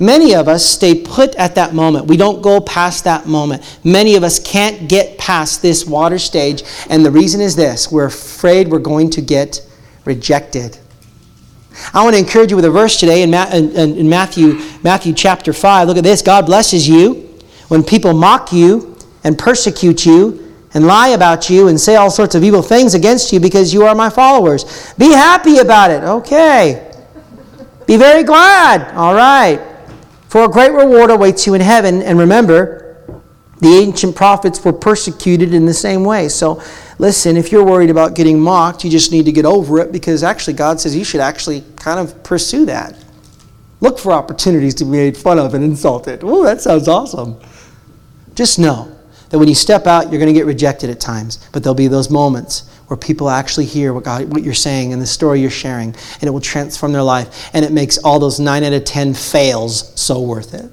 Many 0.00 0.34
of 0.34 0.48
us 0.48 0.64
stay 0.64 0.94
put 0.94 1.34
at 1.36 1.54
that 1.56 1.74
moment. 1.74 2.06
We 2.06 2.16
don't 2.16 2.42
go 2.42 2.60
past 2.60 3.04
that 3.04 3.26
moment. 3.26 3.78
Many 3.84 4.14
of 4.16 4.24
us 4.24 4.38
can't 4.38 4.88
get 4.88 5.18
past 5.18 5.62
this 5.62 5.86
water 5.86 6.18
stage, 6.18 6.62
and 6.88 7.04
the 7.04 7.10
reason 7.10 7.40
is 7.40 7.56
this 7.56 7.90
we're 7.92 8.06
afraid 8.06 8.68
we're 8.68 8.78
going 8.78 9.10
to 9.10 9.20
get 9.20 9.60
rejected. 10.04 10.78
I 11.92 12.02
want 12.02 12.14
to 12.14 12.18
encourage 12.20 12.50
you 12.50 12.56
with 12.56 12.64
a 12.64 12.70
verse 12.70 12.98
today 12.98 13.22
in, 13.22 13.30
Matthew, 13.30 14.60
Matthew 14.82 15.12
chapter 15.12 15.52
5. 15.52 15.88
Look 15.88 15.98
at 15.98 16.04
this 16.04 16.22
God 16.22 16.46
blesses 16.46 16.88
you 16.88 17.38
when 17.68 17.82
people 17.82 18.14
mock 18.14 18.52
you 18.52 18.96
and 19.24 19.38
persecute 19.38 20.06
you 20.06 20.54
and 20.72 20.86
lie 20.86 21.08
about 21.08 21.50
you 21.50 21.68
and 21.68 21.78
say 21.80 21.96
all 21.96 22.10
sorts 22.10 22.34
of 22.34 22.44
evil 22.44 22.62
things 22.62 22.94
against 22.94 23.32
you 23.32 23.40
because 23.40 23.74
you 23.74 23.84
are 23.84 23.94
my 23.94 24.08
followers. 24.08 24.94
Be 24.94 25.12
happy 25.12 25.58
about 25.58 25.90
it. 25.90 26.02
Okay. 26.02 26.95
Be 27.86 27.96
very 27.96 28.24
glad. 28.24 28.94
All 28.94 29.14
right. 29.14 29.60
For 30.28 30.44
a 30.44 30.48
great 30.48 30.72
reward 30.72 31.10
awaits 31.10 31.46
you 31.46 31.54
in 31.54 31.60
heaven. 31.60 32.02
And 32.02 32.18
remember, 32.18 32.86
the 33.60 33.68
ancient 33.68 34.14
prophets 34.16 34.62
were 34.64 34.72
persecuted 34.72 35.54
in 35.54 35.66
the 35.66 35.74
same 35.74 36.04
way. 36.04 36.28
So 36.28 36.62
listen, 36.98 37.36
if 37.36 37.52
you're 37.52 37.64
worried 37.64 37.90
about 37.90 38.14
getting 38.14 38.40
mocked, 38.40 38.84
you 38.84 38.90
just 38.90 39.12
need 39.12 39.24
to 39.24 39.32
get 39.32 39.44
over 39.44 39.78
it 39.78 39.92
because 39.92 40.22
actually 40.22 40.54
God 40.54 40.80
says 40.80 40.94
you 40.94 41.04
should 41.04 41.20
actually 41.20 41.64
kind 41.76 42.00
of 42.00 42.22
pursue 42.22 42.66
that. 42.66 42.96
Look 43.80 43.98
for 43.98 44.12
opportunities 44.12 44.74
to 44.76 44.84
be 44.84 44.90
made 44.90 45.16
fun 45.16 45.38
of 45.38 45.54
and 45.54 45.64
insulted. 45.64 46.20
Oh, 46.22 46.42
that 46.44 46.60
sounds 46.60 46.88
awesome. 46.88 47.38
Just 48.34 48.58
know 48.58 48.94
that 49.30 49.38
when 49.38 49.48
you 49.48 49.54
step 49.54 49.86
out, 49.86 50.10
you're 50.10 50.20
going 50.20 50.32
to 50.32 50.38
get 50.38 50.46
rejected 50.46 50.90
at 50.90 51.00
times, 51.00 51.48
but 51.52 51.62
there'll 51.62 51.74
be 51.74 51.88
those 51.88 52.10
moments 52.10 52.70
where 52.86 52.96
people 52.96 53.28
actually 53.28 53.66
hear 53.66 53.92
what, 53.92 54.04
God, 54.04 54.32
what 54.32 54.42
you're 54.42 54.54
saying 54.54 54.92
and 54.92 55.02
the 55.02 55.06
story 55.06 55.40
you're 55.40 55.50
sharing, 55.50 55.88
and 55.88 56.22
it 56.22 56.30
will 56.30 56.40
transform 56.40 56.92
their 56.92 57.02
life, 57.02 57.50
and 57.52 57.64
it 57.64 57.72
makes 57.72 57.98
all 57.98 58.18
those 58.18 58.38
9 58.38 58.64
out 58.64 58.72
of 58.72 58.84
10 58.84 59.14
fails 59.14 59.92
so 60.00 60.20
worth 60.20 60.54
it. 60.54 60.70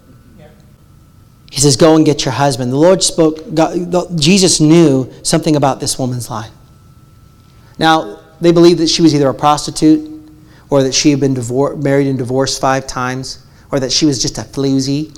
He 1.52 1.62
says, 1.62 1.78
Go 1.78 1.96
and 1.96 2.04
get 2.04 2.26
your 2.26 2.34
husband. 2.34 2.72
The 2.72 2.78
Lord 2.78 3.04
spoke, 3.04 3.54
God, 3.54 4.20
Jesus 4.20 4.60
knew 4.60 5.14
something 5.22 5.56
about 5.56 5.80
this 5.80 6.00
woman's 6.00 6.28
life. 6.28 6.50
Now, 7.78 8.22
they 8.42 8.52
believed 8.52 8.80
that 8.80 8.88
she 8.88 9.04
was 9.04 9.14
either 9.14 9.30
a 9.30 9.36
prostitute 9.36 10.10
or 10.72 10.82
that 10.82 10.94
she 10.94 11.12
had 11.12 11.20
been 11.20 11.36
divor- 11.36 11.80
married 11.82 12.08
and 12.08 12.18
divorced 12.18 12.60
five 12.60 12.88
times 12.88 13.46
or 13.72 13.80
that 13.80 13.92
she 13.92 14.06
was 14.06 14.22
just 14.22 14.38
a 14.38 14.42
floozy, 14.42 15.16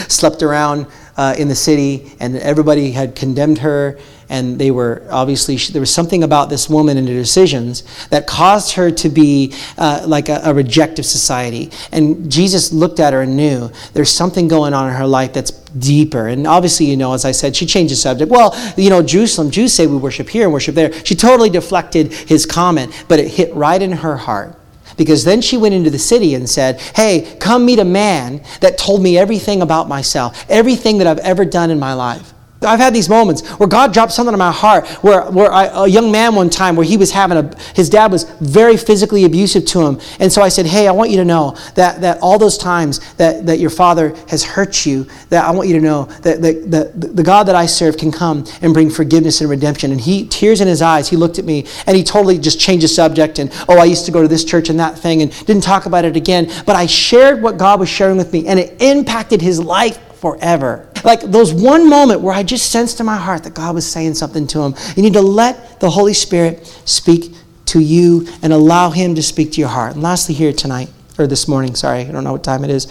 slept 0.10 0.42
around 0.42 0.86
uh, 1.16 1.34
in 1.38 1.48
the 1.48 1.54
city, 1.54 2.12
and 2.20 2.36
everybody 2.36 2.90
had 2.90 3.14
condemned 3.14 3.58
her. 3.58 3.98
And 4.28 4.58
they 4.58 4.70
were 4.70 5.06
obviously, 5.10 5.56
there 5.56 5.80
was 5.80 5.92
something 5.92 6.24
about 6.24 6.50
this 6.50 6.68
woman 6.68 6.96
and 6.96 7.06
her 7.06 7.14
decisions 7.14 7.84
that 8.08 8.26
caused 8.26 8.72
her 8.74 8.90
to 8.90 9.08
be 9.08 9.54
uh, 9.78 10.04
like 10.06 10.28
a, 10.28 10.40
a 10.44 10.52
rejective 10.52 11.06
society. 11.06 11.70
And 11.92 12.30
Jesus 12.30 12.72
looked 12.72 12.98
at 12.98 13.12
her 13.12 13.22
and 13.22 13.36
knew 13.36 13.70
there's 13.92 14.10
something 14.10 14.48
going 14.48 14.74
on 14.74 14.88
in 14.88 14.94
her 14.94 15.06
life 15.06 15.32
that's 15.32 15.52
deeper. 15.52 16.26
And 16.26 16.46
obviously, 16.46 16.86
you 16.86 16.96
know, 16.96 17.12
as 17.12 17.24
I 17.24 17.32
said, 17.32 17.54
she 17.54 17.66
changed 17.66 17.92
the 17.92 17.96
subject. 17.96 18.30
Well, 18.30 18.56
you 18.76 18.90
know, 18.90 19.02
Jerusalem, 19.02 19.50
Jews 19.50 19.72
say 19.72 19.86
we 19.86 19.96
worship 19.96 20.28
here 20.28 20.44
and 20.44 20.52
worship 20.52 20.74
there. 20.74 20.92
She 21.04 21.14
totally 21.14 21.50
deflected 21.50 22.12
his 22.12 22.46
comment, 22.46 23.04
but 23.08 23.20
it 23.20 23.28
hit 23.28 23.54
right 23.54 23.80
in 23.80 23.92
her 23.92 24.16
heart. 24.16 24.58
Because 24.96 25.24
then 25.24 25.42
she 25.42 25.56
went 25.56 25.74
into 25.74 25.90
the 25.90 25.98
city 25.98 26.34
and 26.34 26.48
said, 26.48 26.80
Hey, 26.80 27.36
come 27.38 27.66
meet 27.66 27.78
a 27.78 27.84
man 27.84 28.42
that 28.60 28.78
told 28.78 29.02
me 29.02 29.18
everything 29.18 29.60
about 29.60 29.88
myself, 29.88 30.44
everything 30.48 30.98
that 30.98 31.06
I've 31.06 31.18
ever 31.18 31.44
done 31.44 31.70
in 31.70 31.78
my 31.78 31.92
life. 31.92 32.32
I've 32.62 32.80
had 32.80 32.94
these 32.94 33.08
moments 33.08 33.46
where 33.58 33.68
God 33.68 33.92
dropped 33.92 34.12
something 34.12 34.32
in 34.32 34.38
my 34.38 34.50
heart. 34.50 34.86
Where, 35.02 35.22
where 35.30 35.52
I, 35.52 35.66
a 35.66 35.86
young 35.86 36.10
man 36.10 36.34
one 36.34 36.48
time, 36.48 36.74
where 36.74 36.86
he 36.86 36.96
was 36.96 37.10
having 37.10 37.36
a, 37.36 37.56
his 37.74 37.90
dad 37.90 38.10
was 38.10 38.24
very 38.40 38.76
physically 38.78 39.24
abusive 39.24 39.66
to 39.66 39.86
him. 39.86 40.00
And 40.20 40.32
so 40.32 40.40
I 40.40 40.48
said, 40.48 40.64
Hey, 40.64 40.88
I 40.88 40.92
want 40.92 41.10
you 41.10 41.18
to 41.18 41.24
know 41.24 41.56
that, 41.74 42.00
that 42.00 42.18
all 42.22 42.38
those 42.38 42.56
times 42.56 43.14
that, 43.14 43.44
that 43.46 43.58
your 43.58 43.68
father 43.70 44.16
has 44.28 44.42
hurt 44.42 44.86
you, 44.86 45.06
that 45.28 45.44
I 45.44 45.50
want 45.50 45.68
you 45.68 45.74
to 45.74 45.80
know 45.80 46.04
that, 46.22 46.40
that, 46.40 46.70
that 46.70 47.16
the 47.16 47.22
God 47.22 47.44
that 47.44 47.54
I 47.54 47.66
serve 47.66 47.98
can 47.98 48.10
come 48.10 48.44
and 48.62 48.72
bring 48.72 48.88
forgiveness 48.88 49.42
and 49.42 49.50
redemption. 49.50 49.92
And 49.92 50.00
he, 50.00 50.26
tears 50.26 50.60
in 50.62 50.68
his 50.68 50.80
eyes, 50.80 51.08
he 51.08 51.16
looked 51.16 51.38
at 51.38 51.44
me 51.44 51.66
and 51.86 51.96
he 51.96 52.02
totally 52.02 52.38
just 52.38 52.58
changed 52.58 52.84
the 52.84 52.88
subject. 52.88 53.38
And, 53.38 53.52
oh, 53.68 53.78
I 53.78 53.84
used 53.84 54.06
to 54.06 54.12
go 54.12 54.22
to 54.22 54.28
this 54.28 54.44
church 54.44 54.70
and 54.70 54.80
that 54.80 54.98
thing 54.98 55.20
and 55.20 55.30
didn't 55.46 55.62
talk 55.62 55.84
about 55.84 56.06
it 56.06 56.16
again. 56.16 56.50
But 56.64 56.76
I 56.76 56.86
shared 56.86 57.42
what 57.42 57.58
God 57.58 57.80
was 57.80 57.90
sharing 57.90 58.16
with 58.16 58.32
me 58.32 58.46
and 58.46 58.58
it 58.58 58.80
impacted 58.80 59.42
his 59.42 59.60
life 59.60 59.98
forever. 60.16 60.88
Like 61.04 61.20
those 61.20 61.52
one 61.52 61.88
moment 61.88 62.20
where 62.20 62.34
I 62.34 62.42
just 62.42 62.70
sensed 62.70 63.00
in 63.00 63.06
my 63.06 63.16
heart 63.16 63.44
that 63.44 63.54
God 63.54 63.74
was 63.74 63.90
saying 63.90 64.14
something 64.14 64.46
to 64.48 64.62
him. 64.62 64.74
You 64.96 65.02
need 65.02 65.14
to 65.14 65.22
let 65.22 65.80
the 65.80 65.90
Holy 65.90 66.14
Spirit 66.14 66.66
speak 66.84 67.34
to 67.66 67.80
you 67.80 68.26
and 68.42 68.52
allow 68.52 68.90
him 68.90 69.14
to 69.14 69.22
speak 69.22 69.52
to 69.52 69.60
your 69.60 69.68
heart. 69.68 69.94
And 69.94 70.02
lastly, 70.02 70.34
here 70.34 70.52
tonight, 70.52 70.88
or 71.18 71.26
this 71.26 71.48
morning, 71.48 71.74
sorry, 71.74 72.00
I 72.00 72.10
don't 72.10 72.24
know 72.24 72.32
what 72.32 72.44
time 72.44 72.64
it 72.64 72.70
is. 72.70 72.86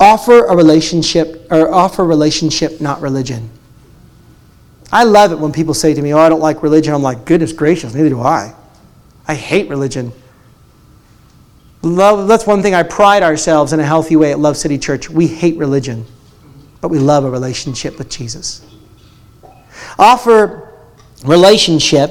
Offer 0.00 0.46
a 0.46 0.56
relationship, 0.56 1.46
or 1.50 1.72
offer 1.72 2.04
relationship, 2.04 2.80
not 2.80 3.00
religion. 3.00 3.48
I 4.90 5.04
love 5.04 5.32
it 5.32 5.38
when 5.38 5.52
people 5.52 5.74
say 5.74 5.94
to 5.94 6.02
me, 6.02 6.12
Oh, 6.12 6.18
I 6.18 6.28
don't 6.28 6.40
like 6.40 6.62
religion. 6.62 6.92
I'm 6.92 7.02
like, 7.02 7.24
Goodness 7.24 7.52
gracious, 7.52 7.94
neither 7.94 8.08
do 8.08 8.20
I. 8.20 8.54
I 9.26 9.34
hate 9.34 9.68
religion. 9.68 10.12
Love, 11.82 12.28
that's 12.28 12.46
one 12.46 12.62
thing 12.62 12.74
I 12.74 12.82
pride 12.82 13.22
ourselves 13.22 13.72
in 13.72 13.80
a 13.80 13.84
healthy 13.84 14.16
way 14.16 14.32
at 14.32 14.38
Love 14.38 14.56
City 14.56 14.78
Church. 14.78 15.08
We 15.08 15.26
hate 15.26 15.56
religion 15.56 16.06
but 16.82 16.88
we 16.88 16.98
love 16.98 17.24
a 17.24 17.30
relationship 17.30 17.96
with 17.96 18.10
Jesus. 18.10 18.60
Offer 19.98 20.68
relationship 21.24 22.10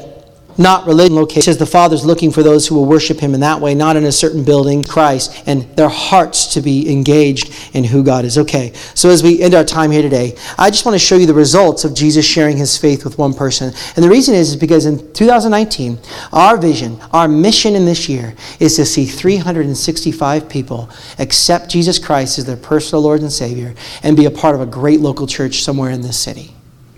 not 0.58 0.86
religion 0.86 1.16
location. 1.16 1.42
says 1.42 1.58
the 1.58 1.66
Father's 1.66 2.06
looking 2.06 2.32
for 2.32 2.44
those 2.44 2.68
who 2.68 2.76
will 2.76 2.86
worship 2.86 3.20
Him 3.20 3.34
in 3.34 3.40
that 3.42 3.60
way, 3.60 3.76
not 3.76 3.96
in 3.96 4.06
a 4.06 4.12
certain 4.12 4.44
building, 4.44 4.84
Christ, 4.84 5.44
and 5.46 5.64
their 5.76 5.90
hearts 5.90 6.54
to 6.54 6.62
be 6.62 6.92
engaged 6.92 7.54
in 7.74 7.84
who 7.84 8.04
God 8.04 8.26
is. 8.26 8.38
Okay, 8.38 8.74
so 8.94 9.10
as 9.10 9.24
we 9.24 9.42
end 9.42 9.54
our 9.54 9.64
time 9.64 9.92
here 9.92 10.02
today, 10.02 10.36
I 10.58 10.70
just 10.70 10.86
want 10.86 10.96
to 10.96 11.00
show 11.00 11.16
you 11.16 11.26
the 11.26 11.34
results 11.34 11.84
of 11.84 11.94
Jesus 11.94 12.26
sharing 12.26 12.58
His 12.58 12.78
faith 12.78 13.04
with 13.04 13.18
one 13.18 13.34
person. 13.34 13.74
And 13.96 14.04
the 14.04 14.10
reason 14.10 14.36
is, 14.36 14.50
is 14.50 14.56
because 14.56 14.86
in 14.86 15.14
2019, 15.14 16.00
our 16.34 16.58
vision, 16.58 17.00
our 17.12 17.28
mission 17.28 17.76
in 17.76 17.86
this 17.86 18.08
year 18.08 18.36
is 18.60 18.76
to 18.76 18.86
see 18.86 19.06
365 19.06 20.50
people 20.50 20.90
accept 21.20 21.70
Jesus 21.70 22.00
Christ 22.00 22.38
as 22.38 22.46
their 22.46 22.58
personal 22.58 23.02
Lord 23.02 23.22
and 23.22 23.32
Savior 23.32 23.76
and 24.04 24.18
be 24.18 24.26
a 24.26 24.32
part 24.32 24.56
of 24.56 24.62
a 24.62 24.66
great 24.66 25.00
local 25.00 25.28
church 25.28 25.64
somewhere 25.64 25.92
in 25.92 26.02
this 26.02 26.20
city. 26.20 26.54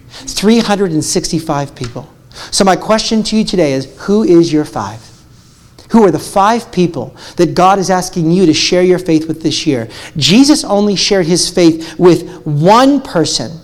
365 0.09 1.75
people. 1.75 2.09
So, 2.51 2.63
my 2.63 2.75
question 2.75 3.23
to 3.23 3.37
you 3.37 3.43
today 3.43 3.73
is 3.73 3.85
who 4.01 4.23
is 4.23 4.51
your 4.51 4.65
five? 4.65 5.01
Who 5.91 6.03
are 6.03 6.11
the 6.11 6.19
five 6.19 6.71
people 6.71 7.15
that 7.35 7.53
God 7.53 7.77
is 7.77 7.91
asking 7.91 8.31
you 8.31 8.47
to 8.47 8.53
share 8.53 8.81
your 8.81 8.97
faith 8.97 9.27
with 9.27 9.43
this 9.43 9.67
year? 9.67 9.89
Jesus 10.17 10.63
only 10.63 10.95
shared 10.95 11.27
his 11.27 11.49
faith 11.49 11.99
with 11.99 12.45
one 12.45 13.01
person 13.01 13.59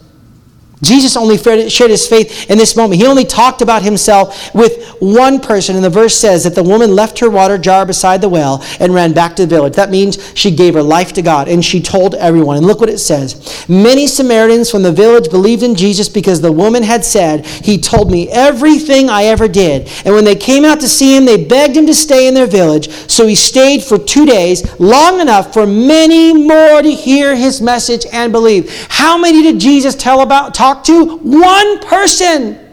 Jesus 0.82 1.18
only 1.18 1.38
shared 1.38 1.92
his 1.92 2.08
faith 2.08 2.50
in 2.50 2.58
this 2.58 2.76
moment. 2.76 3.02
He 3.02 3.08
only 3.08 3.26
talked 3.26 3.62
about 3.62 3.82
himself 3.82 4.54
with 4.56 4.96
one 5.00 5.40
person. 5.40 5.76
And 5.76 5.84
the 5.84 5.90
verse 5.90 6.16
says 6.16 6.44
that 6.46 6.56
the 6.56 6.64
woman 6.64 6.96
left 6.96 7.20
her 7.20 7.30
water 7.30 7.58
jar 7.58 7.86
beside 7.86 8.22
the 8.22 8.30
well 8.30 8.64
and 8.80 8.94
ran 8.94 9.14
back 9.14 9.36
to 9.36 9.46
the 9.46 9.56
village. 9.56 9.74
That 9.74 9.90
means 9.90 10.32
she 10.36 10.52
gave 10.52 10.74
her 10.74 10.84
life 10.84 11.14
to 11.14 11.22
God 11.22 11.48
and 11.48 11.64
she 11.64 11.82
told 11.82 12.16
everyone. 12.16 12.58
And 12.58 12.66
look 12.66 12.80
what 12.80 12.90
it 12.90 13.00
says 13.00 13.68
Many 13.68 14.08
Samaritans 14.08 14.72
from 14.72 14.84
the 14.84 14.92
village 14.92 15.30
believed 15.30 15.64
in 15.64 15.76
Jesus 15.76 16.08
because 16.08 16.42
the 16.42 16.52
woman 16.52 16.84
had 16.84 17.04
said, 17.04 17.46
He 17.46 17.78
told 17.78 18.12
me 18.12 18.30
everything 18.30 19.10
I 19.10 19.26
ever 19.26 19.48
did. 19.48 19.90
And 20.06 20.14
when 20.14 20.26
they 20.26 20.36
came 20.36 20.66
out 20.66 20.80
to 20.82 20.88
see 20.88 21.16
him, 21.16 21.26
they 21.26 21.44
begged 21.44 21.76
him 21.76 21.86
to 21.88 21.94
stay 21.94 22.28
in 22.28 22.34
their 22.34 22.48
village. 22.48 22.90
So 23.10 23.28
he 23.28 23.36
stayed 23.36 23.84
for 23.84 23.98
two 23.98 24.26
days, 24.26 24.80
long 24.80 25.20
enough 25.20 25.54
for 25.54 25.68
many 25.68 26.34
more 26.34 26.82
to 26.82 26.92
hear 26.92 27.36
his 27.36 27.62
message 27.62 28.06
and 28.12 28.32
believe. 28.32 28.88
How 28.90 29.18
many 29.18 29.42
did 29.42 29.60
Jesus 29.60 29.96
tell 29.96 30.22
about? 30.22 30.54
Talk 30.54 30.69
talk 30.74 30.84
to 30.84 31.18
one 31.18 31.80
person. 31.80 32.69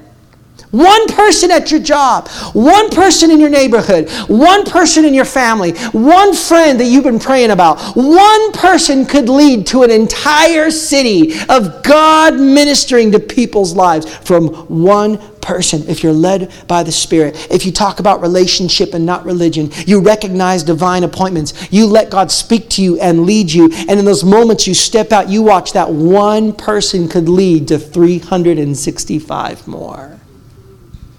One 0.77 1.07
person 1.09 1.51
at 1.51 1.71
your 1.71 1.81
job, 1.81 2.29
one 2.53 2.91
person 2.91 3.31
in 3.31 3.41
your 3.41 3.49
neighborhood, 3.49 4.11
one 4.29 4.67
person 4.67 5.07
in 5.07 5.15
your 5.15 5.25
family, 5.25 5.73
one 5.93 6.35
friend 6.35 6.79
that 6.79 6.85
you've 6.85 7.05
been 7.05 7.19
praying 7.19 7.51
about. 7.51 7.81
One 7.97 8.53
person 8.53 9.07
could 9.07 9.31
lead 9.31 9.67
to 9.69 9.85
an 9.85 9.91
entire 9.91 10.71
city 10.71 11.33
of 11.49 11.83
God 11.83 12.35
ministering 12.35 13.11
to 13.13 13.19
people's 13.19 13.75
lives 13.75 14.15
from 14.17 14.49
one 14.67 15.17
person, 15.41 15.89
if 15.89 16.03
you're 16.03 16.13
led 16.13 16.53
by 16.67 16.83
the 16.83 16.93
Spirit, 16.93 17.47
if 17.51 17.65
you 17.65 17.73
talk 17.73 17.99
about 17.99 18.21
relationship 18.21 18.93
and 18.93 19.07
not 19.07 19.25
religion, 19.25 19.71
you 19.87 20.01
recognize 20.01 20.63
divine 20.63 21.05
appointments, 21.05 21.73
you 21.73 21.87
let 21.87 22.11
God 22.11 22.31
speak 22.31 22.69
to 22.71 22.83
you 22.83 23.01
and 23.01 23.25
lead 23.25 23.51
you, 23.51 23.71
and 23.73 23.99
in 23.99 24.05
those 24.05 24.25
moments 24.25 24.67
you 24.67 24.75
step 24.75 25.11
out, 25.11 25.31
you 25.31 25.43
watch 25.43 25.73
that 25.73 25.89
one 25.89 26.53
person 26.53 27.09
could 27.09 27.31
lead 27.31 27.69
to 27.69 27.79
365 27.79 29.67
more. 29.67 30.21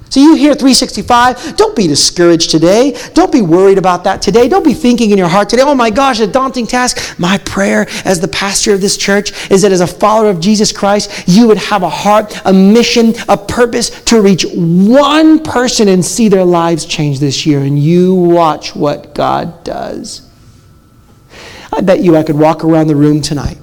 So 0.09 0.19
you 0.19 0.35
hear 0.35 0.53
365, 0.53 1.57
don't 1.57 1.75
be 1.75 1.87
discouraged 1.87 2.49
today. 2.49 2.97
Don't 3.13 3.31
be 3.31 3.41
worried 3.41 3.77
about 3.77 4.03
that 4.05 4.21
today. 4.21 4.47
Don't 4.47 4.63
be 4.63 4.73
thinking 4.73 5.11
in 5.11 5.17
your 5.17 5.27
heart 5.27 5.49
today, 5.49 5.63
oh 5.65 5.75
my 5.75 5.89
gosh, 5.89 6.19
a 6.19 6.27
daunting 6.27 6.65
task. 6.65 7.19
My 7.19 7.37
prayer 7.39 7.87
as 8.05 8.19
the 8.19 8.27
pastor 8.27 8.73
of 8.73 8.81
this 8.81 8.97
church 8.97 9.51
is 9.51 9.61
that 9.63 9.71
as 9.71 9.81
a 9.81 9.87
follower 9.87 10.29
of 10.29 10.39
Jesus 10.39 10.71
Christ, 10.71 11.27
you 11.27 11.47
would 11.47 11.57
have 11.57 11.83
a 11.83 11.89
heart, 11.89 12.39
a 12.45 12.53
mission, 12.53 13.13
a 13.27 13.37
purpose 13.37 14.01
to 14.03 14.21
reach 14.21 14.45
one 14.53 15.43
person 15.43 15.87
and 15.87 16.03
see 16.03 16.29
their 16.29 16.45
lives 16.45 16.85
change 16.85 17.19
this 17.19 17.45
year. 17.45 17.59
And 17.59 17.77
you 17.77 18.15
watch 18.15 18.75
what 18.75 19.13
God 19.13 19.63
does. 19.63 20.27
I 21.71 21.81
bet 21.81 21.99
you 21.99 22.15
I 22.15 22.23
could 22.23 22.37
walk 22.37 22.63
around 22.63 22.87
the 22.87 22.95
room 22.95 23.21
tonight 23.21 23.57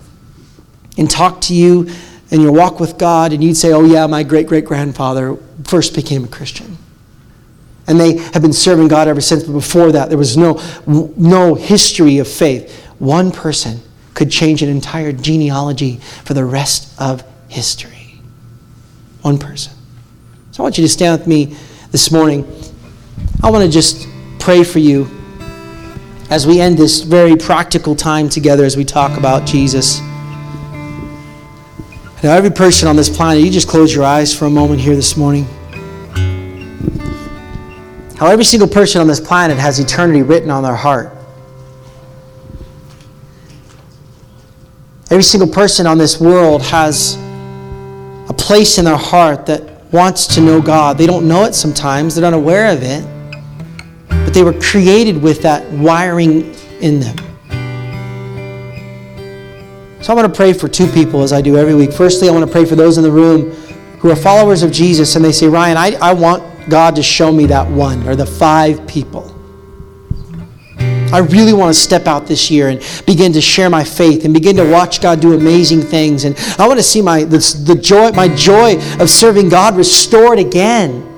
and 0.98 1.10
talk 1.10 1.40
to 1.42 1.54
you 1.54 1.90
in 2.34 2.40
your 2.40 2.50
walk 2.50 2.80
with 2.80 2.98
God, 2.98 3.32
and 3.32 3.44
you'd 3.44 3.56
say, 3.56 3.72
Oh, 3.72 3.84
yeah, 3.84 4.08
my 4.08 4.24
great 4.24 4.48
great 4.48 4.64
grandfather 4.64 5.36
first 5.62 5.94
became 5.94 6.24
a 6.24 6.28
Christian. 6.28 6.76
And 7.86 8.00
they 8.00 8.16
have 8.16 8.42
been 8.42 8.52
serving 8.52 8.88
God 8.88 9.06
ever 9.06 9.20
since, 9.20 9.44
but 9.44 9.52
before 9.52 9.92
that, 9.92 10.08
there 10.08 10.18
was 10.18 10.36
no, 10.36 10.60
no 10.84 11.54
history 11.54 12.18
of 12.18 12.26
faith. 12.26 12.86
One 12.98 13.30
person 13.30 13.80
could 14.14 14.32
change 14.32 14.62
an 14.62 14.68
entire 14.68 15.12
genealogy 15.12 15.98
for 16.24 16.34
the 16.34 16.44
rest 16.44 17.00
of 17.00 17.22
history. 17.48 18.18
One 19.22 19.38
person. 19.38 19.72
So 20.50 20.62
I 20.62 20.64
want 20.64 20.76
you 20.76 20.82
to 20.82 20.88
stand 20.88 21.20
with 21.20 21.28
me 21.28 21.56
this 21.92 22.10
morning. 22.10 22.44
I 23.44 23.50
want 23.50 23.64
to 23.64 23.70
just 23.70 24.08
pray 24.40 24.64
for 24.64 24.80
you 24.80 25.08
as 26.30 26.48
we 26.48 26.60
end 26.60 26.78
this 26.78 27.02
very 27.02 27.36
practical 27.36 27.94
time 27.94 28.28
together 28.28 28.64
as 28.64 28.76
we 28.76 28.84
talk 28.84 29.16
about 29.16 29.46
Jesus. 29.46 30.00
Now, 32.24 32.32
every 32.32 32.50
person 32.50 32.88
on 32.88 32.96
this 32.96 33.14
planet, 33.14 33.44
you 33.44 33.50
just 33.50 33.68
close 33.68 33.94
your 33.94 34.02
eyes 34.02 34.34
for 34.34 34.46
a 34.46 34.50
moment 34.50 34.80
here 34.80 34.96
this 34.96 35.14
morning. 35.14 35.44
How 38.16 38.28
every 38.28 38.46
single 38.46 38.66
person 38.66 39.02
on 39.02 39.06
this 39.06 39.20
planet 39.20 39.58
has 39.58 39.78
eternity 39.78 40.22
written 40.22 40.50
on 40.50 40.62
their 40.62 40.74
heart. 40.74 41.14
Every 45.10 45.22
single 45.22 45.50
person 45.50 45.86
on 45.86 45.98
this 45.98 46.18
world 46.18 46.62
has 46.62 47.16
a 48.30 48.34
place 48.34 48.78
in 48.78 48.86
their 48.86 48.96
heart 48.96 49.44
that 49.44 49.92
wants 49.92 50.26
to 50.28 50.40
know 50.40 50.62
God. 50.62 50.96
They 50.96 51.06
don't 51.06 51.28
know 51.28 51.44
it 51.44 51.54
sometimes, 51.54 52.14
they're 52.14 52.24
unaware 52.24 52.72
of 52.72 52.82
it, 52.82 53.04
but 54.08 54.32
they 54.32 54.42
were 54.42 54.58
created 54.60 55.20
with 55.20 55.42
that 55.42 55.70
wiring 55.72 56.54
in 56.80 57.00
them. 57.00 57.23
So 60.04 60.12
I 60.12 60.16
want 60.16 60.30
to 60.30 60.36
pray 60.36 60.52
for 60.52 60.68
two 60.68 60.86
people 60.86 61.22
as 61.22 61.32
I 61.32 61.40
do 61.40 61.56
every 61.56 61.74
week. 61.74 61.90
Firstly, 61.90 62.28
I 62.28 62.30
want 62.30 62.44
to 62.44 62.52
pray 62.52 62.66
for 62.66 62.76
those 62.76 62.98
in 62.98 63.02
the 63.02 63.10
room 63.10 63.52
who 64.00 64.10
are 64.10 64.16
followers 64.16 64.62
of 64.62 64.70
Jesus 64.70 65.16
and 65.16 65.24
they 65.24 65.32
say, 65.32 65.46
Ryan, 65.46 65.78
I, 65.78 65.96
I 65.98 66.12
want 66.12 66.68
God 66.68 66.94
to 66.96 67.02
show 67.02 67.32
me 67.32 67.46
that 67.46 67.66
one 67.66 68.06
or 68.06 68.14
the 68.14 68.26
five 68.26 68.86
people. 68.86 69.34
I 70.78 71.20
really 71.20 71.54
want 71.54 71.74
to 71.74 71.80
step 71.80 72.06
out 72.06 72.26
this 72.26 72.50
year 72.50 72.68
and 72.68 72.82
begin 73.06 73.32
to 73.32 73.40
share 73.40 73.70
my 73.70 73.82
faith 73.82 74.26
and 74.26 74.34
begin 74.34 74.56
to 74.56 74.70
watch 74.70 75.00
God 75.00 75.20
do 75.20 75.32
amazing 75.32 75.80
things. 75.80 76.24
And 76.24 76.36
I 76.58 76.68
want 76.68 76.78
to 76.78 76.84
see 76.84 77.00
my 77.00 77.24
the, 77.24 77.38
the 77.64 77.74
joy, 77.74 78.10
my 78.10 78.28
joy 78.28 78.74
of 79.00 79.08
serving 79.08 79.48
God 79.48 79.74
restored 79.74 80.38
again. 80.38 81.13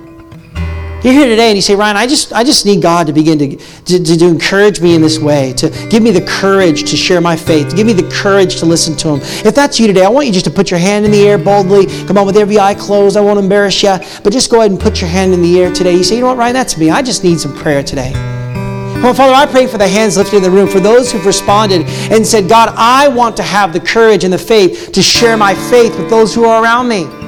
You're 1.06 1.14
here 1.14 1.28
today 1.28 1.50
and 1.50 1.56
you 1.56 1.62
say, 1.62 1.76
Ryan, 1.76 1.96
I 1.96 2.04
just, 2.08 2.32
I 2.32 2.42
just 2.42 2.66
need 2.66 2.82
God 2.82 3.06
to 3.06 3.12
begin 3.12 3.38
to, 3.38 3.56
to, 3.56 4.02
to, 4.02 4.18
to 4.18 4.26
encourage 4.26 4.80
me 4.80 4.96
in 4.96 5.00
this 5.00 5.20
way, 5.20 5.52
to 5.52 5.70
give 5.88 6.02
me 6.02 6.10
the 6.10 6.26
courage 6.26 6.90
to 6.90 6.96
share 6.96 7.20
my 7.20 7.36
faith, 7.36 7.68
to 7.68 7.76
give 7.76 7.86
me 7.86 7.92
the 7.92 8.10
courage 8.10 8.56
to 8.56 8.66
listen 8.66 8.96
to 8.96 9.10
Him. 9.10 9.20
If 9.46 9.54
that's 9.54 9.78
you 9.78 9.86
today, 9.86 10.04
I 10.04 10.08
want 10.08 10.26
you 10.26 10.32
just 10.32 10.46
to 10.46 10.50
put 10.50 10.68
your 10.68 10.80
hand 10.80 11.04
in 11.04 11.12
the 11.12 11.22
air 11.28 11.38
boldly. 11.38 11.86
Come 12.08 12.18
on, 12.18 12.26
with 12.26 12.36
every 12.36 12.58
eye 12.58 12.74
closed. 12.74 13.16
I 13.16 13.20
won't 13.20 13.38
embarrass 13.38 13.84
you, 13.84 13.96
but 14.24 14.32
just 14.32 14.50
go 14.50 14.58
ahead 14.58 14.72
and 14.72 14.80
put 14.80 15.00
your 15.00 15.08
hand 15.08 15.32
in 15.32 15.42
the 15.42 15.60
air 15.60 15.72
today. 15.72 15.94
You 15.94 16.02
say, 16.02 16.16
you 16.16 16.22
know 16.22 16.26
what, 16.26 16.38
Ryan, 16.38 16.54
that's 16.54 16.76
me. 16.76 16.90
I 16.90 17.02
just 17.02 17.22
need 17.22 17.38
some 17.38 17.54
prayer 17.54 17.84
today. 17.84 18.10
Well, 19.00 19.14
Father, 19.14 19.34
I 19.34 19.46
pray 19.46 19.68
for 19.68 19.78
the 19.78 19.86
hands 19.86 20.16
lifted 20.16 20.38
in 20.38 20.42
the 20.42 20.50
room, 20.50 20.68
for 20.68 20.80
those 20.80 21.12
who've 21.12 21.24
responded 21.24 21.82
and 22.10 22.26
said, 22.26 22.48
God, 22.48 22.74
I 22.74 23.06
want 23.06 23.36
to 23.36 23.44
have 23.44 23.72
the 23.72 23.78
courage 23.78 24.24
and 24.24 24.32
the 24.32 24.38
faith 24.38 24.90
to 24.90 25.02
share 25.02 25.36
my 25.36 25.54
faith 25.70 25.96
with 25.96 26.10
those 26.10 26.34
who 26.34 26.46
are 26.46 26.60
around 26.60 26.88
me. 26.88 27.25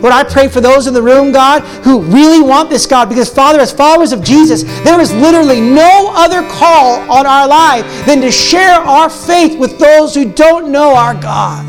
Lord, 0.00 0.14
I 0.14 0.24
pray 0.24 0.48
for 0.48 0.60
those 0.60 0.86
in 0.86 0.94
the 0.94 1.02
room, 1.02 1.32
God, 1.32 1.62
who 1.84 2.02
really 2.02 2.40
want 2.42 2.70
this, 2.70 2.86
God, 2.86 3.08
because, 3.08 3.32
Father, 3.32 3.60
as 3.60 3.72
followers 3.72 4.12
of 4.12 4.22
Jesus, 4.22 4.62
there 4.84 5.00
is 5.00 5.12
literally 5.12 5.60
no 5.60 6.12
other 6.14 6.42
call 6.48 7.00
on 7.10 7.26
our 7.26 7.48
life 7.48 7.84
than 8.06 8.20
to 8.20 8.30
share 8.30 8.80
our 8.80 9.10
faith 9.10 9.58
with 9.58 9.78
those 9.78 10.14
who 10.14 10.30
don't 10.30 10.70
know 10.70 10.94
our 10.94 11.14
God. 11.14 11.64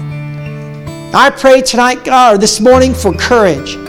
I 1.14 1.32
pray 1.32 1.62
tonight, 1.62 2.04
God, 2.04 2.36
or 2.36 2.38
this 2.38 2.60
morning 2.60 2.94
for 2.94 3.14
courage. 3.14 3.89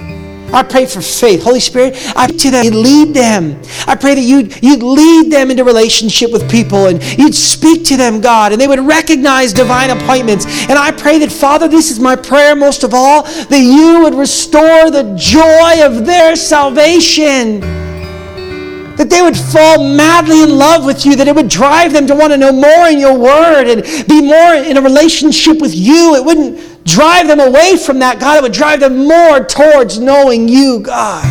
I 0.53 0.63
pray 0.63 0.87
for 0.87 1.01
faith. 1.01 1.43
Holy 1.43 1.61
Spirit, 1.61 1.95
I 2.17 2.27
pray 2.27 2.51
that 2.51 2.65
you 2.65 2.73
lead 2.73 3.15
them. 3.15 3.61
I 3.87 3.95
pray 3.95 4.15
that 4.15 4.23
you'd, 4.23 4.63
you'd 4.63 4.83
lead 4.83 5.31
them 5.31 5.51
into 5.51 5.65
relationship 5.65 6.33
with 6.33 6.51
people 6.51 6.87
and 6.87 7.03
you'd 7.19 7.35
speak 7.35 7.85
to 7.87 7.97
them, 7.97 8.21
God, 8.21 8.53
and 8.53 8.61
they 8.61 8.67
would 8.67 8.81
recognize 8.81 9.53
divine 9.53 9.91
appointments. 9.91 10.47
And 10.69 10.73
I 10.73 10.91
pray 10.91 11.19
that, 11.19 11.31
Father, 11.31 11.69
this 11.69 11.91
is 11.91 12.01
my 12.01 12.17
prayer 12.17 12.57
most 12.57 12.83
of 12.83 12.95
all, 12.95 13.23
that 13.23 13.61
you 13.61 14.03
would 14.03 14.15
restore 14.15 14.91
the 14.91 15.15
joy 15.17 15.87
of 15.87 16.05
their 16.05 16.37
salvation 16.37 17.61
that 19.01 19.09
they 19.09 19.23
would 19.23 19.37
fall 19.37 19.83
madly 19.83 20.43
in 20.43 20.59
love 20.59 20.85
with 20.85 21.07
you, 21.07 21.17
that 21.17 21.27
it 21.27 21.35
would 21.35 21.49
drive 21.49 21.91
them 21.91 22.07
to 22.07 22.15
want 22.15 22.35
to 22.35 22.37
know 22.37 22.53
more 22.53 22.87
in 22.87 22.99
your 22.99 23.19
word 23.19 23.67
and 23.67 23.83
be 24.07 24.21
more 24.21 24.53
in 24.53 24.77
a 24.77 24.83
relationship 24.83 25.59
with 25.59 25.75
you. 25.75 26.15
It 26.17 26.23
wouldn't 26.23 26.70
drive 26.85 27.29
them 27.29 27.41
away 27.41 27.77
from 27.77 27.99
that, 28.01 28.21
God. 28.21 28.39
It 28.39 28.43
would 28.43 28.53
drive 28.53 28.81
them 28.81 29.07
more 29.07 29.45
towards 29.45 29.99
knowing 29.99 30.49
you, 30.49 30.81
God. 30.81 31.25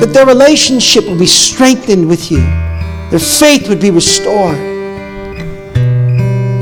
That 0.00 0.10
their 0.12 0.26
relationship 0.26 1.04
would 1.06 1.18
be 1.18 1.26
strengthened 1.26 2.08
with 2.08 2.30
you, 2.30 2.40
their 3.10 3.18
faith 3.18 3.68
would 3.68 3.80
be 3.80 3.90
restored. 3.90 4.78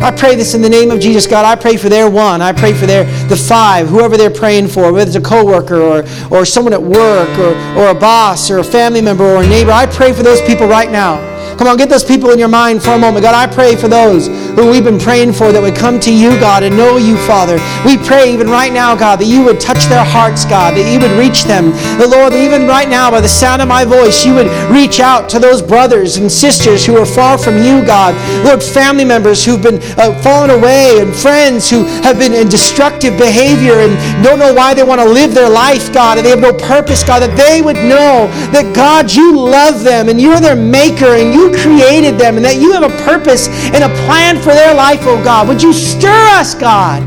I 0.03 0.13
pray 0.13 0.37
this 0.37 0.55
in 0.55 0.63
the 0.63 0.69
name 0.69 0.91
of 0.91 1.01
Jesus, 1.01 1.27
God. 1.27 1.45
I 1.45 1.61
pray 1.61 1.77
for 1.77 1.89
their 1.89 2.09
one. 2.09 2.41
I 2.41 2.53
pray 2.53 2.73
for 2.73 2.87
their 2.87 3.05
the 3.29 3.37
five, 3.37 3.89
whoever 3.89 4.17
they're 4.17 4.31
praying 4.31 4.69
for, 4.69 4.93
whether 4.93 5.09
it's 5.09 5.17
a 5.17 5.21
coworker 5.21 5.81
or, 5.81 6.05
or 6.31 6.45
someone 6.45 6.73
at 6.73 6.83
work 6.83 7.29
or, 7.39 7.57
or 7.77 7.89
a 7.89 7.95
boss 7.95 8.51
or 8.51 8.59
a 8.59 8.65
family 8.65 9.01
member 9.01 9.25
or 9.25 9.43
a 9.43 9.47
neighbor. 9.49 9.73
I 9.73 9.87
pray 9.87 10.13
for 10.13 10.23
those 10.23 10.41
people 10.43 10.69
right 10.69 10.91
now. 10.91 11.36
Come 11.59 11.69
on, 11.69 11.79
get 11.79 11.89
those 11.89 12.05
people 12.05 12.31
in 12.31 12.39
your 12.39 12.49
mind 12.49 12.83
for 12.83 12.91
a 12.91 12.99
moment. 12.99 13.23
God, 13.23 13.35
I 13.35 13.53
pray 13.53 13.77
for 13.77 13.89
those 13.89 14.27
who 14.29 14.71
we've 14.71 14.85
been 14.85 14.99
praying 14.99 15.33
for 15.33 15.53
that 15.53 15.63
would 15.63 15.75
come 15.75 15.99
to 16.01 16.13
you, 16.13 16.39
God, 16.39 16.63
and 16.63 16.77
know 16.77 16.99
you, 16.99 17.17
Father. 17.27 17.57
We 17.85 17.97
pray 17.97 18.33
even 18.33 18.49
right 18.49 18.73
now, 18.73 18.95
God, 18.95 19.21
that 19.21 19.25
you 19.25 19.43
would 19.45 19.59
touch 19.59 19.87
their 19.87 20.05
hearts, 20.05 20.45
God, 20.45 20.77
that 20.77 20.85
you 20.85 21.01
would 21.01 21.17
reach 21.17 21.45
them. 21.45 21.73
The 21.97 22.07
Lord, 22.07 22.35
even 22.35 22.69
right 22.69 22.89
now, 22.89 23.11
by 23.11 23.23
the 23.23 23.29
sound 23.29 23.63
of 23.63 23.69
my 23.69 23.85
voice, 23.85 24.25
you 24.25 24.35
would 24.35 24.53
reach 24.71 25.01
out 25.01 25.31
to 25.31 25.39
those 25.39 25.63
brothers 25.63 26.19
and 26.19 26.31
sisters 26.31 26.85
who 26.85 26.97
are 26.99 27.07
far 27.07 27.39
from 27.39 27.57
you, 27.57 27.81
God. 27.85 28.13
Lord, 28.45 28.63
family 28.63 29.05
members 29.05 29.43
who've 29.43 29.63
been 29.63 29.81
uh, 29.97 30.13
fallen 30.21 30.51
away 30.51 31.01
and 31.01 31.15
friends 31.15 31.71
who 31.71 31.85
have 32.05 32.19
been 32.19 32.35
in 32.35 32.49
destructive 32.49 33.17
behavior 33.17 33.81
and 33.81 33.97
don't 34.23 34.39
know 34.39 34.53
why 34.53 34.75
they 34.75 34.85
want 34.85 35.01
to 35.01 35.09
live 35.09 35.33
their 35.33 35.49
life, 35.49 35.93
God, 35.93 36.19
and 36.19 36.27
they 36.27 36.31
have 36.31 36.41
no 36.41 36.53
purpose, 36.53 37.03
God, 37.03 37.21
that 37.21 37.35
they 37.37 37.63
would 37.63 37.77
know 37.77 38.29
that, 38.53 38.75
God, 38.75 39.11
you 39.11 39.41
love 39.41 39.83
them 39.83 40.11
and 40.11 40.21
you're 40.21 40.41
their 40.41 40.57
maker 40.57 41.17
and 41.17 41.33
you 41.33 41.46
created 41.53 42.19
them 42.19 42.37
and 42.37 42.45
that 42.45 42.57
you 42.57 42.73
have 42.73 42.83
a 42.83 42.95
purpose 43.05 43.49
and 43.73 43.85
a 43.85 43.93
plan 44.07 44.37
for 44.37 44.55
their 44.55 44.75
life, 44.75 45.01
oh 45.03 45.23
God. 45.23 45.49
Would 45.49 45.63
you 45.63 45.73
stir 45.73 46.27
us, 46.39 46.55
God, 46.55 47.03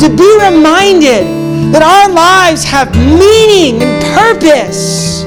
to 0.00 0.08
be 0.08 0.28
reminded 0.40 1.40
that 1.72 1.82
our 1.82 2.12
lives 2.12 2.64
have 2.64 2.92
meaning 2.96 3.80
and 3.80 4.02
purpose. 4.18 5.22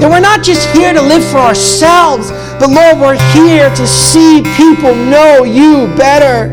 That 0.00 0.10
we're 0.10 0.20
not 0.20 0.42
just 0.42 0.68
here 0.74 0.92
to 0.92 1.00
live 1.00 1.24
for 1.30 1.38
ourselves, 1.38 2.30
but 2.58 2.70
Lord, 2.70 2.98
we're 2.98 3.22
here 3.32 3.70
to 3.70 3.86
see 3.86 4.42
people 4.56 4.94
know 4.94 5.44
you 5.44 5.86
better. 5.96 6.52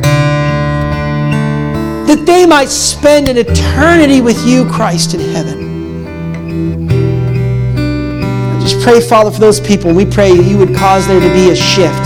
That 2.05 2.26
they 2.28 2.45
might 2.45 2.70
spend 2.70 3.28
an 3.28 3.38
eternity 3.38 4.22
with 4.22 4.45
you, 4.45 4.70
Christ, 4.70 5.16
in 5.16 5.22
heaven. 5.34 5.62
Pray, 8.84 8.99
Father, 8.99 9.31
for 9.31 9.39
those 9.39 9.61
people. 9.61 9.93
We 9.93 10.05
pray 10.05 10.31
you 10.34 10.57
would 10.57 10.75
cause 10.75 11.07
there 11.07 11.19
to 11.19 11.34
be 11.34 11.49
a 11.49 11.55
shift. 11.55 12.03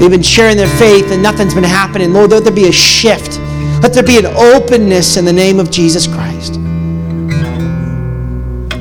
They've 0.00 0.10
been 0.10 0.20
sharing 0.20 0.56
their 0.56 0.68
faith 0.78 1.12
and 1.12 1.22
nothing's 1.22 1.54
been 1.54 1.62
happening. 1.62 2.12
Lord, 2.12 2.30
let 2.32 2.42
there 2.42 2.52
be 2.52 2.66
a 2.66 2.72
shift. 2.72 3.38
Let 3.80 3.92
there 3.94 4.02
be 4.02 4.18
an 4.18 4.26
openness 4.26 5.16
in 5.16 5.24
the 5.24 5.32
name 5.32 5.60
of 5.60 5.70
Jesus 5.70 6.08
Christ. 6.08 6.54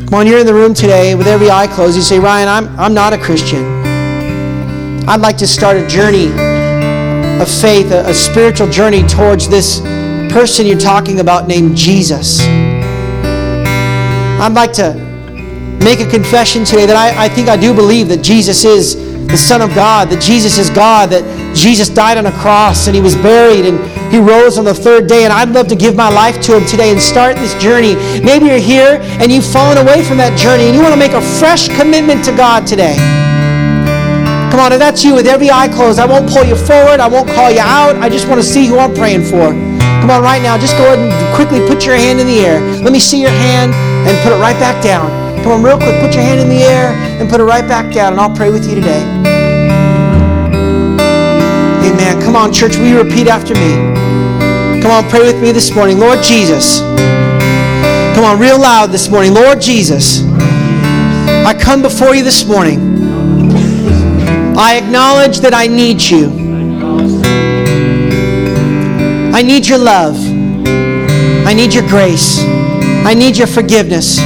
Come 0.05 0.13
on, 0.13 0.25
you're 0.25 0.39
in 0.39 0.47
the 0.47 0.53
room 0.53 0.73
today 0.73 1.13
with 1.13 1.27
every 1.27 1.51
eye 1.51 1.67
closed. 1.67 1.95
You 1.95 2.01
say, 2.01 2.17
Ryan, 2.17 2.47
I'm, 2.47 2.79
I'm 2.79 2.95
not 2.95 3.13
a 3.13 3.17
Christian. 3.19 3.63
I'd 5.07 5.21
like 5.21 5.37
to 5.37 5.47
start 5.47 5.77
a 5.77 5.87
journey 5.87 6.29
of 7.39 7.47
faith, 7.47 7.91
a, 7.91 8.07
a 8.07 8.13
spiritual 8.15 8.67
journey 8.67 9.03
towards 9.03 9.47
this 9.47 9.81
person 10.31 10.65
you're 10.65 10.79
talking 10.79 11.19
about 11.19 11.47
named 11.47 11.77
Jesus. 11.77 12.41
I'd 14.41 14.53
like 14.53 14.73
to 14.73 15.08
make 15.83 15.99
a 15.99 16.09
confession 16.09 16.63
today 16.65 16.85
that 16.85 16.95
I, 16.95 17.25
I 17.25 17.29
think 17.29 17.47
I 17.47 17.57
do 17.57 17.73
believe 17.73 18.07
that 18.09 18.21
Jesus 18.21 18.65
is 18.65 18.95
the 19.27 19.37
Son 19.37 19.61
of 19.61 19.69
God, 19.75 20.09
that 20.09 20.21
Jesus 20.21 20.57
is 20.57 20.69
God, 20.69 21.09
that 21.11 21.23
Jesus 21.55 21.87
died 21.87 22.17
on 22.17 22.25
a 22.25 22.31
cross 22.31 22.87
and 22.87 22.95
he 22.95 23.01
was 23.01 23.15
buried 23.15 23.65
and 23.65 23.77
he 24.11 24.17
rose 24.17 24.57
on 24.57 24.65
the 24.65 24.73
third 24.73 25.07
day. 25.07 25.23
And 25.23 25.31
I'd 25.31 25.49
love 25.49 25.67
to 25.67 25.75
give 25.75 25.95
my 25.95 26.09
life 26.09 26.41
to 26.49 26.57
him 26.57 26.65
today 26.65 26.91
and 26.91 26.99
start 26.99 27.35
this 27.35 27.53
journey. 27.61 27.95
Maybe 28.25 28.47
you're 28.47 28.57
here 28.57 28.97
and 29.21 29.31
you've 29.31 29.45
fallen 29.45 29.77
away 29.77 30.03
from 30.03 30.17
that 30.17 30.37
journey 30.37 30.65
and 30.65 30.75
you 30.75 30.81
want 30.81 30.93
to 30.93 30.99
make 30.99 31.13
a 31.13 31.21
fresh 31.37 31.69
commitment 31.69 32.25
to 32.25 32.35
God 32.35 32.65
today. 32.65 32.97
Come 34.49 34.59
on, 34.65 34.73
if 34.73 34.79
that's 34.79 35.05
you 35.05 35.13
with 35.13 35.27
every 35.27 35.51
eye 35.51 35.69
closed, 35.69 35.99
I 35.99 36.07
won't 36.07 36.27
pull 36.27 36.43
you 36.43 36.55
forward. 36.55 36.99
I 36.99 37.07
won't 37.07 37.29
call 37.29 37.51
you 37.51 37.61
out. 37.61 37.95
I 38.01 38.09
just 38.09 38.27
want 38.27 38.41
to 38.41 38.47
see 38.47 38.65
who 38.65 38.79
I'm 38.79 38.95
praying 38.95 39.29
for. 39.29 39.53
Come 40.01 40.09
on, 40.09 40.23
right 40.23 40.41
now, 40.41 40.57
just 40.57 40.75
go 40.75 40.89
ahead 40.89 40.97
and 40.97 41.35
quickly 41.35 41.61
put 41.67 41.85
your 41.85 41.95
hand 41.95 42.19
in 42.19 42.25
the 42.25 42.39
air. 42.39 42.59
Let 42.81 42.91
me 42.91 42.99
see 42.99 43.21
your 43.21 43.29
hand 43.29 43.73
and 44.09 44.17
put 44.25 44.33
it 44.33 44.41
right 44.41 44.57
back 44.57 44.81
down. 44.83 45.18
Come 45.49 45.65
on, 45.65 45.65
real 45.65 45.77
quick, 45.77 45.99
put 45.99 46.13
your 46.13 46.21
hand 46.21 46.39
in 46.39 46.47
the 46.47 46.61
air 46.61 46.91
and 47.19 47.27
put 47.27 47.41
it 47.41 47.43
right 47.43 47.67
back 47.67 47.91
down, 47.91 48.11
and 48.13 48.21
I'll 48.21 48.35
pray 48.35 48.51
with 48.51 48.69
you 48.69 48.75
today. 48.75 49.01
Amen. 51.89 52.21
Come 52.21 52.35
on, 52.35 52.53
church, 52.53 52.77
will 52.77 52.85
you 52.85 53.01
repeat 53.01 53.27
after 53.27 53.55
me? 53.55 53.73
Come 54.79 54.91
on, 54.91 55.09
pray 55.09 55.21
with 55.21 55.41
me 55.41 55.51
this 55.51 55.73
morning. 55.73 55.97
Lord 55.97 56.21
Jesus. 56.21 56.81
Come 58.13 58.25
on, 58.25 58.37
real 58.39 58.59
loud 58.59 58.91
this 58.91 59.09
morning. 59.09 59.33
Lord 59.33 59.59
Jesus, 59.59 60.21
I 60.21 61.57
come 61.59 61.81
before 61.81 62.13
you 62.13 62.23
this 62.23 62.45
morning. 62.45 62.79
I 64.55 64.75
acknowledge 64.75 65.39
that 65.39 65.55
I 65.55 65.65
need 65.65 65.99
you. 65.99 66.29
I 69.33 69.41
need 69.41 69.65
your 69.67 69.79
love. 69.79 70.15
I 71.47 71.55
need 71.55 71.73
your 71.73 71.87
grace. 71.87 72.37
I 73.03 73.15
need 73.15 73.35
your 73.35 73.47
forgiveness. 73.47 74.19